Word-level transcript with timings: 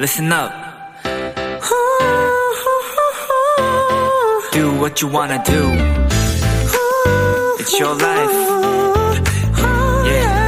listen 0.00 0.32
up. 0.32 0.50
Do 4.50 4.72
what 4.80 5.02
you 5.02 5.12
wanna 5.12 5.42
do. 5.44 5.60
It's 7.58 7.78
your 7.78 7.94
life. 8.00 8.32
Yeah. 10.06 10.40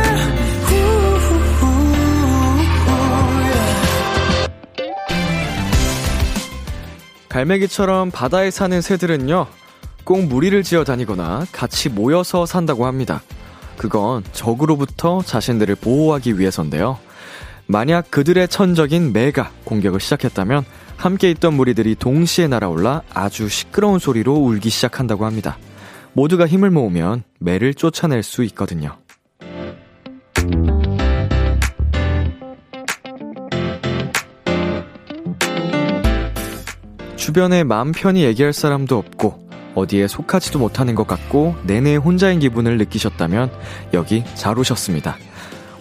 갈매기처럼 7.28 8.10
바다에 8.10 8.50
사는 8.50 8.80
새들은요, 8.80 9.46
꼭 10.04 10.24
무리를 10.24 10.62
지어 10.62 10.82
다니거나 10.82 11.44
같이 11.52 11.90
모여서 11.90 12.46
산다고 12.46 12.86
합니다. 12.86 13.20
그건 13.76 14.24
적으로부터 14.32 15.20
자신들을 15.22 15.74
보호하기 15.74 16.38
위해서인데요. 16.38 16.98
만약 17.72 18.10
그들의 18.10 18.48
천적인 18.48 19.14
매가 19.14 19.50
공격을 19.64 19.98
시작했다면 19.98 20.62
함께 20.98 21.30
있던 21.30 21.54
무리들이 21.54 21.94
동시에 21.94 22.46
날아올라 22.46 23.00
아주 23.14 23.48
시끄러운 23.48 23.98
소리로 23.98 24.34
울기 24.34 24.68
시작한다고 24.68 25.24
합니다. 25.24 25.56
모두가 26.12 26.46
힘을 26.46 26.70
모으면 26.70 27.24
매를 27.38 27.72
쫓아낼 27.72 28.22
수 28.22 28.44
있거든요. 28.44 28.98
주변에 37.16 37.64
마음 37.64 37.92
편히 37.92 38.24
얘기할 38.24 38.52
사람도 38.52 38.98
없고 38.98 39.48
어디에 39.74 40.08
속하지도 40.08 40.58
못하는 40.58 40.94
것 40.94 41.06
같고 41.06 41.56
내내 41.64 41.96
혼자인 41.96 42.38
기분을 42.38 42.76
느끼셨다면 42.76 43.50
여기 43.94 44.24
잘 44.34 44.58
오셨습니다. 44.58 45.16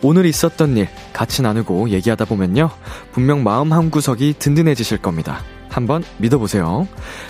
오늘 0.03 0.25
있었던 0.25 0.77
일 0.77 0.87
같이 1.13 1.41
나누고 1.43 1.89
얘기하다 1.89 2.25
보면요. 2.25 2.71
분명 3.11 3.43
마음 3.43 3.71
한구석이 3.71 4.35
든든해지실 4.39 4.97
겁니다. 4.97 5.41
한번 5.69 6.03
믿어보세요. 6.17 6.87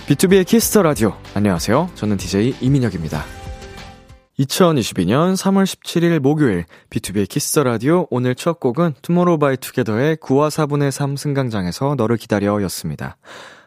비투비의 0.08 0.45
키스 0.45 0.68
더 0.68 0.81
라디오. 0.81 1.13
안녕하세요. 1.33 1.89
저는 1.95 2.17
DJ 2.17 2.55
이민혁입니다. 2.61 3.23
2022년 4.39 5.36
3월 5.36 5.66
17일 5.66 6.19
목요일 6.19 6.66
비투비의 6.89 7.28
키스 7.28 7.50
더 7.50 7.64
라디오 7.63 8.08
오늘 8.09 8.36
첫 8.36 8.59
곡은 8.59 8.94
투모로우 9.02 9.38
바이 9.38 9.58
투게더의 9.58 10.17
9와 10.17 10.50
4분의 10.50 10.91
3 10.91 11.17
승강장에서 11.17 11.95
너를 11.95 12.16
기다려 12.16 12.61
였습니다. 12.63 13.17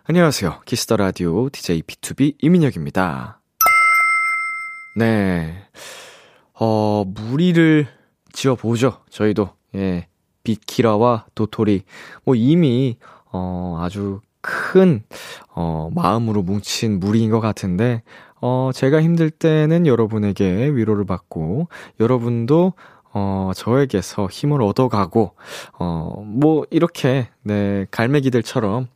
안녕하세요. 0.05 0.63
키스 0.65 0.85
더 0.85 0.97
라디오 0.97 1.51
DJ 1.51 1.83
비투비 1.83 2.37
이민혁입니다. 2.41 3.41
네. 4.97 5.55
어, 6.59 7.05
무리를 7.07 7.87
지어보죠. 8.35 8.99
저희도. 9.09 9.51
예. 9.77 10.09
비키라와 10.43 11.27
도토리. 11.35 11.85
뭐 12.25 12.35
이미, 12.35 12.99
어, 13.33 13.79
아주 13.81 14.21
큰, 14.43 15.03
어, 15.55 15.89
마음으로 15.95 16.43
뭉친 16.43 17.01
무리인 17.01 17.31
것 17.31 17.41
같은데, 17.41 18.03
어, 18.43 18.71
제가 18.75 19.01
힘들 19.01 19.31
때는 19.31 19.87
여러분에게 19.87 20.69
위로를 20.69 21.07
받고, 21.07 21.69
여러분도, 21.99 22.75
어, 23.15 23.53
저에게서 23.57 24.29
힘을 24.31 24.61
얻어가고, 24.61 25.35
어, 25.79 26.23
뭐, 26.27 26.67
이렇게, 26.71 27.29
네, 27.43 27.87
갈매기들처럼, 27.91 28.89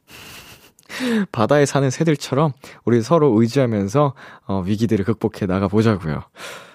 바다에 1.33 1.65
사는 1.67 1.89
새들처럼 1.91 2.53
우리 2.85 3.03
서로 3.03 3.39
의지하면서 3.41 4.15
어, 4.47 4.63
위기들을 4.67 5.05
극복해 5.05 5.47
나가 5.47 5.69
보자고요. 5.69 6.23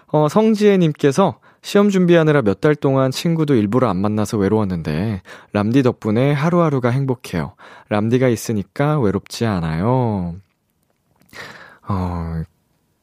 어, 0.07 0.27
성지혜님께서 0.29 1.39
시험 1.63 1.89
준비하느라 1.89 2.41
몇 2.43 2.61
달 2.61 2.75
동안 2.75 3.09
친구도 3.09 3.55
일부러 3.55 3.89
안 3.89 3.97
만나서 3.97 4.37
외로웠는데 4.37 5.21
람디 5.53 5.81
덕분에 5.83 6.31
하루하루가 6.31 6.89
행복해요. 6.89 7.55
람디가 7.89 8.27
있으니까 8.27 8.99
외롭지 8.99 9.45
않아요. 9.45 10.35
어, 11.87 12.43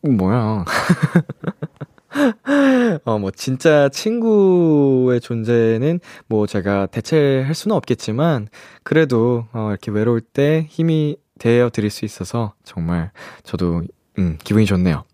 뭐야. 0.02 0.64
어, 3.04 3.18
뭐, 3.18 3.30
진짜 3.30 3.88
친구의 3.88 5.20
존재는 5.20 6.00
뭐 6.26 6.46
제가 6.46 6.86
대체할 6.86 7.54
수는 7.54 7.76
없겠지만, 7.76 8.48
그래도, 8.82 9.46
어, 9.52 9.68
이렇게 9.70 9.90
외로울 9.92 10.20
때 10.20 10.66
힘이 10.68 11.16
되어 11.38 11.70
드릴 11.70 11.90
수 11.90 12.04
있어서 12.04 12.54
정말 12.64 13.12
저도, 13.44 13.82
음, 14.18 14.38
기분이 14.42 14.66
좋네요. 14.66 15.04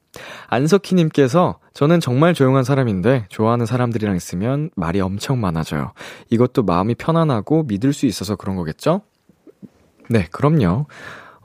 안석희님께서 0.49 1.59
저는 1.75 2.01
정말 2.01 2.35
조용한 2.35 2.65
사람인데 2.65 3.27
좋아하는 3.29 3.67
사람들이랑 3.67 4.17
있으면 4.17 4.71
말이 4.77 5.01
엄청 5.01 5.41
많아져요. 5.41 5.93
이것도 6.31 6.63
마음이 6.63 6.95
편안하고 6.95 7.65
믿을 7.65 7.93
수 7.93 8.07
있어서 8.07 8.37
그런 8.37 8.57
거겠죠? 8.57 9.03
네, 10.09 10.27
그럼요. 10.31 10.87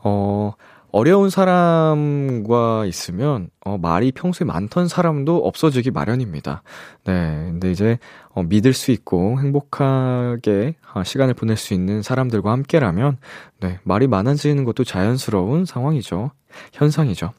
어, 0.04 0.54
어려운 0.92 1.30
사람과 1.30 2.86
있으면, 2.86 3.50
어, 3.64 3.78
말이 3.78 4.12
평소에 4.12 4.46
많던 4.46 4.90
사람도 4.90 5.38
없어지기 5.38 5.92
마련입니다. 5.92 6.64
네. 7.06 7.14
근데 7.50 7.72
이제, 7.72 7.98
어, 8.30 8.44
믿을 8.44 8.74
수 8.74 8.92
있고 8.92 9.40
행복하게 9.40 10.76
어, 10.94 11.04
시간을 11.04 11.34
보낼 11.34 11.56
수 11.56 11.74
있는 11.74 12.02
사람들과 12.02 12.52
함께라면, 12.52 13.18
네. 13.62 13.80
말이 13.84 14.08
많아지는 14.08 14.66
것도 14.66 14.84
자연스러운 14.84 15.66
상황이죠. 15.66 16.32
현상이죠. 16.74 17.32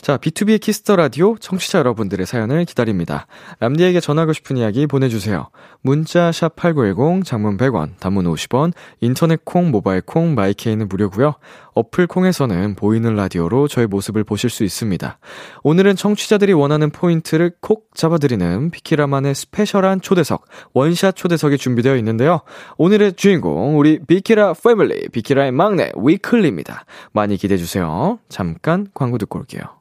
자, 0.00 0.16
비투비의 0.16 0.60
키스 0.60 0.82
더 0.82 0.96
라디오 0.96 1.36
청취자 1.38 1.78
여러분들의 1.78 2.26
사연을 2.26 2.64
기다립니다. 2.64 3.26
람디에게 3.60 4.00
전하고 4.00 4.32
싶은 4.32 4.56
이야기 4.56 4.86
보내주세요. 4.86 5.48
문자 5.82 6.32
샵 6.32 6.56
#8910 6.56 7.24
장문 7.24 7.56
100원, 7.56 7.98
단문 8.00 8.24
50원, 8.26 8.72
인터넷 9.00 9.44
콩, 9.44 9.70
모바일 9.70 10.00
콩, 10.00 10.34
마이케이는 10.34 10.88
무료고요. 10.88 11.34
어플 11.78 12.08
콩에서는 12.08 12.74
보이는 12.74 13.14
라디오로 13.14 13.68
저의 13.68 13.86
모습을 13.86 14.24
보실 14.24 14.50
수 14.50 14.64
있습니다. 14.64 15.18
오늘은 15.62 15.94
청취자들이 15.94 16.52
원하는 16.52 16.90
포인트를 16.90 17.52
콕 17.60 17.94
잡아드리는 17.94 18.70
비키라만의 18.70 19.34
스페셜한 19.34 20.00
초대석, 20.00 20.44
원샷 20.74 21.14
초대석이 21.14 21.56
준비되어 21.56 21.96
있는데요. 21.98 22.40
오늘의 22.78 23.12
주인공 23.12 23.78
우리 23.78 24.00
비키라 24.04 24.54
패밀리, 24.54 25.08
비키라의 25.08 25.52
막내 25.52 25.92
위클리입니다. 25.96 26.84
많이 27.12 27.36
기대해 27.36 27.58
주세요. 27.58 28.18
잠깐 28.28 28.88
광고 28.92 29.16
듣고 29.18 29.38
올게요. 29.38 29.77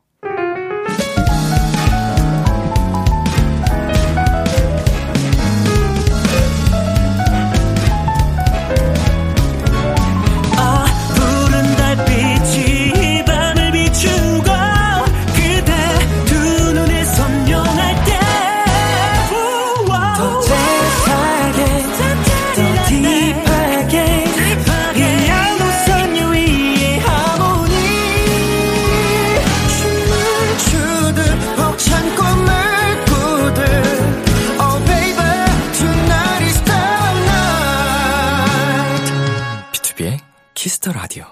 Kiss 40.88 40.90
the 40.90 40.92
Radio. 40.94 41.26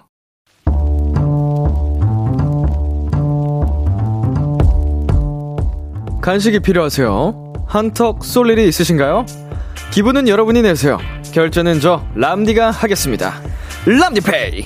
간식이 6.21 6.59
필요하세요? 6.59 7.53
한턱 7.67 8.23
쏠 8.25 8.49
일이 8.49 8.67
있으신가요? 8.67 9.25
기분은 9.91 10.27
여러분이 10.27 10.61
내세요. 10.61 10.97
결제는 11.31 11.79
저 11.79 12.03
람디가 12.15 12.71
하겠습니다. 12.71 13.41
람디페이. 13.85 14.65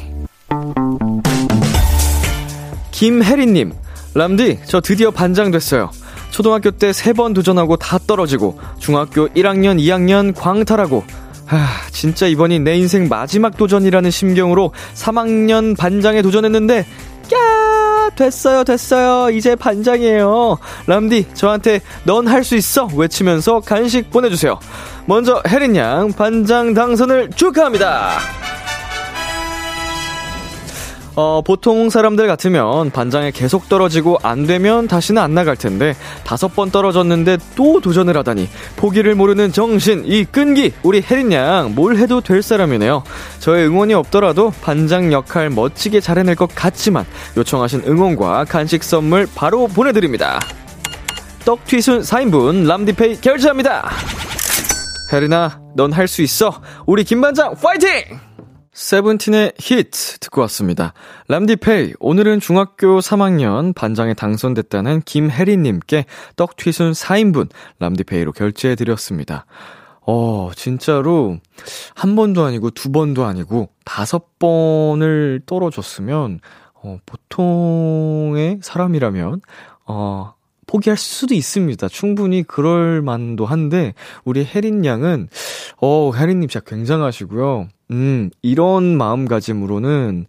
김혜리님, 2.92 3.74
람디, 4.14 4.60
저 4.66 4.81
드디어 4.81 5.12
반장 5.12 5.52
됐어요. 5.52 5.92
초등학교 6.31 6.72
때 6.72 6.90
세 6.90 7.14
번 7.14 7.34
도전하고 7.34 7.78
다 7.78 7.98
떨어지고, 7.98 8.60
중학교 8.78 9.28
1학년, 9.30 9.80
2학년 9.80 10.34
광탈하고, 10.36 11.04
하, 11.50 11.68
진짜 11.92 12.28
이번이 12.28 12.60
내 12.60 12.78
인생 12.78 13.07
마지막 13.10 13.57
도전이라는 13.57 14.12
심경으로 14.12 14.72
3학년 14.94 15.75
반장에 15.75 16.22
도전했는데, 16.22 16.86
야 17.34 18.10
됐어요, 18.16 18.63
됐어요. 18.63 19.30
이제 19.36 19.56
반장이에요. 19.56 20.57
람디, 20.88 21.28
저한테 21.34 21.81
넌 22.04 22.28
할 22.28 22.44
수 22.44 22.56
있어! 22.56 22.88
외치면서 22.96 23.62
간식 23.62 24.12
보내주세요. 24.12 24.60
먼저, 25.06 25.42
혜린 25.48 25.75
양, 25.75 26.12
반장 26.13 26.74
당선을 26.74 27.31
축하합니다! 27.36 28.12
어, 31.21 31.42
보통 31.42 31.89
사람들 31.89 32.27
같으면 32.27 32.92
반장에 32.92 33.31
계속 33.31 33.68
떨어지고 33.68 34.19
안 34.24 34.48
되면 34.48 34.88
다시는 34.88 35.21
안 35.21 35.33
나갈 35.33 35.57
텐데 35.57 35.94
다섯 36.24 36.56
번 36.56 36.71
떨어졌는데 36.71 37.38
또 37.57 37.81
도전을 37.81 38.16
하다니 38.16 38.48
포기를 38.77 39.16
모르는 39.16 39.51
정신 39.51 40.04
이 40.06 40.24
끈기 40.24 40.71
우리 40.81 41.01
혜린 41.01 41.33
양 41.33 41.75
뭘 41.75 41.98
해도 41.98 42.21
될 42.21 42.42
사람이네요. 42.42 43.04
저의 43.39 43.68
응원이 43.68 43.94
없더라도 43.95 44.54
반장 44.62 45.12
역할 45.12 45.50
멋지게 45.50 46.00
잘해낼 46.00 46.36
것 46.36 46.56
같지만 46.56 47.06
요청하신 47.36 47.83
응원과 47.86 48.45
간식 48.45 48.81
선물 48.81 49.27
바로 49.36 49.68
보내드립니다. 49.68 50.39
떡튀순 51.44 52.01
4인분 52.01 52.66
람디페이 52.66 53.19
결제합니다. 53.19 53.89
혜린아 55.12 55.60
넌 55.75 55.92
할 55.92 56.07
수 56.07 56.21
있어 56.21 56.62
우리 56.86 57.04
김반장 57.04 57.56
파이팅! 57.56 58.29
세븐틴의 58.71 59.54
히트 59.57 60.19
듣고 60.19 60.42
왔습니다. 60.42 60.94
람디페이, 61.27 61.94
오늘은 62.00 62.39
중학교 62.39 63.00
3학년 63.00 63.74
반장에 63.74 64.13
당선됐다는 64.13 65.01
김혜리님께 65.01 66.06
떡튀순 66.36 66.92
4인분 66.92 67.50
람디페이로 67.80 68.31
결제해드렸습니다. 68.31 69.45
어, 70.01 70.51
진짜로 70.56 71.39
한 71.95 72.16
번도 72.16 72.44
아니고 72.44 72.71
두 72.71 72.92
번도 72.92 73.25
아니고 73.25 73.69
다섯 73.86 74.39
번을 74.39 75.42
떨어졌으면, 75.45 76.39
어, 76.75 77.00
보통의 77.06 78.60
사람이라면, 78.62 79.42
어, 79.88 80.33
포기할 80.68 80.98
수도 80.98 81.33
있습니다. 81.33 81.88
충분히 81.88 82.44
그럴 82.44 83.01
만도 83.01 83.48
한데, 83.48 83.95
우리 84.24 84.45
혜린 84.45 84.86
양은, 84.86 85.27
어, 85.81 86.12
혜린님 86.16 86.48
진짜 86.48 86.63
굉장하시고요. 86.66 87.68
음, 87.92 88.30
이런 88.42 88.98
마음가짐으로는, 88.98 90.26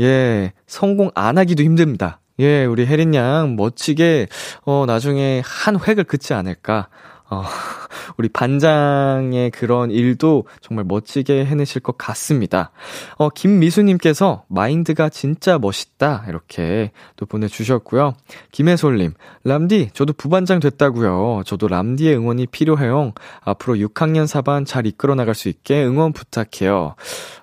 예, 0.00 0.52
성공 0.66 1.10
안 1.14 1.38
하기도 1.38 1.62
힘듭니다. 1.62 2.20
예, 2.40 2.64
우리 2.64 2.86
혜린 2.86 3.14
양 3.14 3.56
멋지게, 3.56 4.28
어, 4.64 4.84
나중에 4.86 5.42
한 5.44 5.76
획을 5.76 6.04
긋지 6.04 6.34
않을까. 6.34 6.88
어, 7.30 7.42
우리 8.16 8.28
반장의 8.28 9.50
그런 9.50 9.90
일도 9.90 10.46
정말 10.60 10.84
멋지게 10.84 11.44
해내실 11.44 11.82
것 11.82 11.98
같습니다. 11.98 12.70
어, 13.16 13.28
김미수님께서 13.28 14.44
마인드가 14.48 15.08
진짜 15.08 15.58
멋있다. 15.58 16.24
이렇게 16.28 16.92
또 17.16 17.26
보내주셨고요. 17.26 18.14
김혜솔님, 18.52 19.14
람디, 19.44 19.90
저도 19.92 20.12
부반장 20.14 20.60
됐다고요 20.60 21.42
저도 21.44 21.68
람디의 21.68 22.16
응원이 22.16 22.46
필요해요. 22.46 23.12
앞으로 23.40 23.74
6학년 23.74 24.26
4반 24.26 24.66
잘 24.66 24.86
이끌어 24.86 25.14
나갈 25.14 25.34
수 25.34 25.48
있게 25.48 25.84
응원 25.84 26.12
부탁해요. 26.12 26.94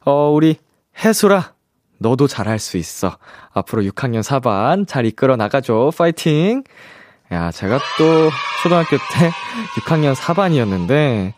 어, 0.05 0.31
우리 0.31 0.57
혜솔아, 1.03 1.53
너도 1.97 2.27
잘할 2.27 2.59
수 2.59 2.77
있어. 2.77 3.17
앞으로 3.53 3.83
6학년 3.83 4.21
4반 4.21 4.87
잘 4.87 5.05
이끌어 5.05 5.35
나가죠. 5.35 5.91
파이팅! 5.97 6.63
야, 7.35 7.51
제가 7.51 7.79
또 7.97 8.29
초등학교 8.63 8.95
때 8.95 9.31
6학년 9.81 10.15
4반이었는데, 10.15 11.33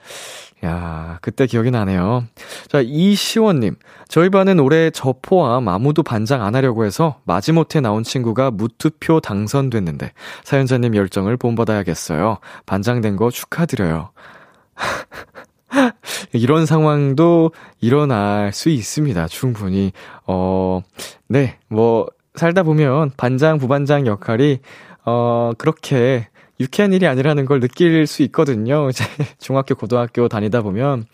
야, 0.63 1.17
그때 1.23 1.47
기억이 1.47 1.71
나네요. 1.71 2.23
자, 2.67 2.81
이시원님. 2.83 3.75
저희 4.07 4.29
반은 4.29 4.59
올해 4.59 4.91
저 4.91 5.15
포함 5.19 5.67
아무도 5.67 6.03
반장 6.03 6.43
안 6.43 6.53
하려고 6.55 6.85
해서 6.85 7.19
마지못해 7.25 7.81
나온 7.81 8.03
친구가 8.03 8.51
무투표 8.51 9.21
당선됐는데, 9.21 10.11
사연자님 10.43 10.95
열정을 10.95 11.35
본받아야겠어요. 11.35 12.37
반장된 12.67 13.15
거 13.15 13.31
축하드려요. 13.31 14.11
이런 16.31 16.67
상황도 16.67 17.53
일어날 17.81 18.53
수 18.53 18.69
있습니다. 18.69 19.27
충분히. 19.29 19.93
어, 20.27 20.81
네, 21.27 21.57
뭐, 21.69 22.05
살다 22.35 22.61
보면 22.61 23.11
반장, 23.17 23.57
부반장 23.57 24.05
역할이 24.05 24.59
어, 25.07 25.53
그렇게 25.57 26.27
유쾌한 26.59 26.91
일이 26.91 27.07
아니라는 27.07 27.45
걸 27.45 27.61
느낄 27.61 28.05
수 28.07 28.23
있거든요. 28.23 28.89
이제 28.91 29.05
중학교, 29.39 29.73
고등학교 29.73 30.27
다니다 30.27 30.61
보면, 30.61 31.05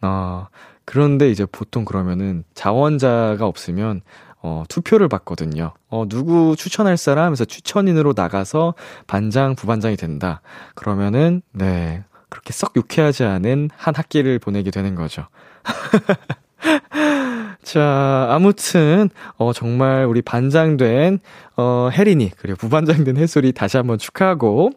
어, 0.00 0.46
그런데 0.84 1.28
이제 1.28 1.44
보통 1.50 1.84
그러면은 1.84 2.44
자원자가 2.54 3.44
없으면 3.44 4.02
어, 4.44 4.62
투표를 4.68 5.08
받거든요. 5.08 5.72
어, 5.88 6.04
누구 6.08 6.54
추천할 6.56 6.96
사람 6.96 7.32
해서 7.32 7.44
추천인으로 7.44 8.12
나가서 8.16 8.74
반장, 9.08 9.56
부반장이 9.56 9.96
된다. 9.96 10.40
그러면은, 10.74 11.42
네. 11.52 12.04
그렇게 12.28 12.52
썩 12.52 12.72
유쾌하지 12.76 13.24
않은 13.24 13.70
한 13.76 13.94
학기를 13.94 14.38
보내게 14.38 14.70
되는 14.70 14.94
거죠. 14.94 15.26
자, 17.62 18.26
아무튼, 18.30 19.08
어, 19.36 19.52
정말 19.52 20.04
우리 20.04 20.20
반장된, 20.20 21.20
어, 21.56 21.90
혜린이, 21.92 22.30
그리고 22.36 22.56
부반장된 22.58 23.16
혜솔이 23.16 23.52
다시 23.52 23.76
한번 23.76 23.98
축하하고, 23.98 24.70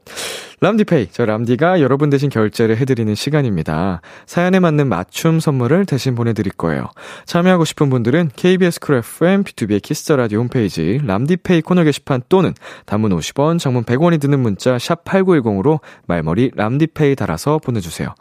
람디페이, 0.62 1.10
저 1.12 1.26
람디가 1.26 1.82
여러분 1.82 2.10
대신 2.10 2.30
결제를 2.30 2.78
해드리는 2.78 3.14
시간입니다. 3.14 4.02
사연에 4.26 4.60
맞는 4.60 4.88
맞춤 4.88 5.40
선물을 5.40 5.86
대신 5.86 6.16
보내드릴 6.16 6.54
거예요. 6.54 6.88
참여하고 7.26 7.66
싶은 7.66 7.90
분들은 7.90 8.32
KBS 8.36 8.80
Cool 8.80 8.96
FM, 8.96 9.44
B2B의 9.44 9.82
키스터 9.82 10.16
라디오 10.16 10.40
홈페이지, 10.40 11.00
람디페이 11.04 11.62
코너 11.62 11.84
게시판 11.84 12.22
또는 12.30 12.54
단문 12.86 13.12
50원, 13.18 13.60
장문 13.60 13.84
100원이 13.84 14.22
드는 14.22 14.40
문자, 14.40 14.78
샵 14.78 15.04
8910으로 15.04 15.80
말머리 16.08 16.52
람디페이 16.56 17.16
달아서 17.16 17.60
보내주세요. 17.60 18.14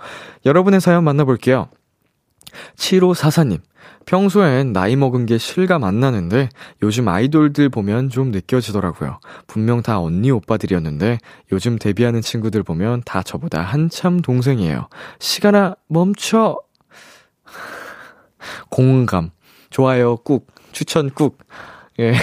여러분의 0.46 0.80
사연 0.80 1.04
만나볼게요. 1.04 1.68
7544님, 2.76 3.58
평소엔 4.06 4.72
나이 4.72 4.96
먹은 4.96 5.26
게 5.26 5.38
실감 5.38 5.84
안 5.84 6.00
나는데 6.00 6.48
요즘 6.82 7.08
아이돌들 7.08 7.68
보면 7.68 8.10
좀 8.10 8.30
느껴지더라고요. 8.30 9.18
분명 9.46 9.82
다 9.82 10.00
언니 10.00 10.30
오빠들이었는데 10.30 11.18
요즘 11.52 11.78
데뷔하는 11.78 12.20
친구들 12.20 12.62
보면 12.62 13.02
다 13.04 13.22
저보다 13.22 13.62
한참 13.62 14.20
동생이에요. 14.20 14.88
시간아 15.18 15.76
멈춰. 15.88 16.58
공감. 18.70 19.30
좋아요 19.70 20.16
꾹. 20.16 20.46
추천 20.72 21.10
꾹. 21.10 21.38
예. 22.00 22.14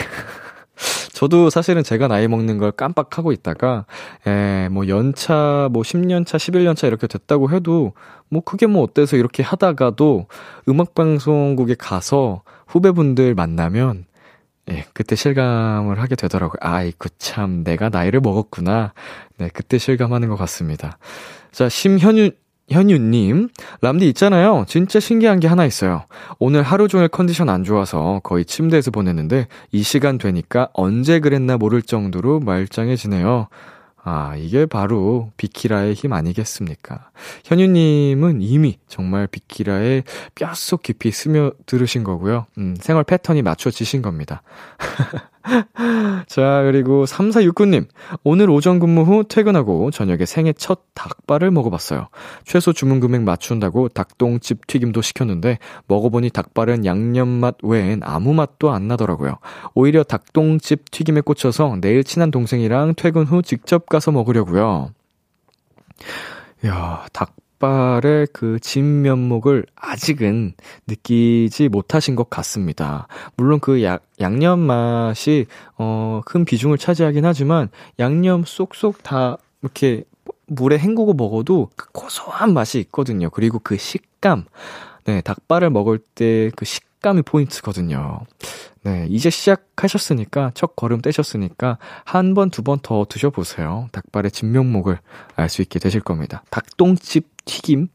저도 1.21 1.51
사실은 1.51 1.83
제가 1.83 2.07
나이 2.07 2.27
먹는 2.27 2.57
걸 2.57 2.71
깜빡하고 2.71 3.31
있다가, 3.31 3.85
에, 4.25 4.69
뭐 4.69 4.87
연차, 4.87 5.69
뭐 5.71 5.83
10년차, 5.83 6.37
11년차 6.37 6.87
이렇게 6.87 7.05
됐다고 7.05 7.51
해도, 7.51 7.93
뭐 8.27 8.41
그게 8.41 8.65
뭐 8.65 8.81
어때서 8.81 9.17
이렇게 9.17 9.43
하다가도 9.43 10.25
음악방송국에 10.67 11.75
가서 11.77 12.41
후배분들 12.65 13.35
만나면, 13.35 14.05
예, 14.71 14.85
그때 14.93 15.15
실감을 15.15 16.01
하게 16.01 16.15
되더라고요. 16.15 16.57
아이쿠, 16.59 17.09
참, 17.19 17.63
내가 17.63 17.89
나이를 17.89 18.19
먹었구나. 18.19 18.93
네, 19.37 19.49
그때 19.53 19.77
실감하는 19.77 20.27
것 20.27 20.37
같습니다. 20.37 20.97
자, 21.51 21.69
심현유, 21.69 22.31
현유님, 22.71 23.49
람디 23.81 24.07
있잖아요. 24.09 24.65
진짜 24.67 24.99
신기한 24.99 25.39
게 25.39 25.47
하나 25.47 25.65
있어요. 25.65 26.03
오늘 26.39 26.63
하루 26.63 26.87
종일 26.87 27.07
컨디션 27.07 27.49
안 27.49 27.63
좋아서 27.63 28.21
거의 28.23 28.45
침대에서 28.45 28.91
보냈는데 28.91 29.47
이 29.71 29.83
시간 29.83 30.17
되니까 30.17 30.69
언제 30.73 31.19
그랬나 31.19 31.57
모를 31.57 31.81
정도로 31.81 32.39
말짱해지네요. 32.39 33.47
아, 34.03 34.35
이게 34.35 34.65
바로 34.65 35.29
비키라의 35.37 35.93
힘 35.93 36.13
아니겠습니까? 36.13 37.11
현유님은 37.45 38.41
이미 38.41 38.79
정말 38.87 39.27
비키라의 39.27 40.03
뼛속 40.33 40.81
깊이 40.81 41.11
스며 41.11 41.51
들으신 41.67 42.03
거고요. 42.03 42.47
음, 42.57 42.75
생활 42.79 43.03
패턴이 43.03 43.43
맞춰지신 43.43 44.01
겁니다. 44.01 44.41
자, 46.27 46.61
그리고 46.63 47.05
3469님. 47.05 47.87
오늘 48.23 48.49
오전 48.49 48.79
근무 48.79 49.01
후 49.01 49.23
퇴근하고 49.27 49.91
저녁에 49.91 50.25
생애 50.25 50.53
첫 50.53 50.81
닭발을 50.93 51.51
먹어봤어요. 51.51 52.07
최소 52.45 52.73
주문 52.73 52.99
금액 52.99 53.23
맞춘다고 53.23 53.89
닭똥집 53.89 54.67
튀김도 54.67 55.01
시켰는데 55.01 55.57
먹어보니 55.87 56.29
닭발은 56.29 56.85
양념 56.85 57.27
맛 57.27 57.55
외엔 57.63 58.01
아무 58.03 58.33
맛도 58.33 58.71
안 58.71 58.87
나더라고요. 58.87 59.37
오히려 59.73 60.03
닭똥집 60.03 60.91
튀김에 60.91 61.21
꽂혀서 61.21 61.77
내일 61.81 62.03
친한 62.03 62.31
동생이랑 62.31 62.95
퇴근 62.95 63.25
후 63.25 63.41
직접 63.41 63.87
가서 63.87 64.11
먹으려고요. 64.11 64.91
야, 66.65 67.05
닭 67.11 67.35
닭발의 67.65 68.27
그 68.33 68.59
진면목을 68.59 69.65
아직은 69.75 70.53
느끼지 70.87 71.69
못하신 71.69 72.15
것 72.15 72.29
같습니다. 72.29 73.07
물론 73.37 73.59
그 73.59 73.83
야, 73.83 73.99
양념 74.19 74.59
맛이, 74.59 75.45
어, 75.77 76.21
큰 76.25 76.43
비중을 76.43 76.77
차지하긴 76.77 77.23
하지만 77.25 77.69
양념 77.99 78.43
쏙쏙 78.45 79.03
다 79.03 79.37
이렇게 79.61 80.03
물에 80.47 80.77
헹구고 80.79 81.13
먹어도 81.13 81.69
그 81.75 81.87
고소한 81.91 82.53
맛이 82.53 82.79
있거든요. 82.79 83.29
그리고 83.29 83.59
그 83.59 83.77
식감. 83.77 84.45
네, 85.05 85.21
닭발을 85.21 85.69
먹을 85.69 85.99
때 85.99 86.49
그 86.55 86.65
식 86.65 86.90
감이 87.01 87.21
포인트거든요. 87.23 88.19
네, 88.83 89.05
이제 89.09 89.29
시작하셨으니까, 89.29 90.51
첫 90.55 90.75
걸음 90.75 91.01
떼셨으니까, 91.01 91.77
한 92.05 92.33
번, 92.33 92.49
두 92.49 92.63
번 92.63 92.79
더 92.81 93.05
드셔보세요. 93.07 93.87
닭발의 93.91 94.31
진면목을 94.31 94.99
알 95.35 95.49
수 95.49 95.61
있게 95.61 95.77
되실 95.79 96.01
겁니다. 96.01 96.43
닭똥집 96.49 97.27
튀김, 97.45 97.87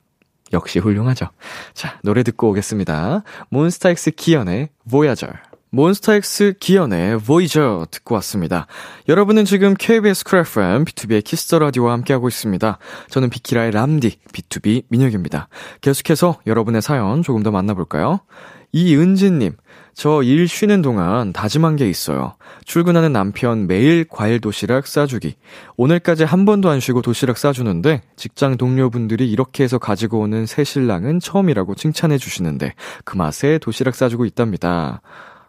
역시 0.53 0.79
훌륭하죠. 0.79 1.27
자, 1.75 1.99
노래 2.03 2.23
듣고 2.23 2.51
오겠습니다. 2.51 3.23
몬스타엑스 3.51 4.13
기현의 4.13 4.69
Voyager. 4.89 5.39
몬스타엑스 5.71 6.55
기현의 6.61 7.19
보이저 7.19 7.87
듣고 7.91 8.15
왔습니다. 8.15 8.67
여러분은 9.09 9.45
지금 9.45 9.75
KBS 9.75 10.25
크래프엠 10.25 10.85
B2B의 10.85 11.25
키스터 11.25 11.59
라디오와 11.59 11.93
함께하고 11.93 12.29
있습니다. 12.29 12.79
저는 13.11 13.29
비키라의 13.31 13.73
람디 13.73 14.19
BTOB 14.33 14.85
민혁입니다. 14.89 15.49
계속해서 15.81 16.41
여러분의 16.47 16.81
사연 16.81 17.23
조금 17.23 17.43
더 17.43 17.51
만나볼까요? 17.51 18.21
이은진님, 18.85 19.57
저 19.95 20.23
일 20.23 20.47
쉬는 20.47 20.83
동안 20.83 21.33
다짐한 21.33 21.77
게 21.77 21.89
있어요. 21.89 22.35
출근하는 22.67 23.13
남편 23.13 23.67
매일 23.67 24.05
과일 24.07 24.39
도시락 24.41 24.87
싸주기. 24.87 25.37
오늘까지 25.79 26.25
한 26.25 26.45
번도 26.45 26.69
안 26.69 26.81
쉬고 26.81 27.01
도시락 27.01 27.39
싸주는데 27.39 28.03
직장 28.17 28.59
동료분들이 28.59 29.31
이렇게 29.31 29.65
해서 29.65 29.79
가지고 29.79 30.21
오는 30.21 30.45
새 30.45 30.65
신랑은 30.65 31.21
처음이라고 31.21 31.75
칭찬해 31.75 32.19
주시는데 32.19 32.75
그 33.07 33.17
맛에 33.17 33.57
도시락 33.59 33.95
싸주고 33.95 34.27
있답니다. 34.27 35.01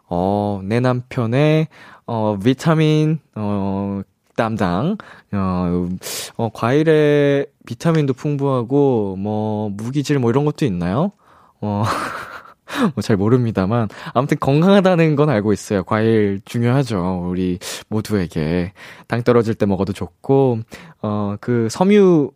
어, 0.09 0.61
내 0.63 0.79
남편의, 0.79 1.67
어, 2.05 2.37
비타민, 2.41 3.19
어, 3.35 4.01
담당, 4.37 4.95
어, 5.33 5.89
어, 6.37 6.49
과일에 6.53 7.45
비타민도 7.65 8.13
풍부하고, 8.13 9.17
뭐, 9.17 9.69
무기질 9.71 10.19
뭐 10.19 10.29
이런 10.29 10.45
것도 10.45 10.63
있나요? 10.65 11.11
어, 11.59 11.83
뭐 12.95 13.01
잘 13.01 13.15
모릅니다만 13.17 13.87
아무튼 14.13 14.37
건강하다는 14.39 15.15
건 15.15 15.29
알고 15.29 15.53
있어요. 15.53 15.83
과일 15.83 16.41
중요하죠. 16.45 17.25
우리 17.29 17.59
모두에게 17.89 18.73
당 19.07 19.23
떨어질 19.23 19.55
때 19.55 19.65
먹어도 19.65 19.93
좋고 19.93 20.59
어 21.01 21.37
그 21.41 21.67
섬유 21.71 22.31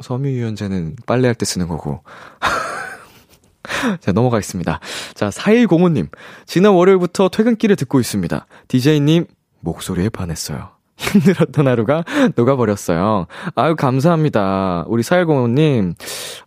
섬유 0.00 0.28
유연제는 0.28 0.96
빨래할 1.06 1.34
때 1.34 1.44
쓰는 1.44 1.68
거고. 1.68 2.02
자, 4.00 4.12
넘어가겠습니다. 4.12 4.80
자, 5.14 5.28
4105님. 5.30 6.08
지난 6.46 6.72
월요일부터 6.72 7.28
퇴근길에 7.28 7.74
듣고 7.76 8.00
있습니다. 8.00 8.46
DJ님, 8.68 9.26
목소리에 9.60 10.08
반했어요. 10.10 10.68
힘들었던 10.96 11.66
하루가 11.66 12.04
녹아버렸어요. 12.36 13.26
아유, 13.54 13.74
감사합니다. 13.76 14.84
우리 14.86 15.02
4105님, 15.02 15.94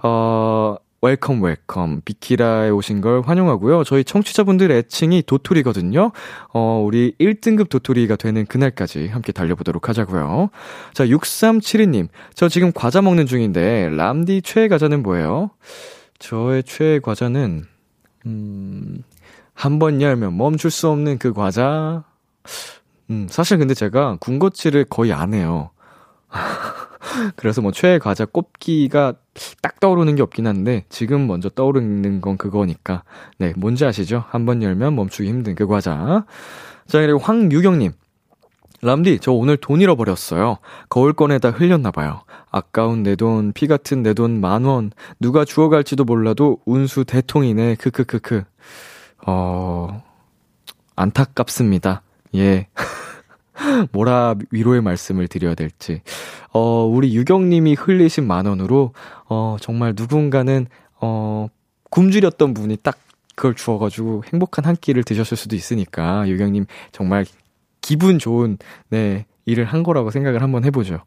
어, 0.04 0.76
welcome 1.02 1.42
welcome 1.44 2.02
비키라에 2.06 2.70
오신 2.70 3.02
걸 3.02 3.22
환영하고요. 3.22 3.84
저희 3.84 4.04
청취자분들 4.04 4.72
애칭이 4.72 5.24
도토리거든요. 5.24 6.12
어, 6.54 6.84
우리 6.86 7.14
1등급 7.20 7.70
도토리가 7.70 8.16
되는 8.16 8.46
그날까지 8.46 9.08
함께 9.08 9.32
달려보도록 9.32 9.90
하자고요. 9.90 10.50
자, 10.94 11.06
6372님. 11.06 12.08
저 12.34 12.50
지금 12.50 12.72
과자 12.74 13.02
먹는 13.02 13.26
중인데 13.28 13.90
람디 13.90 14.42
최애 14.42 14.68
과자는 14.70 15.04
뭐예요? 15.04 15.52
저의 16.20 16.64
최애 16.64 17.00
과자는 17.00 17.66
음, 18.26 19.04
한 19.54 19.80
번 19.80 20.02
열면 20.02 20.36
멈출 20.36 20.72
수 20.72 20.90
없는 20.90 21.18
그 21.20 21.34
과자. 21.34 22.04
음, 23.10 23.28
사실 23.30 23.58
근데 23.58 23.74
제가 23.74 24.18
군것질을 24.20 24.86
거의 24.86 25.14
안 25.14 25.34
해요. 25.34 25.70
그래서 27.36 27.62
뭐 27.62 27.72
최애 27.72 28.00
과자 28.00 28.26
꼽기가 28.26 29.14
딱 29.62 29.80
떠오르는 29.80 30.16
게 30.16 30.22
없긴 30.22 30.48
한데 30.48 30.86
지금 30.90 31.28
먼저 31.28 31.50
떠오르는 31.50 32.22
건 32.22 32.38
그거니까 32.38 33.04
네 33.38 33.54
뭔지 33.58 33.86
아시죠? 33.86 34.24
한번 34.30 34.64
열면 34.64 34.96
멈추기 34.96 35.30
힘든 35.30 35.56
그 35.56 35.68
과자. 35.68 36.26
자 36.88 37.02
그리고 37.02 37.20
황유경님 37.20 37.92
람디, 38.84 39.20
저 39.22 39.32
오늘 39.32 39.58
돈 39.58 39.82
잃어버렸어요. 39.82 40.60
거울 40.90 41.14
꺼내다 41.14 41.50
흘렸나봐요. 41.50 42.22
아까운 42.52 43.02
내 43.02 43.16
돈, 43.16 43.52
피 43.52 43.66
같은 43.66 44.04
내 44.04 44.14
돈 44.14 44.40
만 44.40 44.66
원. 44.66 44.92
누가 45.20 45.46
주워갈지도 45.46 46.04
몰라도 46.04 46.60
운수 46.66 47.04
대통이네. 47.04 47.76
크크크크. 47.76 48.44
어, 49.26 50.04
안타깝습니다. 50.96 52.04
예. 52.36 52.68
뭐라 53.92 54.36
위로의 54.52 54.82
말씀을 54.82 55.28
드려야 55.28 55.56
될지. 55.56 56.02
어, 56.54 56.86
우리 56.86 57.16
유경님이 57.16 57.74
흘리신 57.76 58.26
만 58.26 58.46
원으로, 58.46 58.94
어, 59.28 59.58
정말 59.60 59.94
누군가는, 59.98 60.68
어, 61.02 61.48
굶주렸던 61.90 62.54
분이 62.54 62.78
딱 62.84 62.98
그걸 63.36 63.56
주워가지고 63.56 64.24
행복한 64.32 64.66
한 64.66 64.76
끼를 64.76 65.04
드셨을 65.04 65.38
수도 65.38 65.56
있으니까, 65.56 66.28
유경님 66.28 66.66
정말 66.92 67.26
기분 67.82 68.20
좋은, 68.20 68.58
네, 68.90 69.26
일을 69.46 69.66
한 69.66 69.84
거라고 69.84 70.12
생각을 70.12 70.42
한번 70.42 70.64
해보죠. 70.66 71.00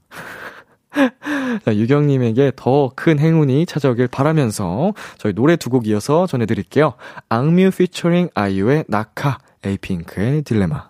자, 1.65 1.75
유경님에게 1.77 2.53
더 2.57 2.91
큰 2.97 3.19
행운이 3.19 3.67
찾아오길 3.67 4.09
바라면서 4.09 4.93
저희 5.19 5.33
노래 5.35 5.57
두 5.57 5.71
곡 5.71 5.87
이어서 5.87 6.27
전해드릴게요. 6.27 6.95
악뮤 7.29 7.71
피처링 7.71 8.31
아이유의 8.35 8.85
나카, 8.89 9.39
에이핑크의 9.65 10.43
딜레마. 10.43 10.90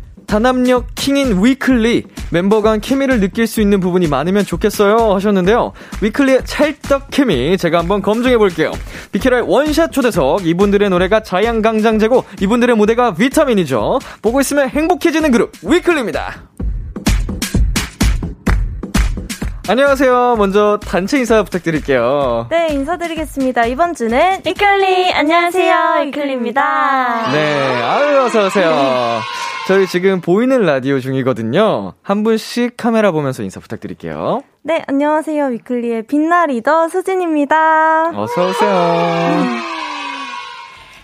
단합력 0.31 0.95
킹인 0.95 1.43
위클리 1.43 2.05
멤버 2.31 2.61
간 2.61 2.79
케미를 2.79 3.19
느낄 3.19 3.47
수 3.47 3.59
있는 3.59 3.81
부분이 3.81 4.07
많으면 4.07 4.45
좋겠어요 4.45 5.13
하셨는데요. 5.15 5.73
위클리의 6.01 6.45
찰떡 6.45 7.09
케미 7.11 7.57
제가 7.57 7.79
한번 7.79 8.01
검증해 8.01 8.37
볼게요. 8.37 8.71
비키라의 9.11 9.43
원샷 9.45 9.91
초대석 9.91 10.47
이분들의 10.47 10.89
노래가 10.89 11.21
자양강장제고 11.21 12.23
이분들의 12.39 12.77
무대가 12.77 13.13
비타민이죠. 13.13 13.99
보고 14.21 14.39
있으면 14.39 14.69
행복해지는 14.69 15.31
그룹 15.31 15.51
위클리입니다. 15.63 16.43
안녕하세요. 19.67 20.35
먼저 20.37 20.79
단체 20.81 21.17
인사 21.19 21.43
부탁드릴게요. 21.43 22.47
네, 22.49 22.69
인사드리겠습니다. 22.71 23.65
이번 23.65 23.93
주는 23.93 24.39
위클리. 24.45 25.11
안녕하세요. 25.11 26.05
위클리입니다. 26.05 27.31
네, 27.33 27.81
아유, 27.83 28.21
어서 28.21 28.45
오세요. 28.45 29.19
저희 29.71 29.87
지금 29.87 30.19
보이는 30.19 30.63
라디오 30.63 30.99
중이거든요. 30.99 31.93
한 32.01 32.23
분씩 32.25 32.75
카메라 32.75 33.13
보면서 33.13 33.41
인사 33.41 33.61
부탁드릴게요. 33.61 34.41
네, 34.63 34.83
안녕하세요. 34.85 35.45
위클리의 35.45 36.07
빛나는 36.07 36.47
리더 36.47 36.89
수진입니다. 36.89 38.09
어서오세요. 38.13 39.45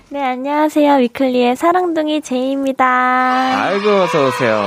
네, 0.10 0.22
안녕하세요. 0.22 0.96
위클리의 0.96 1.56
사랑둥이 1.56 2.20
제이입니다. 2.20 2.86
아이고, 2.86 3.90
어서오세요. 3.90 4.62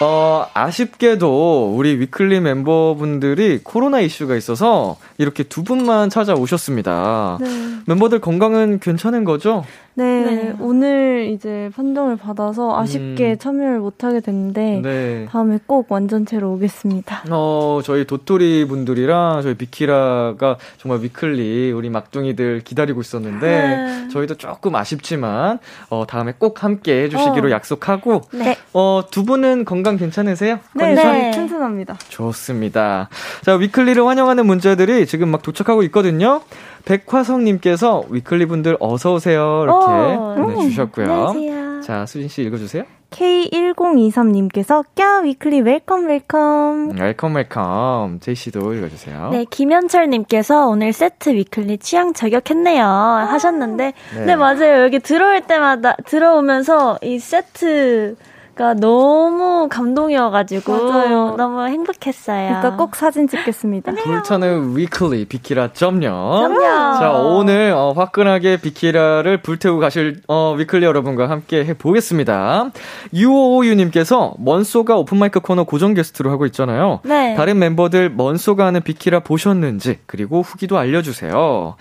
어, 0.00 0.46
아쉽게도 0.52 1.74
우리 1.76 1.98
위클리 1.98 2.40
멤버분들이 2.40 3.60
코로나 3.62 4.00
이슈가 4.00 4.34
있어서 4.36 4.96
이렇게 5.16 5.44
두 5.44 5.62
분만 5.62 6.10
찾아오셨습니다. 6.10 7.38
네. 7.40 7.46
멤버들 7.86 8.20
건강은 8.20 8.80
괜찮은 8.80 9.24
거죠? 9.24 9.64
네, 9.94 10.24
네. 10.24 10.54
오늘 10.58 11.28
이제 11.32 11.70
판정을 11.76 12.16
받아서 12.16 12.78
아쉽게 12.78 13.32
음. 13.32 13.38
참여를 13.38 13.78
못하게 13.80 14.20
됐는데 14.20 14.80
네. 14.82 15.26
다음에 15.30 15.58
꼭 15.66 15.92
완전체로 15.92 16.52
오겠습니다. 16.54 17.24
어, 17.30 17.80
저희 17.84 18.06
도토리 18.06 18.66
분들이랑 18.66 19.42
저희 19.42 19.54
비키라가 19.54 20.56
정말 20.78 21.02
위클리 21.02 21.72
우리 21.72 21.90
막둥이들 21.90 22.62
기다리고 22.64 23.00
있었는데 23.02 23.46
네. 23.46 24.08
저희도 24.08 24.36
조금 24.36 24.74
아쉽지만 24.76 25.58
어, 25.90 26.06
다음에 26.06 26.32
꼭 26.38 26.64
함께 26.64 27.04
해주시기로 27.04 27.48
어. 27.48 27.50
약속하고 27.50 28.22
네. 28.32 28.56
어, 28.72 29.02
두 29.10 29.24
분은 29.24 29.66
건강 29.66 29.96
괜찮으세요? 29.96 30.58
네? 30.74 30.94
네, 30.94 31.30
튼튼합니다. 31.32 31.98
좋습니다. 32.08 33.08
자, 33.42 33.54
위클리를 33.54 34.04
환영하는 34.04 34.46
문자들이 34.46 35.06
지금 35.06 35.28
막 35.28 35.42
도착하고 35.42 35.82
있거든요. 35.84 36.40
백화성님께서 36.84 38.04
위클리 38.08 38.46
분들 38.46 38.76
어서 38.80 39.14
오세요. 39.14 39.62
이렇게 39.64 39.86
어, 39.86 40.34
보내주셨고요. 40.38 41.04
안녕하세요. 41.06 41.80
자, 41.82 42.06
수진 42.06 42.28
씨 42.28 42.42
읽어주세요. 42.42 42.84
K1023님께서 43.10 44.84
꺄 44.94 45.24
위클리 45.24 45.60
welcome 45.60 46.06
welcome. 46.06 46.92
welcome, 46.98 47.34
welcome. 47.36 48.20
제이씨도 48.20 48.72
읽어주세요. 48.74 49.30
네, 49.32 49.44
김현철님께서 49.50 50.66
오늘 50.66 50.92
세트 50.92 51.30
위클리 51.30 51.78
취향 51.78 52.14
저격했네요. 52.14 52.84
하셨는데, 52.84 53.92
네. 54.16 54.24
네. 54.24 54.36
맞아요. 54.36 54.82
여기 54.84 54.98
들어올 54.98 55.42
때마다, 55.42 55.96
들어오면서 56.06 56.98
이 57.02 57.18
세트 57.18 58.16
그러니까 58.54 58.78
너무 58.80 59.66
감동이어가지고 59.70 60.72
맞아요. 60.72 61.34
너무 61.36 61.66
행복했어요. 61.66 62.48
그러니까 62.48 62.76
꼭 62.76 62.94
사진 62.96 63.26
찍겠습니다. 63.26 63.92
불타는 63.92 64.76
위클리 64.76 65.24
비키라 65.24 65.72
점령. 65.72 66.12
점령. 66.42 66.60
자, 66.62 67.12
오늘 67.12 67.72
어, 67.74 67.92
화끈하게 67.96 68.58
비키라를 68.58 69.40
불태우고 69.42 69.80
가실 69.80 70.20
어, 70.28 70.54
위클리 70.58 70.84
여러분과 70.84 71.30
함께 71.30 71.64
해보겠습니다. 71.64 72.70
유오유님께서 73.14 74.34
먼소가 74.38 74.96
오픈마이크 74.96 75.40
코너 75.40 75.64
고정 75.64 75.94
게스트로 75.94 76.30
하고 76.30 76.44
있잖아요. 76.46 77.00
네. 77.04 77.34
다른 77.34 77.58
멤버들 77.58 78.10
먼소가 78.10 78.66
하는 78.66 78.82
비키라 78.82 79.20
보셨는지 79.20 80.00
그리고 80.06 80.42
후기도 80.42 80.76
알려주세요. 80.78 81.76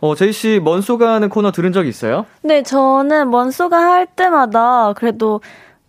어, 0.00 0.14
제이씨 0.14 0.60
먼소가 0.62 1.14
하는 1.14 1.28
코너 1.28 1.52
들은 1.52 1.72
적 1.72 1.86
있어요? 1.86 2.26
네, 2.42 2.62
저는 2.62 3.30
먼소가 3.30 3.78
할 3.78 4.06
때마다 4.06 4.92
그래도 4.94 5.40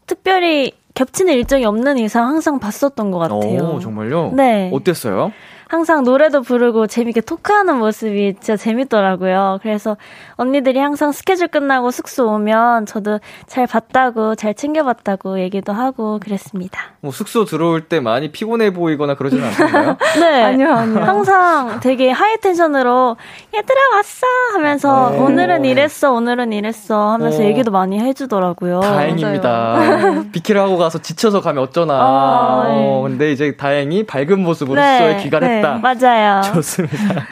특별히 0.08 0.72
겹치는 0.96 1.34
일정이 1.34 1.66
없는 1.66 2.00
이상 2.00 2.28
항상 2.28 2.60
봤었던 2.60 3.12
것 3.12 3.20
같아요. 3.20 3.76
오, 3.76 3.80
정말요? 3.80 4.32
네. 4.36 4.72
어땠어요? 4.74 5.32
항상 5.70 6.04
노래도 6.04 6.42
부르고 6.42 6.88
재밌게 6.88 7.22
토크하는 7.22 7.78
모습이 7.78 8.36
진짜 8.36 8.56
재밌더라고요. 8.56 9.60
그래서 9.62 9.98
언니들이 10.36 10.80
항상 10.80 11.12
스케줄 11.12 11.48
끝나고 11.48 11.92
숙소 11.92 12.28
오면 12.34 12.86
저도 12.86 13.20
잘 13.48 13.68
봤다고, 13.68 14.36
잘 14.36 14.54
챙겨봤다고 14.54 15.40
얘기도 15.40 15.74
하고 15.74 16.20
그랬습니다. 16.20 16.80
뭐 17.02 17.12
숙소 17.12 17.44
들어올 17.46 17.82
때 17.88 18.00
많이 18.00 18.32
피곤해 18.32 18.72
보이거나 18.72 19.16
그러지는 19.16 19.46
않던가요? 19.46 19.98
네. 20.20 20.44
아니요, 20.44 20.72
아니요. 20.74 21.04
항상 21.04 21.80
되게 21.82 22.12
high 22.12 22.38
tension으로 22.38 23.18
얘들아 23.54 23.80
왔어 23.96 24.28
하면서 24.54 25.12
오. 25.12 25.26
오늘은 25.26 25.66
이랬어, 25.66 26.14
오늘은 26.14 26.54
이랬어 26.54 27.12
하면서 27.12 27.44
오. 27.44 27.46
얘기도 27.46 27.72
많이 27.72 28.00
해주더라고요. 28.00 28.80
다행입니다. 28.80 30.24
비키라 30.32 30.64
하고 30.64 30.78
가서 30.78 31.00
지쳐서 31.00 31.42
가면 31.42 31.64
어쩌나. 31.64 31.94
아, 31.94 32.66
네. 32.68 32.74
어, 32.74 33.02
근데 33.04 33.32
이제 33.32 33.56
다행히 33.58 34.06
밝은 34.06 34.40
모습으로 34.42 34.80
네, 34.80 34.98
숙소에 34.98 35.24
귀가 35.24 35.40
했다. 35.58 35.76
네, 35.76 35.82
맞아요. 35.82 36.42
좋습니다. 36.54 37.26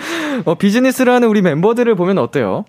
어, 0.46 0.56
비즈니스를 0.56 1.14
하는 1.14 1.28
우리 1.28 1.42
멤버들을 1.42 1.94
보면 1.96 2.18
어때요? 2.18 2.66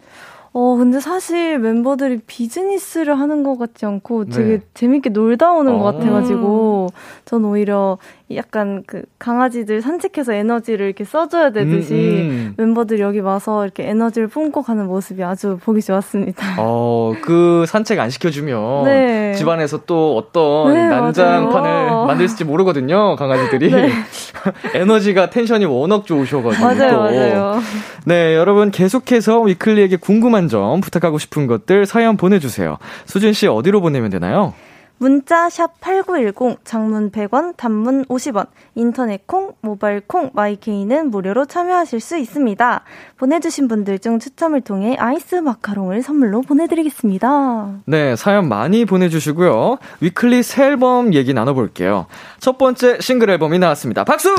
어, 0.59 0.77
근데 0.77 1.01
사실 1.01 1.59
멤버들이 1.59 2.21
비즈니스를 2.27 3.21
하는 3.21 3.43
것 3.43 3.59
같지 3.59 3.85
않고 3.85 4.25
되게 4.25 4.59
네. 4.59 4.61
재밌게 4.73 5.11
놀다 5.11 5.53
오는 5.53 5.75
어. 5.75 5.79
것 5.79 5.85
같아가지고, 5.99 6.89
전 7.27 7.45
오히려 7.45 7.99
약간 8.35 8.83
그 8.87 9.02
강아지들 9.21 9.80
산책해서 9.80 10.33
에너지를 10.33 10.87
이렇게 10.87 11.04
써줘야 11.04 11.50
되듯이 11.50 11.95
음, 11.95 12.28
음. 12.28 12.54
멤버들이 12.56 13.00
여기 13.00 13.21
와서 13.21 13.62
이렇게 13.62 13.88
에너지를 13.88 14.26
뿜고 14.26 14.62
가는 14.62 14.85
모습이 14.87 15.23
아주 15.23 15.59
보기 15.62 15.80
좋았습니다. 15.80 16.56
어, 16.59 17.14
그 17.23 17.64
산책 17.68 18.00
안 18.00 18.11
시켜주면 18.11 18.85
네. 18.85 19.35
집안에서 19.35 19.83
또 19.87 20.16
어떤 20.16 20.75
네, 20.75 20.88
난장판을 20.88 21.71
맞아요. 21.71 22.06
만들지 22.06 22.45
모르거든요, 22.45 23.14
강아지들이. 23.14 23.71
네. 23.71 23.90
에너지가 24.75 25.30
텐션이 25.30 25.64
워낙 25.64 26.04
좋으셔가지고. 26.04 26.64
맞아요, 26.64 26.90
또. 26.90 26.97
맞아요. 27.02 27.61
네, 28.06 28.35
여러분 28.35 28.73
계속해서 28.73 29.40
위클리에게 29.42 29.97
궁금한 29.97 30.49
점, 30.49 30.80
부탁하고 30.80 31.18
싶은 31.18 31.47
것들 31.47 31.87
사연 31.87 32.16
보내주세요. 32.16 32.78
수진 33.04 33.33
씨 33.33 33.47
어디로 33.47 33.80
보내면 33.80 34.11
되나요? 34.11 34.52
문자 34.99 35.50
샵 35.50 35.79
8910, 35.81 36.65
장문 36.65 37.11
100원, 37.11 37.57
단문 37.57 38.07
50원, 38.07 38.47
인터넷 38.75 39.26
콩, 39.26 39.53
모바일 39.61 40.00
콩, 40.00 40.31
My 40.33 40.55
K는 40.55 41.11
무료로 41.11 41.45
참여하실 41.45 42.00
수 42.00 42.17
있습니다. 42.17 42.81
보내주신 43.19 43.69
분들 43.69 43.99
중 43.99 44.19
추첨을 44.19 44.62
통해 44.62 44.97
아이스 44.99 45.35
마카롱을 45.37 46.03
선물로 46.03 46.41
보내드리겠습니다. 46.43 47.81
네, 47.85 48.17
사연 48.17 48.49
많이 48.49 48.85
보내주시고요. 48.87 49.79
위클리 50.00 50.43
새 50.43 50.65
앨범 50.67 51.12
얘기 51.15 51.35
나눠볼게요. 51.35 52.07
첫 52.41 52.57
번째 52.59 52.99
싱글 53.00 53.31
앨범이 53.31 53.59
나왔습니다. 53.59 54.05
박수! 54.05 54.35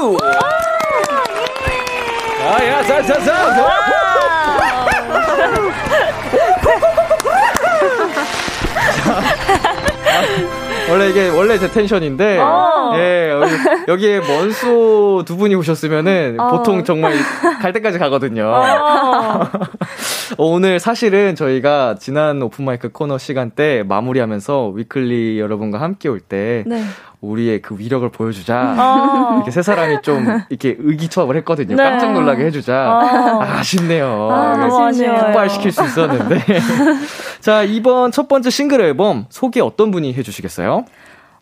아, 2.44 2.66
야, 2.66 2.84
자, 2.84 3.02
자, 3.04 3.20
자! 3.20 3.68
원래 10.90 11.10
이게 11.10 11.30
원래 11.30 11.58
제 11.60 11.70
텐션인데 11.70 12.38
어. 12.40 12.94
예 12.96 13.30
여기, 13.30 13.54
여기에 13.88 14.20
먼소 14.22 15.24
두 15.26 15.36
분이 15.38 15.56
오셨으면은 15.56 16.38
어. 16.40 16.50
보통 16.50 16.84
정말 16.84 17.14
갈 17.62 17.74
때까지 17.74 18.00
가거든요. 18.00 18.46
어. 18.46 19.50
어, 20.38 20.46
오늘 20.46 20.80
사실은 20.80 21.36
저희가 21.36 21.96
지난 22.00 22.42
open 22.42 22.66
mic 22.66 22.90
코너 22.90 23.18
시간 23.18 23.50
때 23.52 23.84
마무리하면서 23.88 24.70
위클리 24.70 25.40
여러분과 25.40 25.80
함께 25.82 26.10
올때 26.10 26.64
네. 26.68 26.84
우리의 27.22 27.62
그 27.62 27.78
위력을 27.78 28.08
보여주자 28.10 28.76
어. 28.78 29.36
이렇게 29.38 29.50
세 29.52 29.62
사람이 29.62 30.02
좀 30.04 30.26
이렇게 30.50 30.76
의기투합을 30.78 31.36
했거든요. 31.38 31.76
네. 31.76 31.84
깜짝 31.84 32.14
놀라게 32.14 32.46
해주자. 32.46 32.92
어. 32.92 33.42
아, 33.42 33.60
아쉽네요. 33.60 34.30
아. 34.32 35.26
폭발시킬 35.26 35.72
수 35.72 35.84
있었는데. 35.84 36.44
자, 37.42 37.64
이번 37.64 38.12
첫 38.12 38.28
번째 38.28 38.50
싱글 38.50 38.82
앨범 38.82 39.26
소개 39.30 39.62
어떤 39.62 39.90
분이 39.92 40.14
해주시겠어요? 40.14 40.86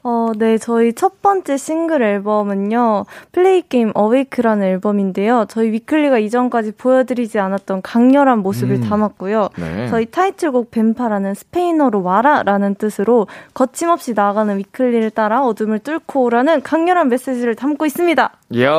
어, 0.07 0.33
네, 0.37 0.59
저희 0.59 0.93
첫 0.93 1.23
번째 1.23 1.57
싱글 1.57 2.03
앨범은요, 2.03 3.05
Play 3.31 3.61
Game 3.61 3.91
Awake라는 3.95 4.63
앨범인데요. 4.63 5.45
저희 5.49 5.71
위클리가 5.71 6.19
이전까지 6.19 6.73
보여드리지 6.73 7.39
않았던 7.39 7.81
강렬한 7.81 8.43
모습을 8.43 8.75
음. 8.75 8.81
담았고요. 8.81 9.49
네. 9.57 9.87
저희 9.87 10.05
타이틀곡 10.05 10.69
Ven 10.69 10.87
Para는 10.87 11.33
스페인어로 11.33 12.03
와라라는 12.03 12.75
뜻으로 12.75 13.25
거침없이 13.55 14.13
나아가는 14.13 14.55
위클리를 14.59 15.09
따라 15.09 15.43
어둠을 15.43 15.79
뚫고 15.79 16.25
오라는 16.25 16.61
강렬한 16.61 17.09
메시지를 17.09 17.55
담고 17.55 17.87
있습니다. 17.87 18.29
이야, 18.51 18.69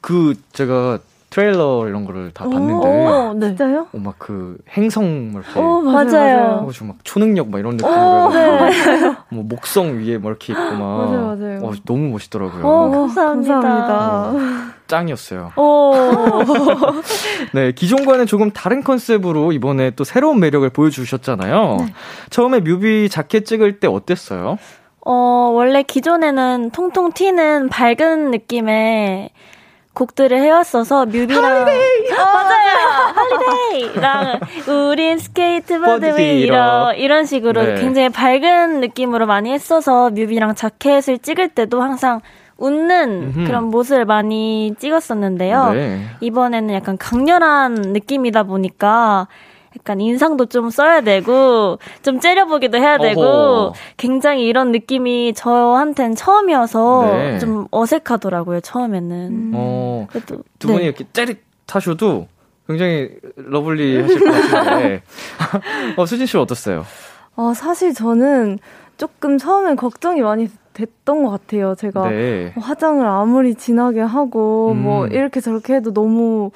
그, 0.00 0.34
제가 0.52 0.98
트레일러 1.32 1.88
이런 1.88 2.04
거를 2.04 2.30
다 2.30 2.44
봤는데. 2.44 2.86
어, 2.86 3.32
네. 3.34 3.46
진짜요? 3.48 3.86
어, 3.90 3.98
막그 3.98 4.58
행성 4.76 5.32
막 5.32 5.42
이렇게 5.42 5.58
어, 5.58 5.80
맞아요. 5.80 6.04
맞아요. 6.04 6.66
어, 6.66 6.70
좀막 6.70 6.96
초능력 7.04 7.48
막 7.48 7.58
이런 7.58 7.78
느낌으로 7.78 7.96
어, 7.96 8.30
해가지고 8.30 9.14
뭐 9.30 9.44
목성 9.44 9.98
위에 9.98 10.18
뭐 10.18 10.30
이렇게 10.30 10.52
있고 10.52 10.62
막 10.62 10.78
맞아요, 10.78 11.36
맞아요. 11.36 11.60
어, 11.64 11.72
너무 11.86 12.10
멋있더라고요. 12.10 12.66
어, 12.66 12.90
감사합니다. 12.90 13.60
감사합니다. 13.60 14.74
짱이었어요. 14.88 15.52
오. 15.56 15.94
네, 17.54 17.72
기존과는 17.72 18.26
조금 18.26 18.50
다른 18.50 18.84
컨셉으로 18.84 19.52
이번에 19.52 19.92
또 19.92 20.04
새로운 20.04 20.38
매력을 20.38 20.68
보여주셨잖아요. 20.68 21.78
처음에 22.28 22.60
뮤비 22.60 23.08
자켓 23.08 23.46
찍을 23.46 23.80
때 23.80 23.88
어땠어요? 23.88 24.58
어, 25.06 25.12
원래 25.54 25.82
기존에는 25.82 26.72
통통 26.72 27.12
튀는 27.12 27.70
밝은 27.70 28.30
느낌의 28.32 29.30
곡들을 29.94 30.36
해왔어서 30.36 31.06
뮤비랑 31.06 31.42
맞아요 32.16 32.82
Holiday랑 33.14 34.40
우린 34.68 35.18
스케이트보드 35.18 36.18
위 36.18 36.42
위로. 36.42 36.54
이런 36.54 36.96
이런 36.96 37.26
식으로 37.26 37.62
네. 37.62 37.74
굉장히 37.80 38.08
밝은 38.08 38.80
느낌으로 38.80 39.26
많이 39.26 39.52
했어서 39.52 40.10
뮤비랑 40.10 40.54
자켓을 40.54 41.18
찍을 41.18 41.48
때도 41.48 41.82
항상 41.82 42.20
웃는 42.58 43.32
음흠. 43.34 43.46
그런 43.46 43.64
모습을 43.64 44.04
많이 44.04 44.74
찍었었는데요. 44.78 45.72
네. 45.72 46.00
이번에는 46.20 46.74
약간 46.74 46.96
강렬한 46.96 47.74
느낌이다 47.74 48.44
보니까 48.44 49.26
약간 49.76 50.00
인상도 50.00 50.46
좀 50.46 50.70
써야 50.70 51.00
되고 51.00 51.78
좀 52.02 52.20
째려보기도 52.20 52.78
해야 52.78 52.98
되고 52.98 53.22
어허. 53.22 53.72
굉장히 53.96 54.46
이런 54.46 54.72
느낌이 54.72 55.34
저한텐 55.34 56.14
처음이어서 56.14 57.04
네. 57.12 57.38
좀 57.38 57.66
어색하더라고요 57.70 58.60
처음에는 58.60 59.26
음. 59.28 59.52
어, 59.54 60.06
그래도 60.10 60.42
두 60.58 60.68
분이 60.68 60.80
네. 60.80 60.84
이렇게 60.84 61.04
째리셔도 61.12 62.28
굉장히 62.66 63.10
lovely 63.36 64.02
하실 64.02 64.20
것 64.20 64.30
같은데. 64.30 65.02
어, 65.96 66.06
수진 66.06 66.26
씨 66.26 66.36
어땠어요? 66.36 66.84
어, 67.36 67.52
사실 67.54 67.92
저는 67.92 68.58
조금 68.96 69.38
처음엔 69.38 69.76
걱정이 69.76 70.22
많이 70.22 70.48
됐던 70.74 71.24
것 71.24 71.30
같아요. 71.30 71.74
제가 71.74 72.08
네. 72.08 72.52
화장을 72.56 73.04
아무리 73.06 73.54
진하게 73.54 74.00
하고 74.00 74.74
뭐 74.74 75.04
음. 75.04 75.12
이렇게 75.12 75.40
저렇게 75.40 75.74
해도 75.74 75.92
너무 75.92 76.50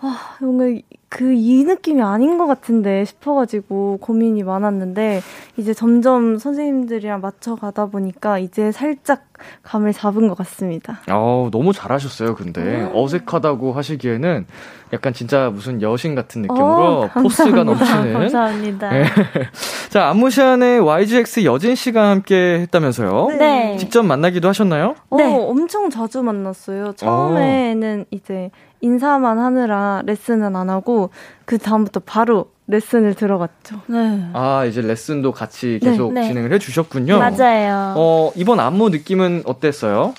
아 0.00 0.36
뭔가 0.40 0.64
그 1.08 1.32
이 1.34 1.64
느낌이 1.64 2.00
아닌 2.02 2.38
것 2.38 2.46
같은데 2.46 3.04
싶어가지고 3.04 3.98
고민이 4.00 4.44
많았는데 4.44 5.20
이제 5.56 5.74
점점 5.74 6.38
선생님들이랑 6.38 7.20
맞춰가다 7.20 7.86
보니까 7.86 8.38
이제 8.38 8.70
살짝 8.70 9.24
감을 9.64 9.92
잡은 9.92 10.28
것 10.28 10.36
같습니다. 10.38 11.00
어, 11.10 11.48
너무 11.50 11.72
잘하셨어요, 11.72 12.36
근데. 12.36 12.88
어색하다고 12.94 13.72
하시기에는 13.72 14.46
약간 14.92 15.12
진짜 15.12 15.50
무슨 15.50 15.82
여신 15.82 16.14
같은 16.14 16.42
느낌으로 16.42 16.62
어, 17.02 17.08
포스가 17.14 17.64
넘치는. 17.64 18.12
감사합니다. 18.12 18.90
네. 18.90 19.04
자, 19.90 20.08
안무 20.10 20.30
시안의 20.30 20.78
YGX 20.78 21.44
여진 21.44 21.74
씨가 21.74 22.10
함께 22.10 22.60
했다면서요? 22.60 23.30
네. 23.36 23.76
직접 23.78 24.04
만나기도 24.04 24.46
하셨나요? 24.48 24.94
네. 25.16 25.24
어, 25.24 25.48
엄청 25.48 25.90
자주 25.90 26.22
만났어요. 26.22 26.92
처음에는 26.92 28.04
이제 28.12 28.50
인사만 28.80 29.38
하느라 29.38 30.02
레슨은 30.04 30.56
안 30.56 30.70
하고 30.70 31.10
그 31.44 31.58
다음부터 31.58 32.00
바로 32.00 32.50
레슨을 32.66 33.14
들어갔죠. 33.14 33.80
네. 33.86 34.30
아, 34.32 34.64
이제 34.64 34.80
레슨도 34.80 35.32
같이 35.32 35.80
계속 35.82 36.12
네. 36.12 36.26
진행을 36.26 36.52
해 36.52 36.58
주셨군요. 36.58 37.18
맞아요. 37.18 37.94
어, 37.96 38.32
이번 38.36 38.60
안무 38.60 38.90
느낌은 38.90 39.42
어땠어요? 39.44 40.14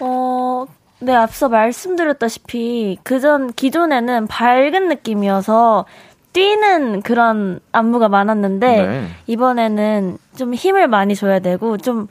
어, 0.00 0.66
네, 1.00 1.14
앞서 1.14 1.48
말씀드렸다시피 1.48 2.98
그전 3.02 3.52
기존에는 3.52 4.26
밝은 4.26 4.88
느낌이어서 4.88 5.86
뛰는 6.32 7.02
그런 7.02 7.60
안무가 7.72 8.08
많았는데 8.08 8.86
네. 8.86 9.06
이번에는 9.26 10.18
좀 10.36 10.54
힘을 10.54 10.86
많이 10.86 11.16
줘야 11.16 11.38
되고 11.38 11.78
좀 11.78 12.08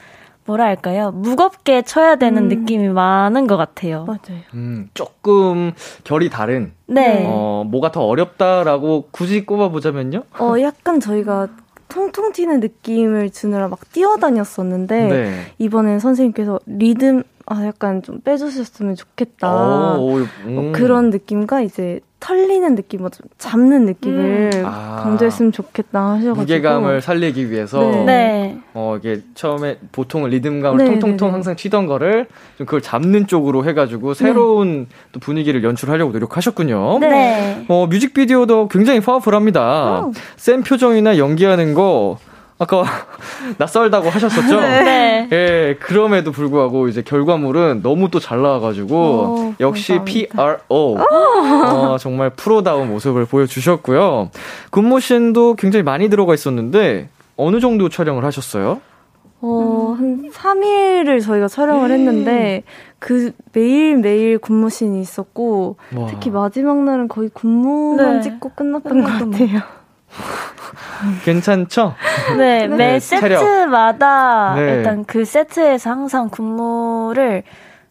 뭐라 0.48 0.64
할까요? 0.66 1.12
무겁게 1.12 1.82
쳐야 1.84 2.16
되는 2.16 2.44
음. 2.44 2.48
느낌이 2.48 2.88
많은 2.88 3.48
것 3.48 3.58
같아요. 3.58 4.06
맞아요. 4.06 4.42
음, 4.54 4.90
조금 4.94 5.74
결이 6.06 6.30
다른 6.30 6.72
네. 6.88 7.26
어, 7.28 7.66
뭐가 7.68 7.92
더 7.92 8.06
어렵다라고 8.06 9.10
굳이 9.12 9.46
꼽아 9.46 9.70
보자면요? 9.70 10.24
어, 10.40 10.56
약간 10.62 11.00
저희가 11.00 11.50
통통 11.90 12.32
튀는 12.32 12.62
느낌을 12.62 13.30
주느라 13.30 13.68
막 13.68 13.80
뛰어다녔었는데 13.92 15.08
네. 15.08 15.34
이번엔 15.58 16.00
선생님께서 16.00 16.60
리듬 16.66 17.24
아 17.46 17.66
약간 17.66 18.02
좀 18.02 18.20
빼주셨으면 18.22 18.96
좋겠다. 18.96 19.98
오, 19.98 20.02
오, 20.02 20.20
어, 20.20 20.26
음. 20.46 20.72
그런 20.74 21.10
느낌과 21.10 21.62
이제 21.62 22.02
털리는 22.20 22.76
느낌, 22.76 23.02
뭐좀 23.02 23.28
잡는 23.38 23.86
느낌을 23.86 24.64
아. 24.66 25.02
강조했으면 25.04 25.52
좋겠다 25.52 26.14
하셔가지고 26.14 26.36
무게감을 26.36 27.02
살리기 27.02 27.52
위해서 27.52 27.80
네. 27.80 28.06
네. 28.06 28.58
어 28.74 28.98
이게 28.98 29.22
처음에 29.36 29.78
보통은 29.92 30.32
리듬감을 30.32 30.78
네, 30.78 30.86
통통통 30.86 31.28
네, 31.28 31.32
네. 31.32 31.34
항상 31.34 31.56
치던 31.56 31.86
거를 31.86 32.28
좀 32.58 32.66
그걸 32.66 32.82
잡는 32.82 33.28
쪽으로 33.28 33.66
해가지고 33.66 34.16
새로운 34.16 34.88
또 35.12 35.20
분위기를 35.20 35.64
연출하려고 35.64 36.12
노력하셨군요. 36.12 37.00
네. 37.00 37.66
어 37.68 37.86
뮤직비디오도 37.86 38.68
굉장히 38.70 39.00
파워풀합니다. 39.00 40.06
오. 40.06 40.12
센 40.38 40.64
표정이나 40.64 41.20
연기하는 41.20 41.76
거 41.76 42.18
아까 42.60 42.84
낯설다고 43.58 44.10
하셨었죠? 44.10 44.60
네. 44.62 45.28
예, 45.32 45.78
그럼에도 45.80 46.32
불구하고 46.32 46.88
이제 46.88 47.02
결과물은 47.02 47.82
너무 47.84 48.10
또 48.10 48.20
잘 48.20 48.41
나와가지고 48.41 48.96
오, 48.96 49.54
역시 49.60 49.98
감사합니다. 49.98 50.58
PRO 50.67 50.98
어, 51.00 51.98
정말 52.00 52.32
프로다운 52.32 52.89
모습을 52.89 53.26
보여주셨고요. 53.26 54.32
군무신도 54.72 55.56
굉장히 55.56 55.84
많이 55.84 56.10
들어가 56.10 56.34
있었는데 56.34 57.10
어느 57.36 57.60
정도 57.60 57.89
촬영을 57.89 58.26
하셨어요? 58.26 58.82
어, 59.39 59.96
한 59.96 60.32
3일을 60.32 61.22
저희가 61.24 61.48
촬영을 61.48 61.91
했는데, 61.91 62.63
그 62.98 63.34
매일매일 63.54 64.39
군무신이 64.39 65.00
있었고, 65.00 65.76
와. 65.96 66.08
특히 66.08 66.32
마지막 66.32 66.84
날은 66.84 67.08
거의 67.08 67.30
군무만 67.32 68.15
네. 68.15 68.22
찍고 68.24 68.54
끝났던 68.56 69.04
것 69.04 69.08
같아요. 69.08 69.62
괜찮죠? 71.24 71.96
네, 72.38 72.68
매 72.68 72.76
네, 72.76 73.00
체력. 73.00 73.40
세트마다 73.40 74.56
네. 74.56 74.62
일단 74.74 75.06
그 75.06 75.26
세트에서 75.26 75.90
항상 75.90 76.30
군무를 76.30 77.44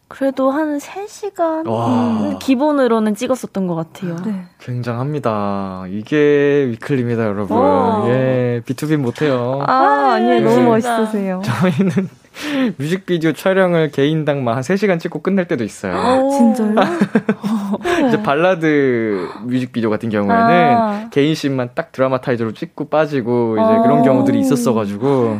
그래도 0.09 0.51
한 0.51 0.77
3시간 0.77 1.67
와. 1.67 1.87
음, 1.87 2.39
기본으로는 2.39 3.15
찍었었던 3.15 3.67
것 3.67 3.75
같아요. 3.75 4.15
네. 4.25 4.43
굉장합니다. 4.59 5.85
이게 5.89 6.65
위클리입니다, 6.69 7.23
여러분. 7.25 7.57
오. 7.57 8.05
예, 8.07 8.61
BTOB 8.65 8.97
못해요. 8.97 9.63
아, 9.67 10.13
아니에요. 10.13 10.39
너무 10.41 10.69
감사합니다. 10.69 10.97
멋있으세요. 10.97 11.41
저희는 11.43 12.09
뮤직비디오 12.77 13.33
촬영을 13.33 13.91
개인당 13.91 14.47
한 14.47 14.61
3시간 14.61 14.99
찍고 14.99 15.21
끝낼 15.21 15.45
때도 15.47 15.63
있어요. 15.65 15.95
오. 16.23 16.29
진짜요? 16.31 16.75
이제 18.07 18.23
발라드 18.23 19.27
뮤직비디오 19.43 19.89
같은 19.89 20.09
경우에는 20.09 20.77
아. 20.77 21.09
개인 21.11 21.35
씬만 21.35 21.71
딱 21.75 21.91
dramatize로 21.91 22.53
찍고 22.53 22.89
빠지고 22.89 23.55
이제 23.55 23.61
어. 23.63 23.81
그런 23.81 24.03
경우들이 24.03 24.39
있었어가지고 24.39 25.39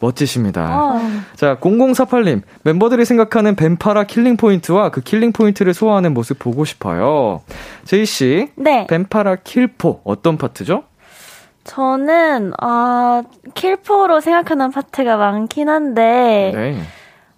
멋지십니다. 0.00 0.62
아, 0.62 1.22
자, 1.36 1.56
0048님. 1.60 2.42
멤버들이 2.64 3.04
생각하는 3.04 3.54
Ven 3.54 3.75
Para 3.75 4.04
killing 4.04 4.36
point와 4.36 4.90
그 4.90 5.00
killing 5.00 5.32
point를 5.32 5.74
소화하는 5.74 6.14
모습 6.14 6.38
보고 6.38 6.64
싶어요. 6.64 7.42
재희 7.84 8.22
씨, 8.22 8.48
네. 8.56 8.86
Ven 8.88 9.09
Para 9.09 9.36
킬포 9.36 10.00
어떤 10.04 10.36
파트죠? 10.38 10.84
저는 11.64 12.52
아 12.60 13.22
킬포로 13.54 14.20
생각하는 14.20 14.70
파트가 14.70 15.16
많긴 15.18 15.68
한데 15.68 16.52
네. 16.54 16.80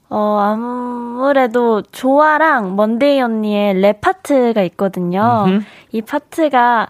어 0.08 0.38
아무래도 0.40 1.82
조아랑 1.82 2.76
먼데이 2.76 3.20
언니의 3.20 3.74
랩 3.74 4.00
파트가 4.00 4.62
있거든요. 4.62 5.44
음흠. 5.46 5.64
이 5.92 6.02
파트가 6.02 6.88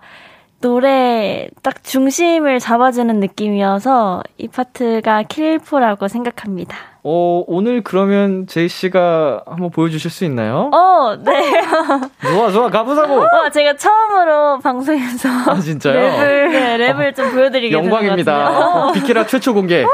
노래 0.63 1.49
딱 1.63 1.83
중심을 1.85 2.59
잡아주는 2.61 3.21
느낌이어서 3.21 4.23
이 4.39 4.49
파트가 4.49 5.25
킬포라고 5.25 6.09
생각합니다. 6.09 6.77
어, 7.05 7.43
오늘 7.49 7.83
그러면 7.83 8.47
재희 8.47 8.69
씨가 8.69 9.43
한번 9.47 9.71
보여주실 9.71 10.11
수 10.11 10.25
있나요? 10.25 10.71
어, 10.73 11.17
네. 11.17 11.61
좋아, 12.23 12.51
좋아, 12.51 12.71
가보자고! 12.71 13.21
어, 13.21 13.51
제가 13.53 13.77
처음으로 13.77 14.61
방송에서 14.61 15.29
아, 15.51 15.59
진짜요? 15.59 15.95
랩을, 15.95 16.51
네, 16.53 16.79
랩을 16.79 17.17
좀 17.17 17.33
보여드리게. 17.33 17.77
영광입니다. 17.77 18.89
어, 18.89 18.93
비키라 18.93 19.27
최초 19.27 19.53
공개. 19.53 19.85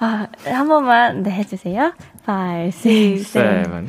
아, 0.00 0.26
한 0.44 0.68
번만, 0.68 1.22
네, 1.22 1.30
해주세요. 1.30 1.92
5, 2.26 2.66
6, 2.66 3.22
7. 3.22 3.86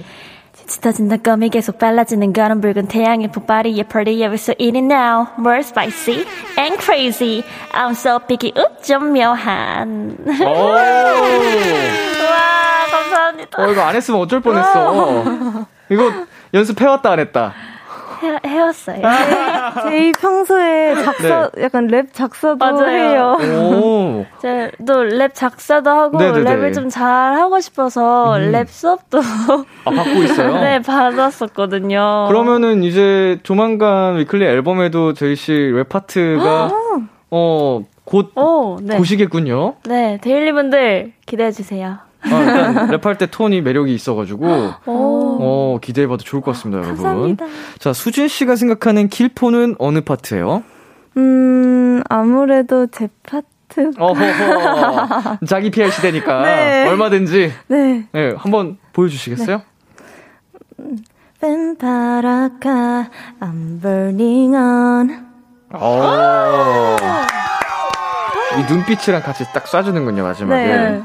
짙어진다 0.71 1.17
껌이 1.17 1.49
계속 1.49 1.77
빨라지는 1.77 2.31
거는 2.31 2.61
붉은 2.61 2.87
태양의 2.87 3.27
폭발이에 3.33 3.83
party 3.83 4.15
we're 4.19 4.35
so 4.35 4.53
in 4.57 4.77
it 4.77 4.85
now 4.85 5.27
more 5.37 5.59
spicy 5.59 6.25
and 6.57 6.77
crazy 6.81 7.43
I'm 7.73 7.91
so 7.91 8.19
picky 8.19 8.53
욱좀 8.55 9.11
묘한 9.11 10.15
오! 10.25 10.45
와 12.23 12.85
감사합니다 12.89 13.61
어, 13.61 13.67
이거 13.69 13.81
안 13.81 13.95
했으면 13.95 14.21
어쩔 14.21 14.39
뻔했어. 14.39 15.67
이거 15.91 16.09
연습해왔다, 16.53 17.11
안 17.11 17.19
했다. 17.19 17.53
해, 18.23 18.37
해왔어요 18.45 19.01
재희 19.89 20.11
평소에 20.13 20.95
작사, 21.03 21.49
약간 21.59 21.87
랩 21.87 22.13
작사도 22.13 22.55
맞아요. 22.57 23.37
해요. 23.41 24.25
또랩 24.41 25.33
작사도 25.33 25.89
하고 25.89 26.17
네네네. 26.17 26.43
랩을 26.55 26.73
좀 26.73 26.89
잘 26.89 27.35
하고 27.35 27.59
싶어서 27.59 28.37
음. 28.37 28.51
랩 28.51 28.67
수업도 28.69 29.19
아, 29.85 29.89
받고 29.91 30.23
있어요? 30.23 30.53
네 30.61 30.79
받았었거든요 30.81 32.25
그러면은 32.27 32.83
이제 32.83 33.39
조만간 33.43 34.17
위클리 34.17 34.45
앨범에도 34.45 35.13
재희 35.13 35.35
씨 35.35 35.51
랩 35.73 35.87
파트가, 35.89 36.71
어, 37.31 37.83
곧 38.03 38.31
오, 38.35 38.77
네. 38.81 38.97
보시겠군요. 38.97 39.75
네 39.85 40.17
데일리 40.21 40.51
분들 40.51 41.13
기대해 41.25 41.51
주세요 41.51 41.99
아, 42.23 42.39
일단 42.39 42.87
랩할 42.89 43.17
때 43.17 43.25
톤이 43.25 43.61
매력이 43.61 43.93
있어가지고, 43.93 44.45
오 44.85 45.37
어, 45.41 45.79
기대해봐도 45.81 46.23
좋을 46.23 46.41
것 46.41 46.51
같습니다, 46.51 46.83
여러분. 46.83 47.03
감사합니다 47.03 47.45
자, 47.79 47.93
수진 47.93 48.27
씨가 48.27 48.55
생각하는 48.55 49.07
킬포는 49.09 49.75
어느 49.79 50.01
파트예요? 50.01 50.63
음, 51.17 52.01
아무래도 52.09 52.87
제 52.87 53.07
파트. 53.23 53.91
어허허. 53.97 55.37
자기 55.47 55.71
PR 55.71 55.89
시대니까 55.91 56.41
네. 56.41 56.87
얼마든지 56.89 57.53
네. 57.67 58.05
네, 58.11 58.33
한번 58.37 58.77
보여주시겠어요? 58.91 59.61
Ven 61.39 61.90
Para카, 61.90 63.09
I'm 63.39 63.81
burning 63.81 64.55
on. 64.55 65.25
오. 65.73 66.97
이 68.59 68.71
눈빛이랑 68.71 69.21
같이 69.21 69.45
딱 69.53 69.63
쏴주는군요 69.65 70.23
마지막에. 70.23 70.65
네. 70.65 71.01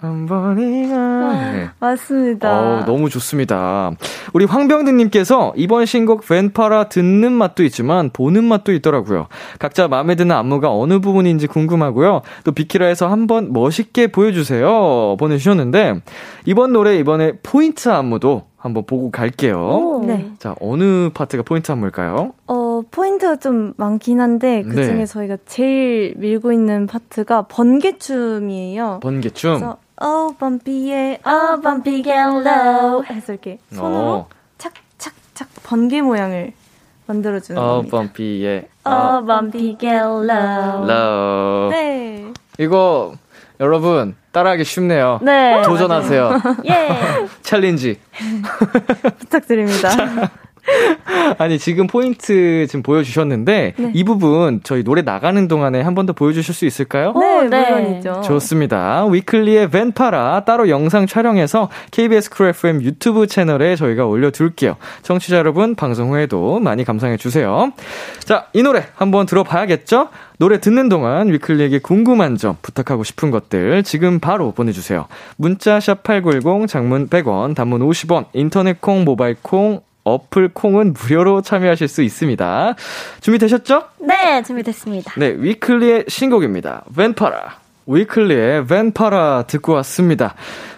Burning 0.00 0.92
on. 0.92 1.52
네. 1.52 1.68
맞습니다. 1.80 2.60
어, 2.60 2.84
너무 2.86 3.10
좋습니다. 3.10 3.90
우리 4.32 4.44
황병든님께서 4.44 5.54
이번 5.56 5.86
신곡 5.86 6.26
벤파라 6.26 6.88
듣는 6.88 7.32
맛도 7.32 7.64
있지만 7.64 8.10
보는 8.12 8.44
맛도 8.44 8.72
있더라고요. 8.72 9.26
각자 9.58 9.88
마음에 9.88 10.14
드는 10.14 10.34
안무가 10.34 10.72
어느 10.72 11.00
부분인지 11.00 11.48
궁금하고요. 11.48 12.22
또 12.44 12.52
비키라에서 12.52 13.08
한번 13.08 13.52
멋있게 13.52 14.06
보여주세요. 14.08 15.16
보내주셨는데 15.18 16.00
이번 16.46 16.72
노래 16.72 16.96
이번에 16.96 17.32
포인트 17.42 17.88
안무도 17.88 18.44
한번 18.56 18.84
보고 18.86 19.10
갈게요. 19.10 19.58
오. 19.58 20.04
네. 20.06 20.30
자 20.38 20.54
어느 20.60 21.10
파트가 21.12 21.42
포인트 21.42 21.70
안무일까요? 21.72 22.32
어, 22.46 22.57
포인트가 22.98 23.36
좀 23.36 23.74
많긴 23.76 24.20
한데, 24.20 24.64
그 24.64 24.74
중에 24.74 24.94
네. 24.94 25.06
저희가 25.06 25.36
제일 25.46 26.14
밀고 26.16 26.50
있는 26.52 26.88
파트가 26.88 27.42
번개춤이에요. 27.42 28.98
번개춤. 29.00 29.50
그래서, 29.60 29.78
oh, 30.02 30.36
bumpy에, 30.36 31.20
oh, 31.24 31.62
bumpy 31.62 32.02
get 32.02 32.18
low. 32.18 33.04
해서 33.08 33.32
이렇게 33.32 33.58
손으로 33.72 33.96
어. 34.00 34.28
착착착 34.58 35.48
번개 35.62 36.02
모양을 36.02 36.52
만들어주는 37.06 37.60
어, 37.62 37.66
겁니다. 37.76 37.96
범피의 37.96 38.68
Oh, 38.84 39.24
bumpy 39.24 39.76
get 39.78 39.94
low. 39.96 40.84
love. 40.90 41.70
네. 41.70 42.32
이거 42.58 43.14
여러분 43.60 44.16
따라하기 44.32 44.64
쉽네요. 44.64 45.20
네. 45.22 45.62
도전하세요. 45.62 46.30
예. 46.68 46.88
챌린지. 47.42 47.98
부탁드립니다. 49.18 49.90
아니, 51.38 51.58
지금 51.58 51.86
포인트 51.86 52.66
지금 52.68 52.82
보여주셨는데, 52.82 53.74
네. 53.76 53.90
이 53.94 54.04
부분 54.04 54.60
저희 54.62 54.82
노래 54.84 55.02
나가는 55.02 55.46
동안에 55.48 55.80
한 55.80 55.94
번 55.94 56.06
더 56.06 56.12
보여주실 56.12 56.54
수 56.54 56.64
있을까요? 56.64 57.12
네, 57.18 57.42
네, 57.48 57.70
물론이죠. 57.70 58.20
좋습니다. 58.24 59.04
위클리의 59.06 59.68
Ven 59.70 60.02
Para 60.02 60.44
따로 60.46 60.68
영상 60.68 61.06
촬영해서 61.06 61.68
KBS 61.90 62.30
쿨 62.30 62.48
FM 62.48 62.82
유튜브 62.82 63.26
채널에 63.26 63.74
저희가 63.76 64.06
올려둘게요. 64.06 64.76
청취자 65.02 65.36
여러분, 65.38 65.74
방송 65.74 66.10
후에도 66.12 66.60
많이 66.60 66.84
감상해 66.84 67.16
주세요. 67.16 67.72
자, 68.20 68.46
이 68.52 68.62
노래 68.62 68.84
한번 68.94 69.26
들어봐야겠죠? 69.26 70.08
노래 70.38 70.60
듣는 70.60 70.88
동안 70.88 71.32
위클리에게 71.32 71.80
궁금한 71.80 72.36
점, 72.36 72.56
부탁하고 72.62 73.02
싶은 73.02 73.30
것들 73.32 73.82
지금 73.82 74.20
바로 74.20 74.52
보내주세요. 74.52 75.06
문자 75.36 75.80
샵 75.80 76.04
8910, 76.04 76.68
장문 76.68 77.08
100원, 77.08 77.56
단문 77.56 77.80
50원, 77.80 78.26
인터넷 78.34 78.80
콩, 78.80 79.04
모바일 79.04 79.34
콩, 79.42 79.80
어플 80.08 80.48
콩은 80.54 80.94
무료로 80.94 81.42
참여하실 81.42 81.88
수 81.88 82.02
있습니다. 82.02 82.74
준비되셨죠? 83.20 83.82
네, 84.00 84.42
준비됐습니다. 84.42 85.12
네, 85.16 85.34
위클리의 85.36 86.04
신곡입니다. 86.08 86.84
웬파라. 86.96 87.56
위클리의 87.86 88.66
웬파라 88.70 89.44
듣고 89.46 89.72
왔습니다. 89.74 90.34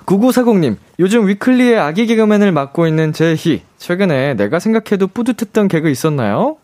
9940님, 0.06 0.76
요즘 0.98 1.28
위클리의 1.28 1.78
아기 1.78 2.06
개그맨을 2.06 2.52
맡고 2.52 2.86
있는 2.86 3.12
제희. 3.12 3.62
최근에 3.78 4.34
내가 4.34 4.58
생각해도 4.58 5.06
뿌듯했던 5.06 5.68
개그 5.68 5.88
있었나요? 5.88 6.56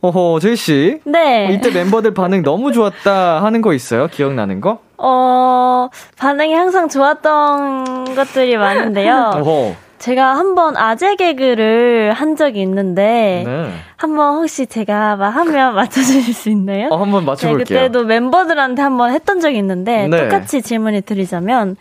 어허, 0.00 0.38
제이씨. 0.40 1.00
네. 1.04 1.48
어, 1.48 1.50
이때 1.52 1.70
멤버들 1.70 2.14
반응 2.14 2.42
너무 2.42 2.72
좋았다 2.72 3.42
하는 3.42 3.60
거 3.62 3.72
있어요? 3.72 4.08
기억나는 4.08 4.60
거? 4.60 4.80
어, 4.98 5.88
반응이 6.18 6.54
항상 6.54 6.88
좋았던 6.88 8.14
것들이 8.14 8.56
많은데요. 8.56 9.30
어허. 9.34 9.76
제가 9.98 10.36
한번 10.36 10.76
아재 10.76 11.16
개그를 11.16 12.12
한 12.12 12.36
적이 12.36 12.62
있는데 12.62 13.42
네. 13.46 13.72
한번 13.96 14.36
혹시 14.36 14.66
제가 14.66 15.16
막 15.16 15.30
하면 15.30 15.74
맞춰주실 15.74 16.34
수 16.34 16.50
있나요? 16.50 16.88
어, 16.90 16.96
한번 16.96 17.24
맞춰볼게요. 17.24 17.64
네, 17.80 17.86
그때도 17.88 18.04
멤버들한테 18.04 18.82
한번 18.82 19.10
했던 19.10 19.40
적이 19.40 19.58
있는데 19.58 20.06
네. 20.08 20.24
똑같이 20.24 20.62
질문을 20.62 21.02
드리자면 21.02 21.76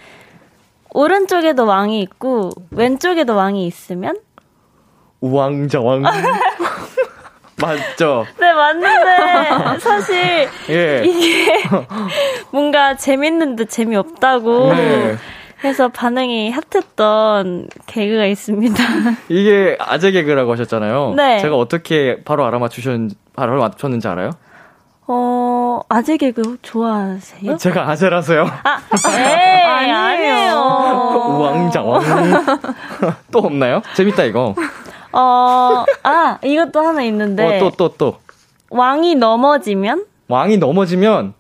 오른쪽에도 0.94 1.66
왕이 1.66 2.02
있고 2.02 2.52
왼쪽에도 2.72 3.36
왕이 3.36 3.68
있으면 3.68 4.16
왕자 5.20 5.82
왕. 5.82 6.04
맞죠? 7.58 8.26
네, 8.38 8.52
맞는데, 8.54 9.80
사실, 9.80 10.50
예. 10.70 11.04
이게 11.06 11.64
뭔가 12.52 12.96
재밌는데 12.98 13.64
재미없다고 13.66 14.74
네. 14.74 15.16
해서 15.64 15.88
반응이 15.88 16.52
핫했던 16.52 17.70
개그가 17.88 18.26
있습니다. 18.26 18.84
이게 19.30 19.78
아재 19.80 20.12
개그라고 20.12 20.52
하셨잖아요. 20.52 21.14
네. 21.16 21.40
제가 21.40 21.56
어떻게 21.56 22.22
바로 22.24 22.46
알아맞추셨는지, 22.46 23.16
바로 23.36 23.60
맞췄는지 23.60 24.08
알아요? 24.08 24.32
어, 25.08 25.82
아재 25.88 26.18
개그 26.18 26.58
좋아하세요? 26.62 27.58
제가 27.58 27.90
아재라서요. 27.90 28.46
아, 28.64 28.80
에이, 29.18 29.92
아니에요. 29.92 30.56
왕자, 31.40 31.82
왕. 31.84 32.02
또 33.32 33.40
없나요? 33.40 33.82
재밌다, 33.96 34.24
이거. 34.24 34.56
어, 35.12 35.86
아, 36.04 36.38
이것도 36.44 36.80
하나 36.82 37.02
있는데. 37.04 37.58
어, 37.58 37.60
또, 37.60 37.70
또, 37.72 37.90
또. 37.96 38.18
왕이 38.70 39.16
넘어지면? 39.16 40.06
왕이 40.28 40.58
넘어지면? 40.58 41.34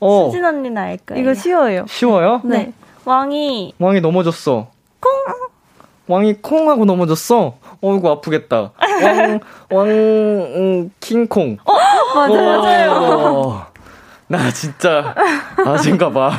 어. 0.00 0.24
수진 0.30 0.44
언니는 0.44 0.78
알까요? 0.78 1.18
이거 1.20 1.34
쉬워요. 1.34 1.84
쉬워요? 1.88 2.40
네. 2.44 2.72
네. 3.04 3.10
왕이. 3.10 3.74
왕이 3.78 4.00
넘어졌어. 4.00 4.68
콩! 5.00 5.10
왕이 6.08 6.36
콩 6.42 6.68
하고 6.70 6.84
넘어졌어. 6.84 7.54
어이구, 7.80 8.08
아프겠다. 8.10 8.72
왕, 8.80 9.40
왕, 9.70 9.88
음, 9.88 10.90
킹콩. 11.00 11.58
어, 11.64 11.72
맞아요, 12.14 12.60
맞아요. 12.60 13.66
나 14.28 14.50
진짜 14.50 15.14
아젠가 15.66 16.10
봐. 16.10 16.32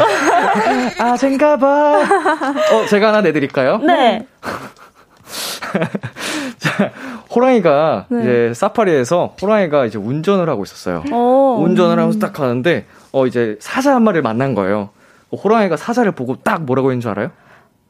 아젠가 1.00 1.58
봐. 1.58 2.00
어, 2.02 2.86
제가 2.90 3.10
하나 3.10 3.22
내드릴까요? 3.22 3.78
네. 3.78 4.26
자, 6.58 6.92
호랑이가 7.34 8.06
네. 8.10 8.20
이제 8.22 8.54
사파리에서 8.56 9.36
호랑이가 9.42 9.86
이제 9.86 9.98
운전을 9.98 10.50
하고 10.50 10.64
있었어요. 10.64 11.04
오. 11.12 11.62
운전을 11.64 12.00
하면서 12.00 12.20
딱 12.20 12.34
가는데 12.34 12.86
어 13.12 13.26
이제 13.28 13.58
사자 13.60 13.96
한 13.96 14.04
마리를 14.04 14.22
만난 14.22 14.56
거예요. 14.56 14.90
어, 15.34 15.36
호랑이가 15.36 15.78
사자를 15.78 16.12
보고 16.12 16.36
딱 16.36 16.64
뭐라고 16.64 16.92
했는 16.92 17.02
줄 17.02 17.10
알아요? 17.12 17.32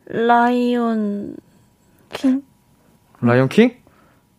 라이온 0.06 1.36
킹? 2.14 2.42
라이온 3.22 3.50
킹? 3.50 3.76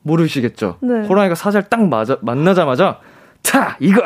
모르시겠죠? 0.03 0.79
네. 0.81 1.07
호랑이가 1.07 1.35
사자를 1.35 1.69
딱 1.69 1.87
맞아, 1.87 2.17
만나자마자 2.23 3.01
자 3.43 3.77
이거 3.79 4.03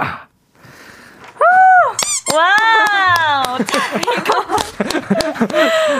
와우! 2.35 3.59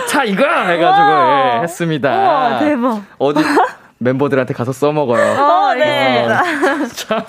자, 0.07 0.23
이거! 0.23 0.43
해가지고, 0.43 1.57
예, 1.57 1.61
했습니다. 1.63 2.09
와, 2.11 2.59
대박. 2.59 3.01
어디, 3.17 3.41
멤버들한테 3.99 4.53
가서 4.53 4.71
써먹어요. 4.71 5.39
어, 5.41 5.73
네. 5.75 6.25
어, 6.25 6.29
자, 6.95 7.25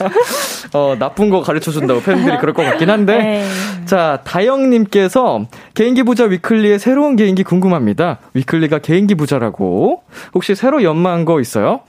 어, 0.73 0.97
나쁜 0.99 1.29
거 1.29 1.43
가르쳐 1.43 1.71
준다고 1.71 2.01
팬들이 2.01 2.39
그럴 2.39 2.55
것 2.55 2.63
같긴 2.63 2.89
한데. 2.91 3.19
네. 3.19 3.45
자, 3.87 4.21
다영님께서 4.25 5.47
개인기 5.75 6.05
부자 6.05 6.25
위클리의 6.25 6.79
새로운 6.79 7.17
개인기 7.17 7.43
궁금합니다. 7.43 8.19
위클리가 8.35 8.79
개인기 8.79 9.17
부자라고. 9.17 10.03
혹시 10.35 10.55
새로 10.55 10.83
연마한 10.83 11.25
거 11.25 11.41
있어요? 11.41 11.81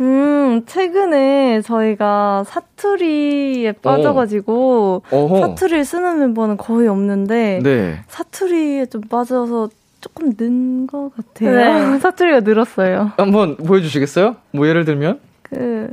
음, 0.00 0.62
최근에 0.66 1.60
저희가 1.62 2.44
사투리에 2.46 3.72
빠져가지고 3.72 5.02
어. 5.10 5.38
사투리를 5.40 5.84
쓰는 5.84 6.18
멤버는 6.20 6.56
거의 6.56 6.88
없는데 6.88 7.60
네. 7.62 8.00
사투리에 8.08 8.86
좀 8.86 9.02
빠져서 9.02 9.68
조금 10.04 10.32
는 10.36 10.86
것 10.86 11.10
같아요. 11.16 11.92
네. 11.92 11.98
사투리가 12.00 12.40
늘었어요. 12.40 13.12
한번 13.16 13.56
보여주시겠어요? 13.56 14.36
뭐 14.50 14.68
예를 14.68 14.84
들면? 14.84 15.18
그 15.42 15.88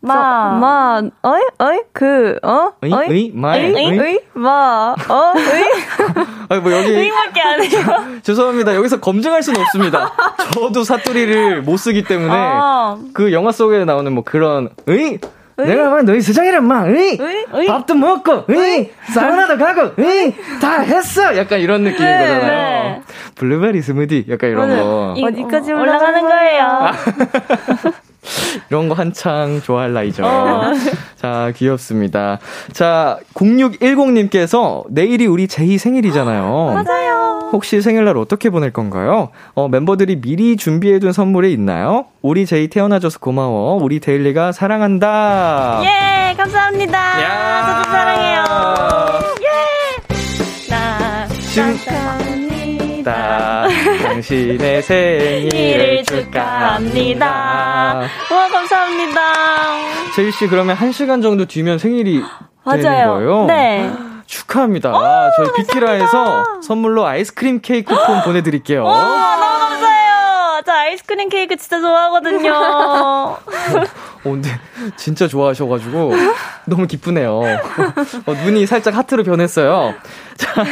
마, 0.00 0.52
마, 0.60 1.02
어이, 1.22 1.42
어이, 1.58 1.80
그, 1.92 2.38
어, 2.44 2.70
어이, 2.80 2.92
어이, 2.92 3.32
마, 3.34 3.54
어이, 3.56 3.74
어이, 3.74 4.20
마, 4.34 4.94
어, 5.08 5.14
어이. 5.34 5.62
아니 6.48 6.60
뭐 6.60 6.70
여기 6.70 6.90
의밖에 6.92 7.40
안 7.40 7.62
해요. 7.64 8.20
죄송합니다. 8.22 8.76
여기서 8.76 9.00
검증할 9.00 9.42
수는 9.42 9.60
없습니다. 9.62 10.12
저도 10.52 10.84
사투리를 10.84 11.62
못 11.62 11.78
쓰기 11.78 12.04
때문에 12.04 12.32
아. 12.32 12.96
그 13.14 13.32
영화 13.32 13.50
속에 13.50 13.84
나오는 13.84 14.12
뭐 14.12 14.22
그런 14.22 14.68
의 14.86 15.18
내가 15.56 15.88
막 15.90 16.04
너희 16.04 16.20
세상이란 16.20 16.66
마, 16.66 16.86
의, 16.86 17.18
의? 17.52 17.66
밥도 17.66 17.94
먹고, 17.94 18.44
의, 18.48 18.92
사우나도 19.12 19.56
가고, 19.56 20.02
의, 20.02 20.34
다 20.60 20.80
했어. 20.80 21.36
약간 21.36 21.60
이런 21.60 21.82
느낌인 21.82 22.04
네, 22.04 22.18
거잖아요. 22.34 22.90
네. 22.90 23.02
블루베리 23.36 23.80
스무디, 23.80 24.26
약간 24.28 24.50
이런 24.50 24.68
거. 24.76 25.14
어디까지 25.22 25.72
올라가는 25.72 26.20
거예요? 26.20 26.90
이런 28.70 28.88
거 28.88 28.94
한창 28.94 29.60
좋아할 29.62 29.92
나이죠. 29.92 30.24
어. 30.24 30.62
자, 31.16 31.52
귀엽습니다. 31.56 32.38
자, 32.72 33.18
0610님께서 33.34 34.84
내일이 34.90 35.26
우리 35.26 35.48
재희 35.48 35.78
생일이잖아요. 35.78 36.82
맞아요. 36.84 37.50
혹시 37.52 37.80
생일날 37.80 38.16
어떻게 38.16 38.50
보낼 38.50 38.72
건가요? 38.72 39.30
어, 39.54 39.68
멤버들이 39.68 40.20
미리 40.20 40.56
준비해둔 40.56 41.12
선물이 41.12 41.52
있나요? 41.52 42.06
우리 42.22 42.44
재희 42.46 42.68
태어나줘서 42.68 43.18
고마워. 43.20 43.82
우리 43.82 44.00
데일리가 44.00 44.52
사랑한다. 44.52 45.82
예, 45.84 46.34
감사합니다. 46.34 47.22
야. 47.22 47.66
저도 47.66 47.90
사랑해요. 47.90 48.44
예. 49.42 50.68
나, 50.70 52.35
축하합니다. 53.06 53.68
당신의 54.02 54.82
생일을 54.82 56.02
축하합니다. 56.04 57.26
와, 58.30 58.48
감사합니다. 58.50 59.20
제이 60.16 60.30
씨 60.32 60.46
그러면 60.48 60.74
한 60.76 60.92
시간 60.92 61.22
정도 61.22 61.44
뒤면 61.46 61.78
생일이 61.78 62.22
맞아요. 62.64 62.82
되는 62.82 63.06
거예요? 63.06 63.44
네. 63.46 63.92
축하합니다. 64.26 64.92
저희 65.36 65.48
비키라에서 65.56 66.60
선물로 66.60 67.06
아이스크림 67.06 67.60
케이크 67.62 67.94
쿠폰 67.94 68.22
보내드릴게요. 68.24 68.82
와, 68.84 69.36
너무 69.36 69.58
감사해요. 69.58 69.95
저 70.64 70.72
아이스크림 70.72 71.28
케이크 71.28 71.56
진짜 71.56 71.80
좋아하거든요. 71.80 72.52
어, 72.54 73.38
근데 74.22 74.50
진짜 74.96 75.28
좋아하셔가지고 75.28 76.12
너무 76.66 76.86
기쁘네요. 76.86 77.40
어, 78.26 78.32
눈이 78.44 78.66
살짝 78.66 78.94
하트로 78.96 79.24
변했어요. 79.24 79.94
자, 80.36 80.64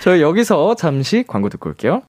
저희 0.00 0.20
여기서 0.22 0.74
잠시 0.76 1.24
광고 1.26 1.48
듣고 1.48 1.70
올게요. 1.70 2.02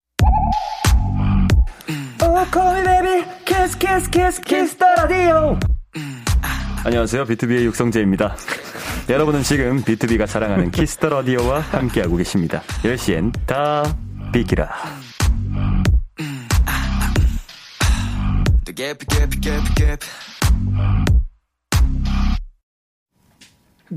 안녕하세요. 6.86 7.26
BTOB의 7.26 7.66
육성재입니다. 7.66 8.36
여러분은 9.10 9.44
지금 9.44 9.84
BTOB가 9.84 10.26
자랑하는 10.26 10.72
Kiss 10.72 10.93
the 10.93 11.10
Radio와 11.10 11.60
함께하고 11.60 12.18
계십니다. 12.18 12.62
10시엔 12.84 13.34
다 13.46 13.84
비키라. 14.32 14.70
Gap, 18.78 19.06
gap, 19.10 19.42
gap, 19.42 19.76
gap. 19.76 20.06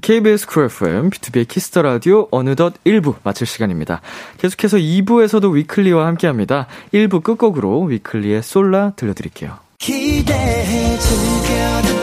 KBS 0.01 0.47
쿨 0.47 0.65
FM, 0.67 1.11
B2B의 1.11 1.47
키스터 1.49 1.83
라디오 1.83 2.29
어느덧 2.31 2.75
1부 2.85 3.17
마칠 3.23 3.47
시간입니다. 3.47 4.01
계속해서 4.39 4.79
2부에서도 4.79 5.53
Weeekly와 5.53 6.07
함께 6.07 6.29
합니다. 6.29 6.67
1부 6.95 7.23
끝곡으로 7.23 7.83
Weeekly의 7.83 8.43
Solar 8.43 8.93
들려드릴게요. 8.97 9.59
기대해 9.79 10.99
즐겨 10.99 12.00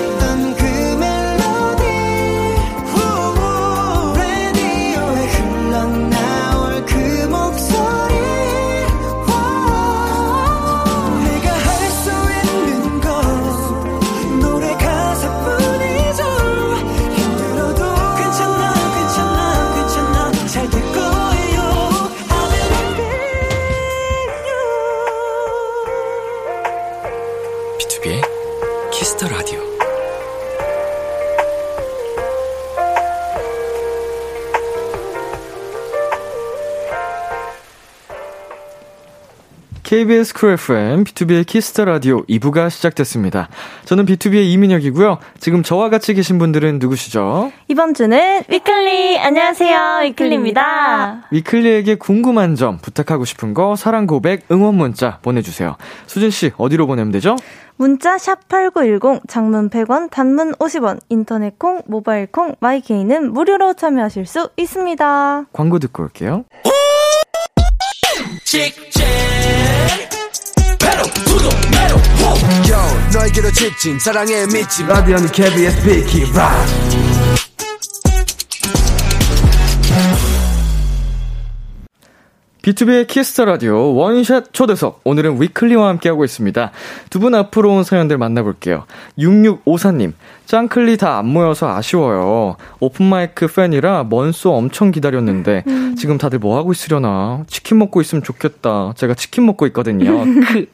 KBS 39.88 40.34
쿨 40.34 40.52
FM, 40.52 41.06
BTOB의 41.06 41.46
키스터 41.46 41.86
라디오 41.86 42.22
2부가 42.26 42.70
시작됐습니다. 42.70 43.48
저는 43.86 44.06
B2B의 44.06 44.52
이민혁이고요. 44.52 45.18
지금 45.40 45.64
저와 45.64 45.90
같이 45.90 46.14
계신 46.14 46.38
분들은 46.38 46.80
누구시죠? 46.80 47.54
이번 47.70 47.94
주는 47.94 48.44
Weeekly 48.50 49.18
안녕하세요 49.18 50.00
Weeekly입니다. 50.04 51.30
Weeekly에게 51.32 51.96
궁금한 51.96 52.56
점, 52.56 52.80
부탁하고 52.80 53.24
싶은 53.24 53.54
거, 53.54 53.78
사랑 53.78 54.08
고백, 54.08 54.44
응원 54.52 54.76
문자 54.76 55.20
보내주세요. 55.22 55.78
수진 56.06 56.32
씨, 56.32 56.52
어디로 56.58 56.86
보내면 56.86 57.14
되죠? 57.14 57.38
문자 57.78 58.18
샵 58.18 58.50
8910 58.50 59.22
장문 59.30 59.70
100원 59.70 60.12
단문 60.12 60.52
50원 60.56 61.00
인터넷 61.08 61.58
콩 61.58 61.82
모바일 61.86 62.28
콩 62.28 62.56
my 62.60 62.80
K는 62.80 63.32
무료로 63.32 63.76
참여하실 63.76 64.26
수 64.26 64.50
있습니다. 64.58 65.46
광고 65.54 65.80
듣고 65.80 66.04
올게요. 66.04 66.44
직진. 68.48 69.04
배로 70.80 71.04
구독 71.26 71.54
매로 71.70 71.98
호. 71.98 72.38
너에게로 73.14 73.52
직진. 73.52 74.00
사랑에 74.00 74.46
미친. 74.46 74.88
라디오는 74.88 75.30
KBS 75.34 75.84
비키라 75.84 76.66
B2B의 82.68 83.08
키스터 83.08 83.46
라디오 83.46 83.96
one 83.96 84.20
shot 84.20 84.52
초대석. 84.52 85.00
오늘은 85.06 85.42
Weeekly와 85.42 85.88
함께하고 85.88 86.26
있습니다. 86.26 86.72
두 87.10 87.20
분 87.22 87.34
앞으로 87.34 87.72
온 87.72 87.84
사연들 87.86 88.18
만나볼게요. 88.18 88.84
6654님. 89.18 90.12
짱클리 90.46 90.98
다 90.98 91.18
안 91.20 91.28
모여서 91.28 91.70
아쉬워요. 91.74 92.58
오픈마이크 92.82 93.48
팬이라 93.48 94.08
먼소 94.10 94.54
엄청 94.54 94.92
기다렸는데 94.92 95.64
지금 95.98 96.18
다들 96.18 96.40
뭐 96.40 96.58
하고 96.58 96.74
있으려나? 96.74 97.44
치킨 97.48 97.78
먹고 97.80 98.02
있으면 98.02 98.22
좋겠다. 98.22 98.92
제가 98.98 99.14
치킨 99.14 99.46
먹고 99.46 99.66
있거든요. 99.68 100.26
크. 100.26 100.66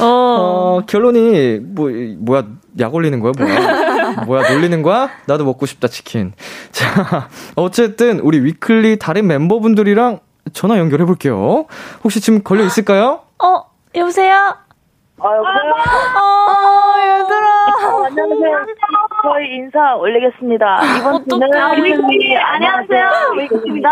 어. 0.00 0.04
어, 0.04 0.82
결론이 0.86 1.58
뭐 1.60 1.90
뭐야 2.18 2.44
약 2.78 2.94
올리는 2.94 3.18
거야 3.18 3.32
뭐야 3.36 4.24
뭐야 4.26 4.52
놀리는 4.52 4.80
거야 4.82 5.10
나도 5.26 5.44
먹고 5.46 5.64
싶다 5.66 5.88
치킨 5.88 6.32
자 6.72 7.28
어쨌든 7.56 8.20
우리 8.20 8.38
위클리 8.44 8.98
다른 8.98 9.26
멤버분들이랑 9.28 10.20
전화 10.52 10.78
연결해 10.78 11.04
볼게요 11.04 11.66
혹시 12.04 12.20
지금 12.20 12.42
걸려 12.42 12.62
있을까요 12.64 13.20
어 13.42 13.64
여보세요. 13.94 14.34
아, 15.24 15.36
여보세요? 15.36 15.74
어 16.18 16.94
얘들아. 16.98 17.46
어, 17.94 18.04
안녕하세요. 18.06 18.66
저희 19.22 19.54
인사 19.54 19.94
올리겠습니다. 19.96 20.80
이번 20.98 21.24
주는 21.28 21.48
안녕하세요. 21.54 23.10
위클리입니다. 23.38 23.88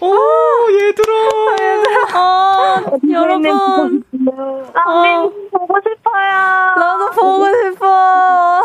오 0.00 0.14
얘들아 0.72 1.12
어 2.14 2.82
여러분. 3.10 4.02
랑님 4.22 5.32
보고 5.50 5.74
싶어요. 5.80 6.74
나도 6.76 7.10
보고 7.12 7.44
싶어. 7.46 8.62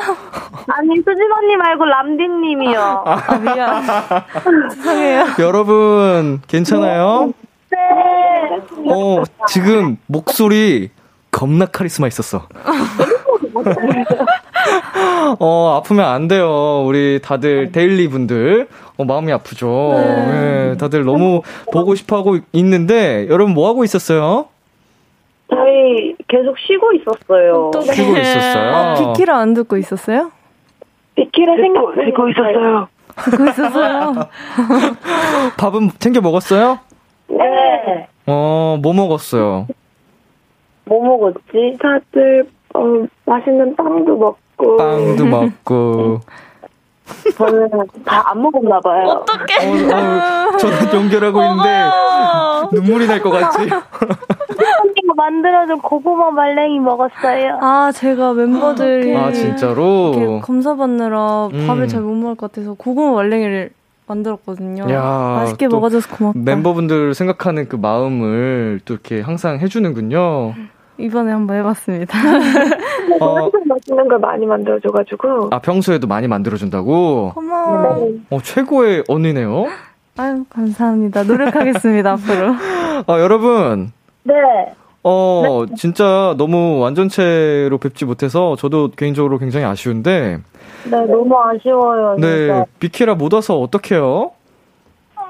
아니, 0.67 0.95
수진 0.97 1.31
언니 1.37 1.55
말고 1.57 1.85
람디님이요. 1.85 3.03
아, 3.05 3.37
미안. 3.37 3.83
죄송해요. 4.75 5.25
여러분 5.39 6.41
괜찮아요 6.47 7.33
네. 7.71 7.77
어 8.91 9.23
지금 9.47 9.97
목소리 10.07 10.89
겁나 11.31 11.65
카리스마 11.65 12.07
있었어 12.07 12.47
어, 15.39 15.77
아프면 15.77 16.05
안 16.05 16.27
돼요. 16.27 16.83
우리 16.85 17.19
다들 17.21 17.71
데일리 17.71 18.07
분들. 18.09 18.67
어, 19.01 19.05
마음이 19.05 19.31
아프죠. 19.31 19.93
네, 19.95 20.77
다들 20.77 21.03
너무 21.03 21.41
보고 21.71 21.95
싶어 21.95 22.17
하고 22.17 22.37
있는데, 22.53 23.27
여러분 23.29 23.53
뭐 23.53 23.67
하고 23.67 23.83
있었어요? 23.83 24.45
저희 25.49 26.15
계속 26.27 26.55
쉬고 26.59 26.91
있었어요. 26.93 27.71
쉬고 27.93 28.17
있었어요. 28.17 28.75
아, 28.75 28.95
비키라 28.95 29.37
안 29.37 29.53
듣고 29.53 29.77
있었어요? 29.77 30.31
비키라 31.15 31.55
생각 31.57 31.95
듣고 31.95 32.29
있었어요. 32.29 32.87
듣고 33.31 33.43
있었어요. 33.49 34.13
밥은 35.57 35.89
챙겨 35.99 36.21
먹었어요? 36.21 36.79
네. 37.27 38.07
어, 38.27 38.77
뭐 38.81 38.93
먹었어요? 38.93 39.67
뭐 40.85 41.03
먹었지? 41.03 41.77
다들 41.81 42.47
어, 42.75 42.79
맛있는 43.25 43.75
빵도 43.75 44.15
먹고 44.17 44.77
빵도 44.77 45.25
먹고. 45.25 46.19
저는 47.37 47.69
다 48.05 48.23
안 48.31 48.41
먹었나 48.41 48.79
봐요. 48.79 49.03
어, 49.09 49.23
어, 50.53 50.57
저는 50.57 50.93
연결하고 50.93 51.41
있는데, 51.41 51.83
눈물이 52.71 53.07
날 53.07 53.21
것 53.21 53.29
같지? 53.31 53.57
언니가 53.59 55.13
만들어준 55.15 55.79
고구마 55.81 56.31
말랭이 56.31 56.79
먹었어요. 56.79 57.59
아, 57.61 57.91
제가 57.93 58.33
멤버들이 58.33 59.15
아, 59.15 59.31
진짜로? 59.31 60.41
검사받느라 60.43 61.47
음. 61.53 61.67
밥을 61.67 61.87
잘 61.87 62.01
못 62.01 62.13
먹을 62.15 62.35
것 62.35 62.51
같아서 62.51 62.73
고구마 62.75 63.13
말랭이를 63.15 63.71
만들었거든요. 64.07 64.91
야, 64.91 65.01
맛있게 65.39 65.67
또 65.67 65.77
먹어줘서 65.77 66.15
고맙다. 66.15 66.39
멤버분들 66.43 67.13
생각하는 67.13 67.67
그 67.69 67.75
마음을 67.77 68.81
또 68.85 68.93
이렇게 68.93 69.21
항상 69.21 69.59
해주는군요. 69.59 70.53
이번에 71.01 71.31
한번 71.31 71.57
해봤습니다. 71.57 72.17
어, 73.19 73.25
엄청 73.25 73.61
맛있는 73.65 74.07
걸 74.07 74.19
많이 74.19 74.45
만들어줘가지고. 74.45 75.49
아, 75.51 75.59
평소에도 75.59 76.07
많이 76.07 76.27
만들어준다고? 76.27 77.31
고마워. 77.35 78.09
어, 78.29 78.39
최고의 78.41 79.03
언니네요. 79.07 79.65
아유, 80.17 80.43
감사합니다. 80.49 81.23
노력하겠습니다, 81.23 82.11
앞으로. 82.13 82.53
아, 83.07 83.19
여러분. 83.19 83.91
네. 84.23 84.33
어, 85.03 85.65
진짜 85.75 86.35
너무 86.37 86.79
완전체로 86.79 87.77
뵙지 87.79 88.05
못해서 88.05 88.55
저도 88.55 88.91
개인적으로 88.95 89.39
굉장히 89.39 89.65
아쉬운데, 89.65 90.37
네, 90.83 90.91
너무 91.07 91.35
아쉬워요. 91.39 92.15
네, 92.19 92.27
진짜. 92.47 92.65
비키라 92.79 93.15
못 93.15 93.33
와서 93.33 93.59
어떡해요? 93.59 94.31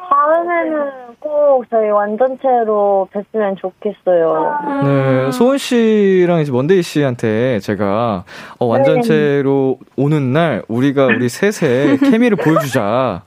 다음에는 0.10 0.92
꼭 1.22 1.66
저희 1.70 1.90
완전체로 1.90 3.08
뵀으면 3.14 3.56
좋겠어요. 3.58 4.58
네, 4.84 5.32
소은 5.32 5.58
씨랑 5.60 6.42
이제 6.42 6.52
먼데이 6.52 6.82
씨한테 6.82 7.60
제가 7.60 8.24
어, 8.58 8.66
완전체로 8.66 9.78
오는 9.96 10.34
날 10.34 10.64
우리가 10.68 11.06
우리 11.06 11.30
셋의 11.30 12.00
케미를 12.00 12.38
보여주자. 12.38 13.22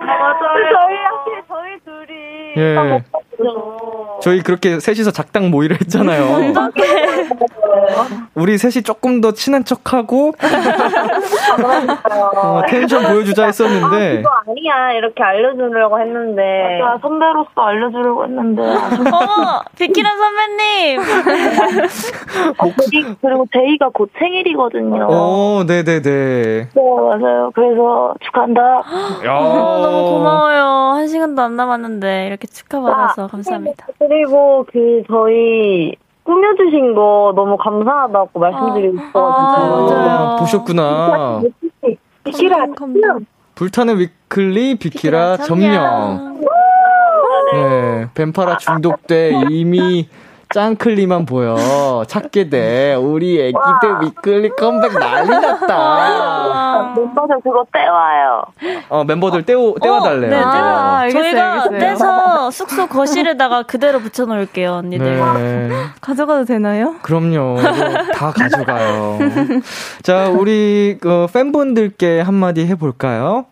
맞아요. 0.00 0.38
저희 0.72 1.42
저희 1.46 1.78
둘이 1.84 2.14
예. 2.56 3.04
저희 4.22 4.42
그렇게 4.42 4.80
셋이서 4.80 5.10
작당 5.12 5.50
모의를 5.50 5.78
했잖아요. 5.82 6.54
우리 8.34 8.58
셋이 8.58 8.82
조금 8.82 9.20
더 9.20 9.32
친한 9.32 9.64
척하고 9.64 10.32
어, 12.36 12.62
텐션 12.68 13.02
보여주자 13.04 13.46
했었는데 13.46 14.18
그거 14.22 14.30
아니야 14.46 14.92
이렇게 14.92 15.22
알려주려고 15.22 16.00
했는데 16.00 16.78
맞아 16.82 16.98
선배로서 17.00 17.50
알려주려고 17.56 18.24
했는데 18.24 18.62
어머 18.62 19.62
비키라 19.76 20.10
선배님. 20.16 21.00
재희, 22.90 23.04
그리고 23.20 23.46
재희가 23.52 23.90
곧 23.92 24.10
생일이거든요. 24.18 25.06
어, 25.10 25.64
네네네. 25.66 26.00
네 26.02 26.68
맞아요. 26.74 27.50
그래서 27.54 28.14
축하한다. 28.20 28.60
야. 29.26 29.34
어, 29.36 29.78
너무 29.82 30.10
고마워요. 30.18 30.94
한 30.96 31.06
시간도 31.08 31.42
안 31.42 31.56
남았는데 31.56 32.26
이렇게 32.26 32.46
축하받아서 32.46 33.24
아, 33.24 33.26
감사합니다. 33.28 33.86
그리고 33.98 34.64
그 34.70 35.02
저희 35.08 35.94
꾸며주신 36.28 36.94
거 36.94 37.32
너무 37.34 37.56
감사하다고 37.56 38.38
말씀드리고 38.38 38.98
싶어가지고. 38.98 39.16
아, 39.16 39.88
맞아요. 39.88 40.36
보셨구나. 40.38 41.40
비키라 42.22 42.66
불타는 43.54 43.98
Weeekly 43.98 44.74
비키라 44.76 45.38
점령. 45.38 46.38
네, 47.54 48.06
Ven 48.12 48.32
Para 48.32 48.58
중독돼 48.58 49.40
이미 49.48 50.06
짱클리만 50.50 51.26
보여. 51.26 52.04
찾게 52.06 52.48
돼. 52.48 52.94
우리 52.94 53.40
애기들 53.40 53.98
위클리 54.00 54.48
컴백 54.56 54.92
난리 54.98 55.28
났다. 55.28 56.94
멤버들 56.96 57.40
그거 57.42 57.64
떼와요. 57.72 58.42
어, 58.88 59.04
멤버들 59.04 59.44
떼워, 59.44 59.74
떼와달래요. 59.80 60.30
어, 60.30 60.34
네, 60.34 60.40
떼와. 60.40 61.00
아, 61.00 61.08
저희가 61.10 61.52
알겠어요. 61.52 61.78
떼서 61.78 62.50
숙소 62.50 62.86
거실에다가 62.86 63.64
그대로 63.64 63.98
붙여놓을게요, 64.00 64.72
언니들. 64.72 65.16
네. 65.34 65.70
가져가도 66.00 66.44
되나요? 66.44 66.94
그럼요. 67.02 67.58
다 68.14 68.30
가져가요. 68.32 69.18
자, 70.02 70.28
우리 70.30 70.96
그 71.00 71.26
팬분들께 71.32 72.20
한마디 72.20 72.66
해볼까요? 72.66 73.44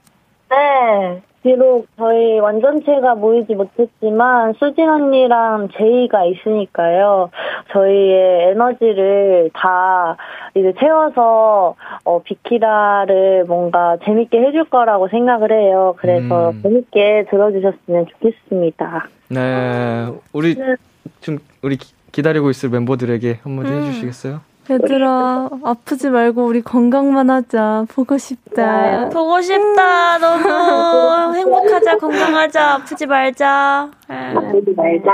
네. 0.50 1.22
비록 1.46 1.86
저희 1.96 2.40
완전체가 2.40 3.14
모이지 3.14 3.54
못했지만 3.54 4.54
수진 4.54 4.88
언니랑 4.88 5.68
제이가 5.76 6.24
있으니까요. 6.24 7.30
저희의 7.70 8.50
에너지를 8.50 9.50
다 9.54 10.16
이제 10.56 10.74
채워서 10.80 11.76
어, 12.04 12.22
비키라를 12.24 13.44
뭔가 13.44 13.96
재밌게 14.04 14.40
해줄 14.40 14.64
거라고 14.64 15.06
생각을 15.06 15.52
해요. 15.52 15.94
그래서 15.98 16.50
음. 16.50 16.62
재밌게 16.64 17.26
들어주셨으면 17.30 18.06
좋겠습니다. 18.06 19.06
네, 19.30 20.08
우리 20.32 20.56
네. 20.56 20.74
좀 21.20 21.38
우리 21.62 21.78
기다리고 22.10 22.50
있을 22.50 22.70
멤버들에게 22.70 23.38
한마디 23.44 23.70
음. 23.70 23.82
해주시겠어요? 23.82 24.40
얘들아, 24.68 25.48
아프지 25.64 26.10
말고 26.10 26.44
우리 26.44 26.60
건강만 26.62 27.30
하자. 27.30 27.84
보고 27.88 28.18
싶다. 28.18 29.04
네, 29.04 29.08
보고 29.10 29.40
싶다. 29.40 30.18
너무 30.18 31.36
행복하자, 31.36 31.98
건강하자, 31.98 32.72
아프지 32.74 33.06
말자. 33.06 33.90
아프지 34.08 34.74
말자. 34.76 35.10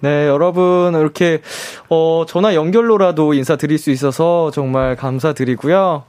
네, 0.00 0.26
여러분, 0.28 0.94
이렇게, 0.94 1.42
어, 1.90 2.24
전화 2.26 2.54
연결로라도 2.54 3.34
인사드릴 3.34 3.78
수 3.78 3.90
있어서 3.90 4.50
정말 4.52 4.96
감사드리고요. 4.96 6.04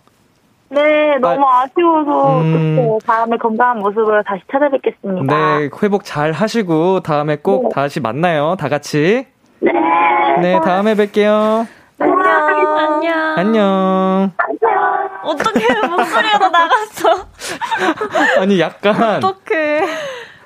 네, 0.71 1.17
너무 1.19 1.43
아, 1.47 1.65
쉬워서 1.75 2.41
음... 2.41 2.99
다음에 3.03 3.35
건강한 3.37 3.79
모습으로 3.79 4.21
다시 4.21 4.43
찾아뵙겠습니다. 4.51 5.35
네, 5.35 5.69
회복 5.81 6.03
잘 6.05 6.31
하시고 6.31 6.99
다음에 6.99 7.37
꼭 7.37 7.63
네. 7.63 7.69
다시 7.73 7.99
만나요. 7.99 8.55
다 8.59 8.69
같이. 8.69 9.25
네. 9.61 9.71
네, 10.39 10.59
다음에 10.63 10.93
뵐게요. 10.93 11.78
안녕. 12.79 13.13
안녕. 13.35 14.31
안녕. 14.37 15.09
어떻게 15.23 15.67
목소리가 15.85 16.39
더 16.39 16.47
나갔어? 16.49 17.27
아니 18.39 18.57
약간 18.61 19.21
어떡해. 19.21 19.81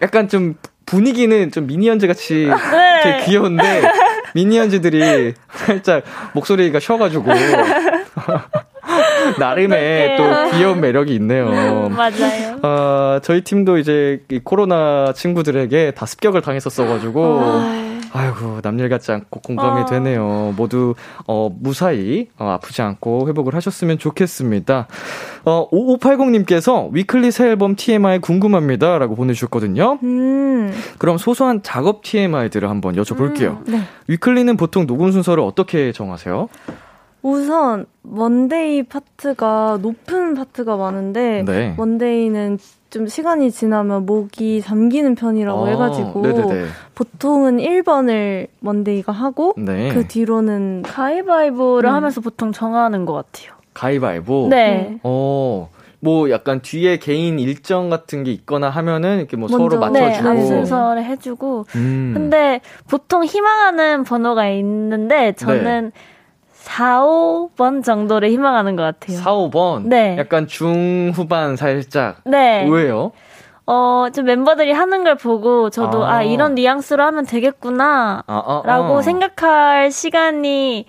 약간 0.01 0.27
좀 0.27 0.55
분위기는 0.88 1.51
좀 1.51 1.67
미니언즈 1.67 2.07
같이 2.07 2.47
네. 2.49 3.01
되게 3.03 3.25
귀여운데 3.25 3.84
미니언즈들이 4.34 5.36
살짝 5.51 6.03
목소리가 6.34 6.79
쉬어가지고 6.79 7.29
나름의 9.39 10.17
또 10.17 10.51
귀여운 10.57 10.81
매력이 10.81 11.13
있네요. 11.15 11.45
음, 11.47 11.95
맞아요. 11.95 12.57
어, 12.63 13.19
저희 13.21 13.41
팀도 13.41 13.77
이제 13.77 14.23
코로나 14.43 15.13
친구들에게 15.13 15.91
다 15.91 16.07
습격을 16.07 16.41
당했었어가지고. 16.41 17.82
아. 18.14 18.20
아이고 18.20 18.59
남일 18.64 18.89
같지 18.89 19.11
않고 19.11 19.41
공감이 19.41 19.82
어. 19.82 19.86
되네요. 19.86 20.53
모두 20.55 20.95
어 21.28 21.49
무사히 21.53 22.30
어, 22.38 22.49
아프지 22.49 22.82
않고 22.82 23.28
회복을 23.28 23.55
하셨으면 23.55 23.97
좋겠습니다. 23.97 24.88
어 25.45 25.70
5580님께서 25.70 26.89
위클리 26.91 27.32
새 27.32 27.49
앨범 27.49 27.76
TMI 27.76 28.20
궁금합니다라고 28.20 29.16
보내주셨거든요. 29.16 29.99
음. 30.03 30.72
그럼 30.97 31.18
소소한 31.18 31.61
작업 31.64 32.03
TMI들을 32.03 32.70
한번 32.70 32.95
여쭤볼게요. 32.95 33.57
음, 33.57 33.64
네. 33.68 33.82
위클리는 34.07 34.55
보통 34.57 34.88
녹음 34.88 35.11
순서를 35.11 35.43
어떻게 35.43 35.91
정하세요? 35.91 36.47
우선 37.24 37.86
먼데이 38.01 38.84
파트가 38.84 39.80
높은 39.82 40.34
파트가 40.36 40.76
많은데 40.76 41.43
네. 41.45 41.74
먼데이는 41.78 42.59
좀 42.94 43.08
시간이 43.08 43.50
지나면 43.50 44.06
목이 44.06 44.62
잠기는 44.62 45.16
편이라고 45.16 45.66
아, 45.66 45.70
해가지고 45.70 46.22
네네네. 46.22 46.66
보통은 46.94 47.58
1번을 47.58 48.50
먼데이가 48.60 49.12
하고 49.12 49.56
네. 49.58 49.89
그 49.91 50.08
뒤로는 50.08 50.84
가위바위보를 50.84 51.89
음. 51.89 51.96
하면서 51.96 52.22
보통 52.22 52.52
정하는 52.52 53.06
것 53.06 53.14
같아요. 53.14 53.54
가위바위보? 53.74 54.50
네. 54.52 55.00
어. 55.02 55.70
뭐 56.02 56.30
약간 56.30 56.62
뒤에 56.62 56.98
개인 56.98 57.39
일정 57.39 57.89
같은 57.89 58.26
게 58.26 58.32
있거나 58.32 58.70
하면은 58.70 59.20
이렇게 59.20 59.38
뭐 59.38 59.48
서로 59.48 59.80
맞춰주고 59.80 60.34
네, 60.34 60.46
순서를 60.46 61.06
해주고 61.06 61.66
음. 61.78 62.12
근데 62.14 62.60
보통 62.89 63.24
희망하는 63.24 64.04
번호가 64.04 64.50
있는데 64.50 65.32
저는 65.32 65.91
네. 65.96 66.12
4, 66.64 67.01
5번 67.01 67.84
정도를 67.84 68.30
희망하는 68.30 68.78
것 68.78 68.84
같아요. 68.84 69.18
4, 69.18 69.32
5번? 69.32 69.88
네. 69.88 70.16
약간 70.18 70.47
중후반 70.47 71.57
살짝. 71.57 72.22
네. 72.24 72.66
왜요? 72.70 73.11
어, 73.66 74.07
좀 74.14 74.26
멤버들이 74.26 74.72
하는 74.72 75.03
걸 75.03 75.16
보고 75.16 75.70
저도 75.70 76.05
아, 76.05 76.16
아 76.16 76.24
이런 76.24 76.55
뉘앙스로 76.55 77.03
하면 77.03 77.26
되겠구나. 77.26 78.24
아, 78.26 78.43
아, 78.45 78.61
라고 78.66 78.97
아. 78.97 79.01
생각할 79.01 79.91
시간이 79.91 80.86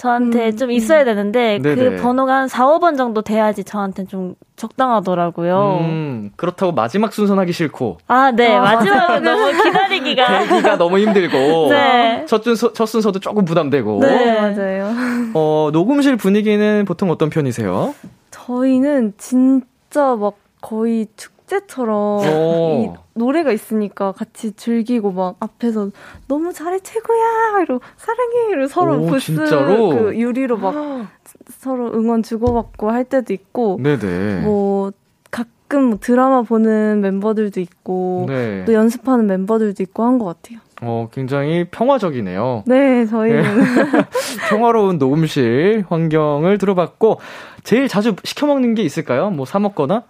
저한테 0.00 0.46
음, 0.46 0.56
좀 0.56 0.70
있어야 0.70 1.04
되는데 1.04 1.58
음. 1.58 1.62
그 1.62 1.96
번호가 2.00 2.34
한 2.34 2.48
4, 2.48 2.64
5번 2.68 2.96
정도 2.96 3.20
돼야지 3.20 3.64
저한테 3.64 4.06
좀 4.06 4.34
적당하더라고요. 4.56 5.78
음, 5.82 6.30
그렇다고 6.36 6.72
마지막 6.72 7.12
순서는 7.12 7.38
하기 7.42 7.52
싫고. 7.52 7.98
아, 8.06 8.30
네. 8.30 8.54
아. 8.56 8.62
마지막은 8.62 9.22
너무 9.22 9.52
기다리기가. 9.62 10.38
대기가 10.46 10.78
너무 10.78 10.98
힘들고. 11.00 11.68
네. 11.68 12.24
첫, 12.26 12.42
순서, 12.42 12.72
첫 12.72 12.86
순서도 12.86 13.20
조금 13.20 13.44
부담되고. 13.44 14.00
네, 14.00 14.40
맞아요. 14.40 14.94
어, 15.34 15.68
녹음실 15.70 16.16
분위기는 16.16 16.86
보통 16.86 17.10
어떤 17.10 17.28
편이세요? 17.28 17.94
저희는 18.30 19.12
진짜 19.18 20.16
막 20.16 20.32
거의 20.62 21.08
축 21.18 21.39
축제처럼 21.54 22.20
이 22.24 22.90
노래가 23.14 23.50
있으니까 23.52 24.12
같이 24.12 24.52
즐기고 24.52 25.10
막 25.12 25.36
앞에서 25.40 25.90
너무 26.28 26.52
잘해 26.52 26.78
최고야 26.80 27.62
이러고 27.64 27.84
사랑해 27.96 28.52
이러고 28.52 28.68
서로 28.68 28.98
오, 29.02 29.06
부스 29.06 29.34
진짜로? 29.34 29.88
그 29.90 30.16
유리로 30.16 30.56
막 30.58 30.74
서로 31.50 31.92
응원 31.92 32.22
주고받고 32.22 32.90
할 32.90 33.04
때도 33.04 33.32
있고 33.32 33.78
네네. 33.82 34.42
뭐 34.42 34.92
가끔 35.30 35.84
뭐 35.90 35.98
드라마 36.00 36.42
보는 36.42 37.00
멤버들도 37.00 37.60
있고 37.60 38.26
네. 38.28 38.64
또 38.64 38.72
연습하는 38.72 39.26
멤버들도 39.26 39.82
있고 39.82 40.04
한 40.04 40.18
것 40.20 40.24
같아요. 40.26 40.60
어, 40.82 41.08
굉장히 41.12 41.64
평화적이네요. 41.70 42.64
네, 42.66 43.04
저희는. 43.04 43.42
네. 43.42 43.64
평화로운 44.48 44.96
녹음실 44.96 45.84
환경을 45.90 46.56
들어봤고, 46.56 47.20
제일 47.64 47.86
자주 47.86 48.16
시켜먹는 48.24 48.74
게 48.74 48.82
있을까요? 48.82 49.28
뭐 49.28 49.44
사먹거나? 49.44 50.04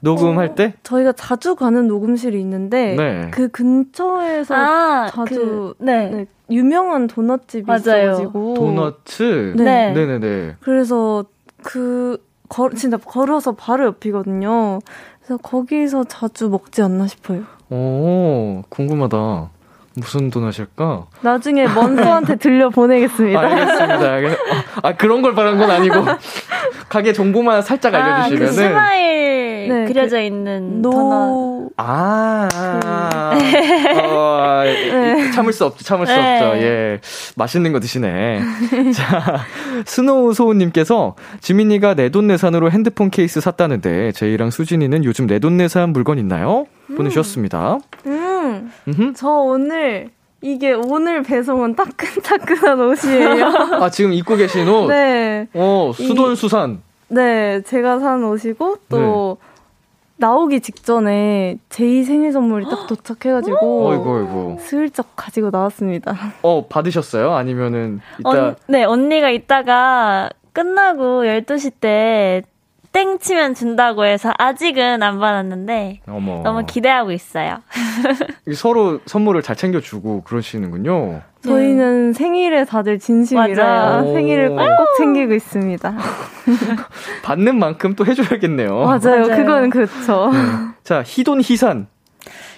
녹음할 0.00 0.48
어, 0.48 0.54
때? 0.54 0.74
저희가 0.82 1.12
자주 1.12 1.54
가는 1.54 1.86
녹음실이 1.86 2.38
있는데 2.40 2.94
네. 2.94 3.28
그 3.30 3.48
근처에서 3.48 4.54
아, 4.54 5.10
자주 5.10 5.74
그, 5.78 5.84
네. 5.84 6.10
네. 6.10 6.26
유명한 6.50 7.06
도넛집이 7.06 7.64
맞아요. 7.66 8.12
있어가지고 8.12 8.54
도넛츠 8.54 9.54
네. 9.56 9.92
네. 9.92 10.06
네네 10.06 10.56
그래서 10.60 11.24
그 11.62 12.22
거, 12.48 12.70
진짜 12.70 12.96
걸어서 12.96 13.52
바로 13.52 13.86
옆이거든요. 13.86 14.78
그래서 15.20 15.36
거기서 15.42 16.04
자주 16.04 16.48
먹지 16.48 16.80
않나 16.82 17.06
싶어요. 17.06 17.42
오 17.70 18.62
궁금하다. 18.70 19.50
무슨 19.98 20.30
도넛일까? 20.30 21.06
나중에 21.20 21.66
먼소한테 21.66 22.36
들려 22.38 22.70
보내겠습니다. 22.70 23.40
알겠습니다. 23.40 24.12
알겠... 24.12 24.38
아, 24.82 24.94
그런 24.94 25.22
걸 25.22 25.34
바란 25.34 25.58
건 25.58 25.70
아니고 25.70 25.96
가게 26.88 27.12
정보만 27.12 27.62
살짝 27.62 27.94
알려주시면은. 27.94 28.46
아, 28.46 28.48
그 28.48 28.52
스마일 28.52 29.27
네, 29.68 29.84
그려져 29.86 30.16
그 30.16 30.22
있는 30.22 30.82
노... 30.82 30.90
도넛. 30.90 31.70
아, 31.76 32.48
그... 32.50 34.08
어, 34.10 34.62
네. 34.64 35.30
참을 35.32 35.52
수 35.52 35.64
없죠. 35.64 35.84
참을 35.84 36.06
수 36.06 36.12
네. 36.12 36.40
없죠. 36.40 36.58
예, 36.58 37.00
맛있는 37.36 37.72
거 37.72 37.80
드시네. 37.80 38.40
자, 38.94 39.44
스노우 39.84 40.34
소우님께서 40.34 41.14
지윤이가 41.40 41.94
내돈내산으로 41.94 42.70
핸드폰 42.70 43.10
케이스 43.10 43.40
샀다는데 43.40 44.12
재희랑 44.12 44.50
수진이는 44.50 45.04
요즘 45.04 45.26
내돈내산 45.26 45.90
물건 45.90 46.18
있나요? 46.18 46.66
음. 46.90 46.96
보내주셨습니다. 46.96 47.78
음, 48.06 48.72
음흠. 48.88 49.12
저 49.14 49.28
오늘 49.28 50.10
이게 50.40 50.72
오늘 50.72 51.22
배송 51.22 51.62
온 51.62 51.74
따끈따끈한 51.74 52.80
옷이에요. 52.80 53.46
아, 53.82 53.90
지금 53.90 54.12
입고 54.12 54.36
계신 54.36 54.68
옷? 54.68 54.88
네. 54.88 55.48
어, 55.54 55.90
수돈수산. 55.94 56.82
네, 57.08 57.62
제가 57.62 57.98
산 57.98 58.22
옷이고, 58.22 58.76
또, 58.88 59.38
네. 59.40 59.48
나오기 60.18 60.60
직전에 60.60 61.58
재희 61.68 62.02
생일 62.02 62.32
선물이 62.32 62.66
딱 62.66 62.86
도착해가지고 62.88 63.88
어이구, 63.88 64.18
어이구. 64.18 64.56
슬쩍 64.60 65.14
가지고 65.16 65.50
나왔습니다. 65.50 66.14
어 66.42 66.66
받으셨어요? 66.68 67.34
아니면은 67.34 68.00
이따 68.18 68.30
언, 68.30 68.56
네 68.68 68.84
언니가 68.84 69.30
이따가 69.30 70.28
끝나고 70.52 71.22
12시 71.22 71.72
때 71.80 72.42
땡 72.90 73.18
치면 73.18 73.54
준다고 73.54 74.04
해서 74.06 74.32
아직은 74.38 75.02
안 75.02 75.20
받았는데 75.20 76.00
어머. 76.08 76.42
너무 76.42 76.64
기대하고 76.66 77.12
있어요. 77.12 77.58
서로 78.56 79.00
선물을 79.04 79.42
잘 79.42 79.56
챙겨주고 79.56 80.22
그러시는군요. 80.22 81.20
저희는 81.48 82.12
생일에 82.12 82.64
다들 82.64 82.98
진심이라 82.98 84.02
생일을 84.02 84.50
꼭꼭 84.50 84.96
챙기고 84.98 85.34
있습니다. 85.34 85.94
받는 87.24 87.58
만큼 87.58 87.94
또 87.94 88.06
해줘야겠네요. 88.06 88.74
맞아요. 88.84 88.98
맞아요. 89.26 89.36
그건 89.36 89.70
그렇죠. 89.70 90.30
네. 90.32 90.38
자, 90.84 91.02
희돈 91.04 91.40
희산. 91.42 91.86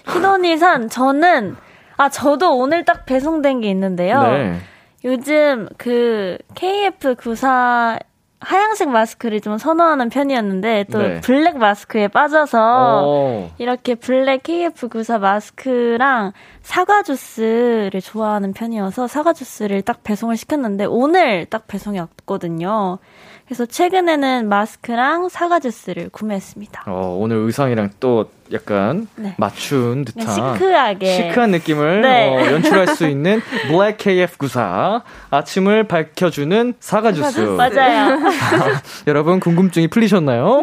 희돈 0.07 0.45
희산 0.45 0.88
저는 0.88 1.57
아 1.97 2.09
저도 2.09 2.57
오늘 2.57 2.84
딱 2.84 3.05
배송된 3.07 3.61
게 3.61 3.70
있는데요. 3.70 4.22
네. 4.22 4.59
요즘 5.05 5.68
그 5.78 6.38
KF94 6.55 7.99
하얀색 8.41 8.88
마스크를 8.88 9.41
좀 9.41 9.59
선호하는 9.59 10.09
편이었는데 10.09 10.86
또 10.91 10.99
네. 10.99 11.20
블랙 11.20 11.59
마스크에 11.59 12.09
빠져서 12.09 13.07
오. 13.07 13.51
이렇게 13.59 13.95
블랙 13.95 14.43
KF94 14.43 15.20
마스크랑 15.20 16.32
사과 16.62 17.03
주스를 17.03 18.01
좋아하는 18.03 18.55
편이어서 18.55 19.07
사과 19.09 19.34
주스를 19.34 19.82
딱 19.82 20.03
배송을 20.03 20.36
시켰는데 20.36 20.86
오늘 20.86 21.47
딱 21.47 21.66
배송이 21.68 21.99
왔거든요. 21.99 22.99
그래서 23.45 23.66
최근에는 23.66 24.49
마스크랑 24.49 25.28
사과 25.28 25.61
주스를 25.61 26.09
구매했습니다. 26.09 26.84
어, 26.86 27.16
오늘 27.20 27.36
의상이랑 27.38 27.91
또 28.01 28.30
약간 28.53 29.07
네. 29.17 29.35
맞춘 29.39 30.05
듯한 30.05 30.35
시크하게 30.35 31.07
시크한 31.15 31.51
느낌을 31.53 32.03
네. 32.03 32.29
어, 32.37 32.53
연출할 32.53 32.89
수 32.89 33.07
있는 33.07 33.41
블랙 33.69 33.97
KF94 33.99 35.03
아침을 35.31 35.85
밝혀주는 35.85 36.75
사과 36.81 37.13
주스. 37.13 37.41
맞아요. 37.41 38.19
여러분 39.07 39.41
궁금증이 39.41 39.89
풀리셨나요? 39.89 40.63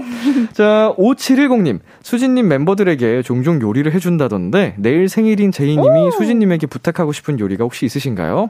자, 0.53 0.93
5710님. 0.97 1.79
수진님 2.01 2.47
멤버들에게 2.47 3.21
종종 3.21 3.61
요리를 3.61 3.91
해준다던데 3.91 4.75
내일 4.77 5.09
생일인 5.09 5.51
제이님이 5.51 6.11
수진님에게 6.11 6.67
부탁하고 6.67 7.11
싶은 7.11 7.39
요리가 7.39 7.63
혹시 7.63 7.85
있으신가요? 7.85 8.49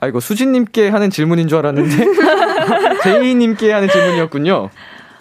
아이고 0.00 0.20
수진님께 0.20 0.88
하는 0.88 1.10
질문인 1.10 1.48
줄 1.48 1.58
알았는데 1.58 2.06
제이님께 3.02 3.72
하는 3.72 3.88
질문이었군요. 3.88 4.70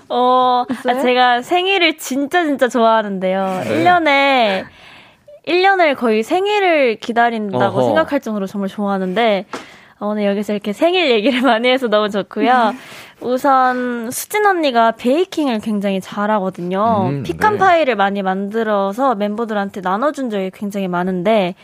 어, 0.09 0.65
아, 0.69 0.93
제가 1.01 1.41
생일을 1.41 1.97
진짜 1.97 2.43
진짜 2.45 2.67
좋아하는데요. 2.67 3.61
네. 3.65 3.83
1년에 3.83 4.65
1년을 5.47 5.95
거의 5.95 6.23
생일을 6.23 6.95
기다린다고 6.97 7.77
어허. 7.79 7.83
생각할 7.87 8.19
정도로 8.19 8.47
정말 8.47 8.69
좋아하는데 8.69 9.45
어, 9.99 10.07
오늘 10.07 10.25
여기서 10.25 10.53
이렇게 10.53 10.73
생일 10.73 11.09
얘기를 11.09 11.41
많이 11.43 11.69
해서 11.69 11.87
너무 11.87 12.09
좋고요. 12.09 12.73
우선 13.21 14.11
수진 14.11 14.45
언니가 14.45 14.91
베이킹을 14.91 15.59
굉장히 15.59 15.99
잘하거든요. 16.01 17.07
음, 17.09 17.23
피칸 17.23 17.53
네. 17.53 17.57
파이를 17.59 17.95
많이 17.95 18.21
만들어서 18.21 19.15
멤버들한테 19.15 19.81
나눠준 19.81 20.29
적이 20.29 20.51
굉장히 20.53 20.87
많은데 20.87 21.55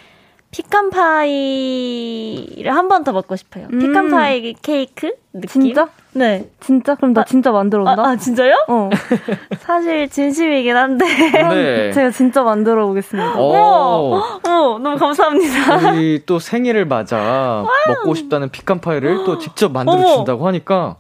피칸 0.52 0.90
파이를 0.90 2.76
한 2.76 2.88
번 2.88 3.04
더 3.04 3.12
먹고 3.12 3.36
싶어요. 3.36 3.68
음. 3.72 3.80
피칸 3.80 4.10
파이 4.10 4.54
케이크 4.62 5.14
느낌? 5.34 5.48
진짜? 5.62 5.90
네. 6.14 6.50
진짜? 6.60 6.96
그럼 6.96 7.14
나 7.14 7.22
아, 7.22 7.24
진짜 7.26 7.52
만들어 7.52 7.84
온다? 7.84 8.04
아, 8.04 8.10
아, 8.12 8.16
진짜요? 8.16 8.54
어. 8.68 8.90
사실 9.60 10.10
진심이긴 10.10 10.76
한데. 10.76 11.06
네. 11.06 11.92
제가 11.92 12.12
진짜 12.12 12.44
만들어 12.44 12.88
오겠습니다. 12.88 13.40
오. 13.40 13.54
어, 13.56 14.40
어, 14.44 14.80
너무 14.80 14.98
감사합니다. 14.98 15.92
우리 15.92 16.24
또 16.26 16.40
생일을 16.40 16.86
맞아 16.86 17.66
먹고 17.88 18.14
싶다는 18.16 18.50
피칸 18.50 18.80
파이를 18.80 19.24
또 19.26 19.38
직접 19.38 19.72
만들어 19.72 20.16
준다고 20.16 20.48
하니까 20.48 20.98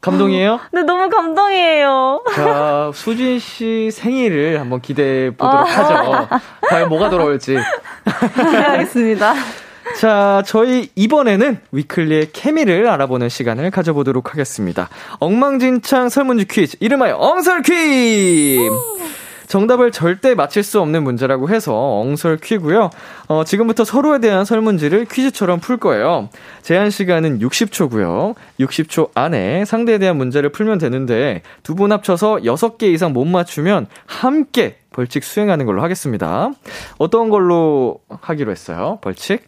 감동이에요? 0.00 0.60
네, 0.72 0.82
너무 0.82 1.08
감동이에요. 1.08 2.22
자, 2.34 2.90
수진 2.94 3.38
씨 3.38 3.90
생일을 3.90 4.60
한번 4.60 4.80
기대해 4.80 5.30
보도록 5.30 5.60
아. 5.60 5.62
하죠. 5.64 6.28
과연 6.68 6.88
뭐가 6.88 7.10
돌아올지. 7.10 7.56
알겠습니다. 8.68 9.34
자, 9.94 10.42
저희 10.46 10.90
이번에는 10.94 11.58
위클리의 11.72 12.30
케미를 12.32 12.88
알아보는 12.88 13.28
시간을 13.28 13.70
가져보도록 13.70 14.32
하겠습니다. 14.32 14.88
엉망진창 15.20 16.08
설문지 16.10 16.46
퀴즈, 16.46 16.76
이름하여 16.80 17.16
엉설 17.16 17.62
퀴즈! 17.62 18.60
정답을 19.46 19.92
절대 19.92 20.34
맞힐 20.34 20.64
수 20.64 20.80
없는 20.80 21.04
문제라고 21.04 21.48
해서 21.48 21.72
엉설 22.00 22.36
퀴고요. 22.38 22.90
어, 23.28 23.44
지금부터 23.44 23.84
서로에 23.84 24.18
대한 24.18 24.44
설문지를 24.44 25.04
퀴즈처럼 25.04 25.60
풀 25.60 25.76
거예요. 25.76 26.28
제한 26.62 26.90
시간은 26.90 27.38
60초고요. 27.38 28.34
60초 28.58 29.10
안에 29.14 29.64
상대에 29.64 29.98
대한 29.98 30.16
문제를 30.16 30.50
풀면 30.50 30.78
되는데 30.78 31.42
두 31.62 31.76
분 31.76 31.92
합쳐서 31.92 32.38
6개 32.38 32.92
이상 32.92 33.12
못 33.12 33.24
맞추면 33.24 33.86
함께 34.06 34.78
벌칙 34.90 35.22
수행하는 35.22 35.64
걸로 35.64 35.80
하겠습니다. 35.82 36.50
어떤 36.98 37.30
걸로 37.30 38.00
하기로 38.08 38.50
했어요? 38.50 38.98
벌칙? 39.00 39.42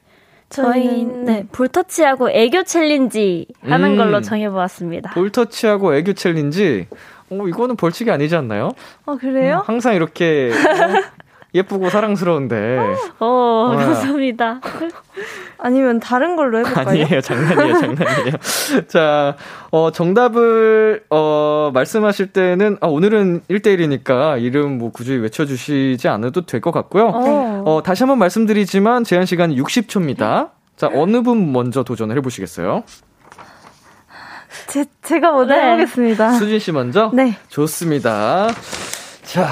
저희는 0.51 1.24
네, 1.24 1.46
볼터치하고 1.53 2.30
애교 2.30 2.64
challenge 2.64 3.47
하는 3.62 3.92
음, 3.92 3.96
걸로 3.96 4.20
정해보았습니다. 4.20 5.11
볼터치하고 5.11 5.94
애교 5.94 6.14
challenge? 6.14 6.87
어, 7.30 7.46
이거는 7.46 7.76
벌칙이 7.76 8.11
아니지 8.11 8.34
않나요? 8.36 8.72
어, 9.05 9.16
그래요? 9.16 9.57
음, 9.59 9.62
항상 9.66 9.94
이렇게 9.94 10.51
어, 10.51 11.03
예쁘고 11.55 11.88
사랑스러운데. 11.90 12.78
어, 13.20 13.26
어. 13.70 13.74
감사합니다. 13.76 14.61
아니면 15.59 15.99
다른 15.99 16.36
걸로 16.36 16.59
해볼까요? 16.59 16.88
아니에요, 16.88 17.20
장난이에요, 17.20 17.80
장난이에요. 17.80 18.32
자, 18.86 19.34
어, 19.70 19.90
정답을, 19.90 21.05
어, 21.11 21.70
말씀하실 21.74 22.28
때는, 22.28 22.76
아, 22.80 22.86
오늘은 22.86 23.40
1대1이니까 23.51 24.40
이름 24.40 24.78
뭐 24.78 24.92
굳이 24.92 25.14
외쳐주시지 25.14 26.07
않아도 26.09 26.42
될 26.46 26.61
것 26.61 26.70
같고요. 26.70 27.07
어. 27.09 27.62
어, 27.66 27.82
다시 27.82 28.03
한번 28.05 28.18
말씀드리지만 28.18 29.03
제한 29.05 29.26
시간 29.26 29.53
60초입니다. 29.55 30.51
자, 30.76 30.90
어느 30.94 31.22
분 31.22 31.53
먼저 31.53 31.82
도전을 31.82 32.16
해보시겠어요? 32.18 32.84
제, 34.68 34.84
제가 35.03 35.32
먼저 35.32 35.55
네. 35.57 35.62
해보겠습니다. 35.72 36.32
수진 36.34 36.59
씨 36.59 36.72
먼저? 36.72 37.11
네. 37.14 37.36
좋습니다. 37.49 38.49
자. 39.22 39.49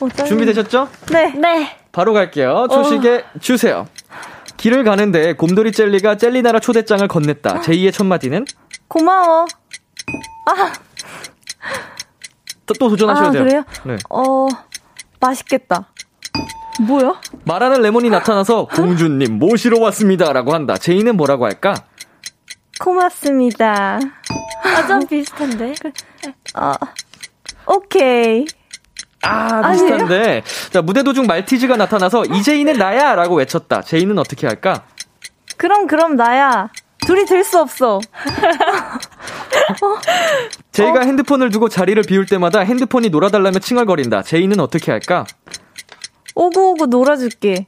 어, 0.00 0.08
준비되셨죠? 0.08 0.88
네. 1.12 1.32
네. 1.36 1.76
바로 1.92 2.12
갈게요. 2.12 2.66
초식에 2.70 3.24
어. 3.34 3.38
주세요. 3.40 3.86
길을 4.56 4.84
가는데 4.84 5.34
곰돌이 5.34 5.72
젤리가 5.72 6.16
젤리나라 6.16 6.60
초대장을 6.60 7.06
건넸다. 7.08 7.60
제2의 7.62 7.92
첫 7.92 8.04
마디는? 8.04 8.44
고마워. 8.88 9.46
아. 10.46 10.72
또, 12.66 12.74
또 12.74 12.88
도전하셔야 12.88 13.28
아, 13.28 13.30
돼요. 13.30 13.44
그래요? 13.44 13.64
네. 13.84 13.96
어, 14.10 14.48
맛있겠다. 15.20 15.92
뭐야? 16.80 17.20
말하는 17.44 17.80
레몬이 17.80 18.10
나타나서 18.10 18.66
공주님 18.66 19.38
모시러 19.38 19.80
왔습니다라고 19.80 20.52
한다. 20.52 20.76
제이는 20.76 21.16
뭐라고 21.16 21.46
할까? 21.46 21.74
고맙습니다. 22.80 23.98
아, 24.62 24.86
좀 24.86 25.06
비슷한데? 25.06 25.74
어, 26.54 26.72
오케이. 27.66 28.46
아, 29.26 29.70
비슷한데. 29.72 30.18
아니에요? 30.22 30.40
자, 30.72 30.82
무대 30.82 31.02
도중 31.02 31.26
말티즈가 31.26 31.76
나타나서 31.76 32.24
이제이는 32.26 32.74
나야! 32.74 33.14
라고 33.14 33.36
외쳤다. 33.36 33.82
제이는 33.82 34.18
어떻게 34.18 34.46
할까? 34.46 34.84
그럼, 35.56 35.86
그럼 35.86 36.16
나야. 36.16 36.68
둘이 37.06 37.24
될 37.24 37.44
수 37.44 37.58
없어. 37.60 38.00
제이가 40.72 40.98
어? 40.98 41.02
핸드폰을 41.02 41.50
두고 41.50 41.68
자리를 41.68 42.02
비울 42.02 42.26
때마다 42.26 42.60
핸드폰이 42.60 43.08
놀아달라며 43.10 43.58
칭얼거린다. 43.60 44.22
제이는 44.22 44.58
어떻게 44.60 44.90
할까? 44.92 45.24
오구 46.34 46.70
오구 46.72 46.86
놀아줄게. 46.86 47.66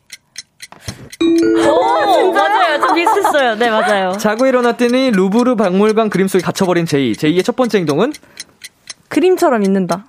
오, 1.21 2.33
맞아요. 2.33 2.81
좀 2.81 2.95
비슷했어요. 2.95 3.55
네, 3.57 3.71
맞아요. 3.71 4.13
자고 4.19 4.47
일어났더니 4.47 5.11
루브르 5.13 5.57
박물관 5.57 6.11
그림 6.11 6.29
속에 6.29 6.43
갇혀버린 6.45 6.85
제이. 6.87 7.15
제이의 7.15 7.43
첫 7.43 7.57
번째 7.57 7.79
행동은? 7.79 8.13
그림처럼 9.09 9.63
있는다. 9.63 10.05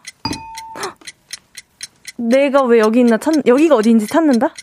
내가 2.19 2.63
왜 2.63 2.79
여기 2.79 2.99
있나 2.99 3.17
찾, 3.17 3.33
여기가 3.45 3.75
어디인지 3.75 4.07
찾는다? 4.07 4.53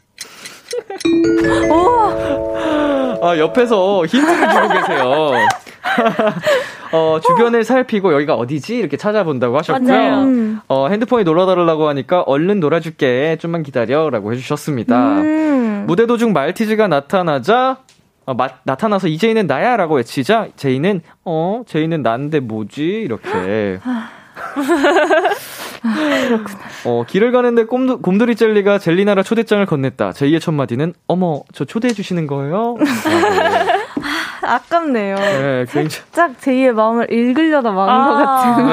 오! 1.70 3.18
아, 3.22 3.38
옆에서 3.38 4.04
힌트를 4.04 4.48
주고 4.50 4.68
계세요. 4.68 5.32
어, 6.92 7.20
주변을 7.26 7.64
살피고 7.64 8.12
여기가 8.12 8.34
어디지? 8.34 8.76
이렇게 8.76 8.96
찾아본다고 8.96 9.56
하셨고요. 9.58 9.88
맞아요. 9.88 10.22
음. 10.22 10.60
어, 10.68 10.88
핸드폰이 10.88 11.24
놀아달라고 11.24 11.88
하니까 11.88 12.22
얼른 12.22 12.60
놀아줄게. 12.60 13.38
좀만 13.40 13.62
기다려. 13.62 14.10
라고 14.10 14.32
해주셨습니다. 14.32 15.20
음. 15.20 15.84
무대 15.86 16.06
도중 16.06 16.32
말티즈가 16.32 16.88
나타나자 16.88 17.78
어, 18.26 18.34
마, 18.34 18.48
나타나서 18.64 19.08
이제이는 19.08 19.46
나야 19.46 19.76
라고 19.76 19.94
외치자 19.96 20.48
제이는 20.56 21.00
어 21.24 21.62
제이는 21.64 22.02
난데 22.02 22.40
뭐지 22.40 22.82
이렇게 22.82 23.78
어, 26.84 27.04
길을 27.06 27.32
가는데 27.32 27.64
곰, 27.64 28.00
곰돌이 28.00 28.36
젤리가 28.36 28.78
젤리나라 28.78 29.22
초대장을 29.22 29.64
건넸다. 29.66 30.10
제2의 30.12 30.40
첫마디는, 30.40 30.94
어머, 31.06 31.42
저 31.52 31.64
초대해 31.64 31.92
주시는 31.92 32.26
거예요? 32.26 32.76
아, 34.42 34.54
아깝네요. 34.54 35.16
네, 35.16 35.64
굉장히. 35.70 35.88
살짝 36.12 36.40
제2의 36.40 36.72
마음을 36.72 37.12
읽으려다 37.12 37.70
마은 37.72 37.88
아, 37.90 38.06
것 38.06 38.24
같은. 38.24 38.66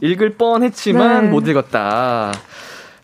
네, 0.00 0.08
읽을 0.08 0.34
뻔 0.34 0.62
했지만 0.62 1.24
네. 1.24 1.28
못 1.30 1.46
읽었다. 1.48 2.32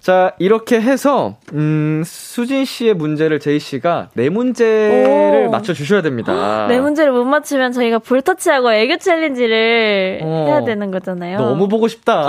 자, 0.04 0.32
이렇게 0.38 0.82
해서, 0.82 1.36
음, 1.54 2.02
수진 2.04 2.66
씨의 2.66 2.92
문제를 2.92 3.40
제이 3.40 3.58
씨가 3.58 4.10
네 4.12 4.28
문제를 4.28 5.48
맞춰주셔야 5.48 6.02
됩니다. 6.02 6.66
네 6.68 6.78
문제를 6.78 7.10
못 7.10 7.24
맞추면 7.24 7.72
저희가 7.72 8.00
볼터치하고 8.00 8.70
애교 8.70 8.98
챌린지를 8.98 10.20
어, 10.22 10.44
해야 10.46 10.62
되는 10.62 10.90
거잖아요. 10.90 11.38
너무 11.38 11.68
보고 11.68 11.88
싶다. 11.88 12.22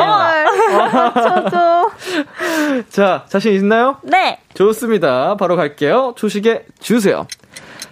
맞춰줘. 0.77 1.91
자, 2.91 3.25
자신 3.27 3.51
있나요? 3.51 3.97
네. 4.03 4.39
좋습니다. 4.53 5.35
바로 5.35 5.57
갈게요. 5.57 6.13
초식에 6.15 6.63
주세요. 6.79 7.27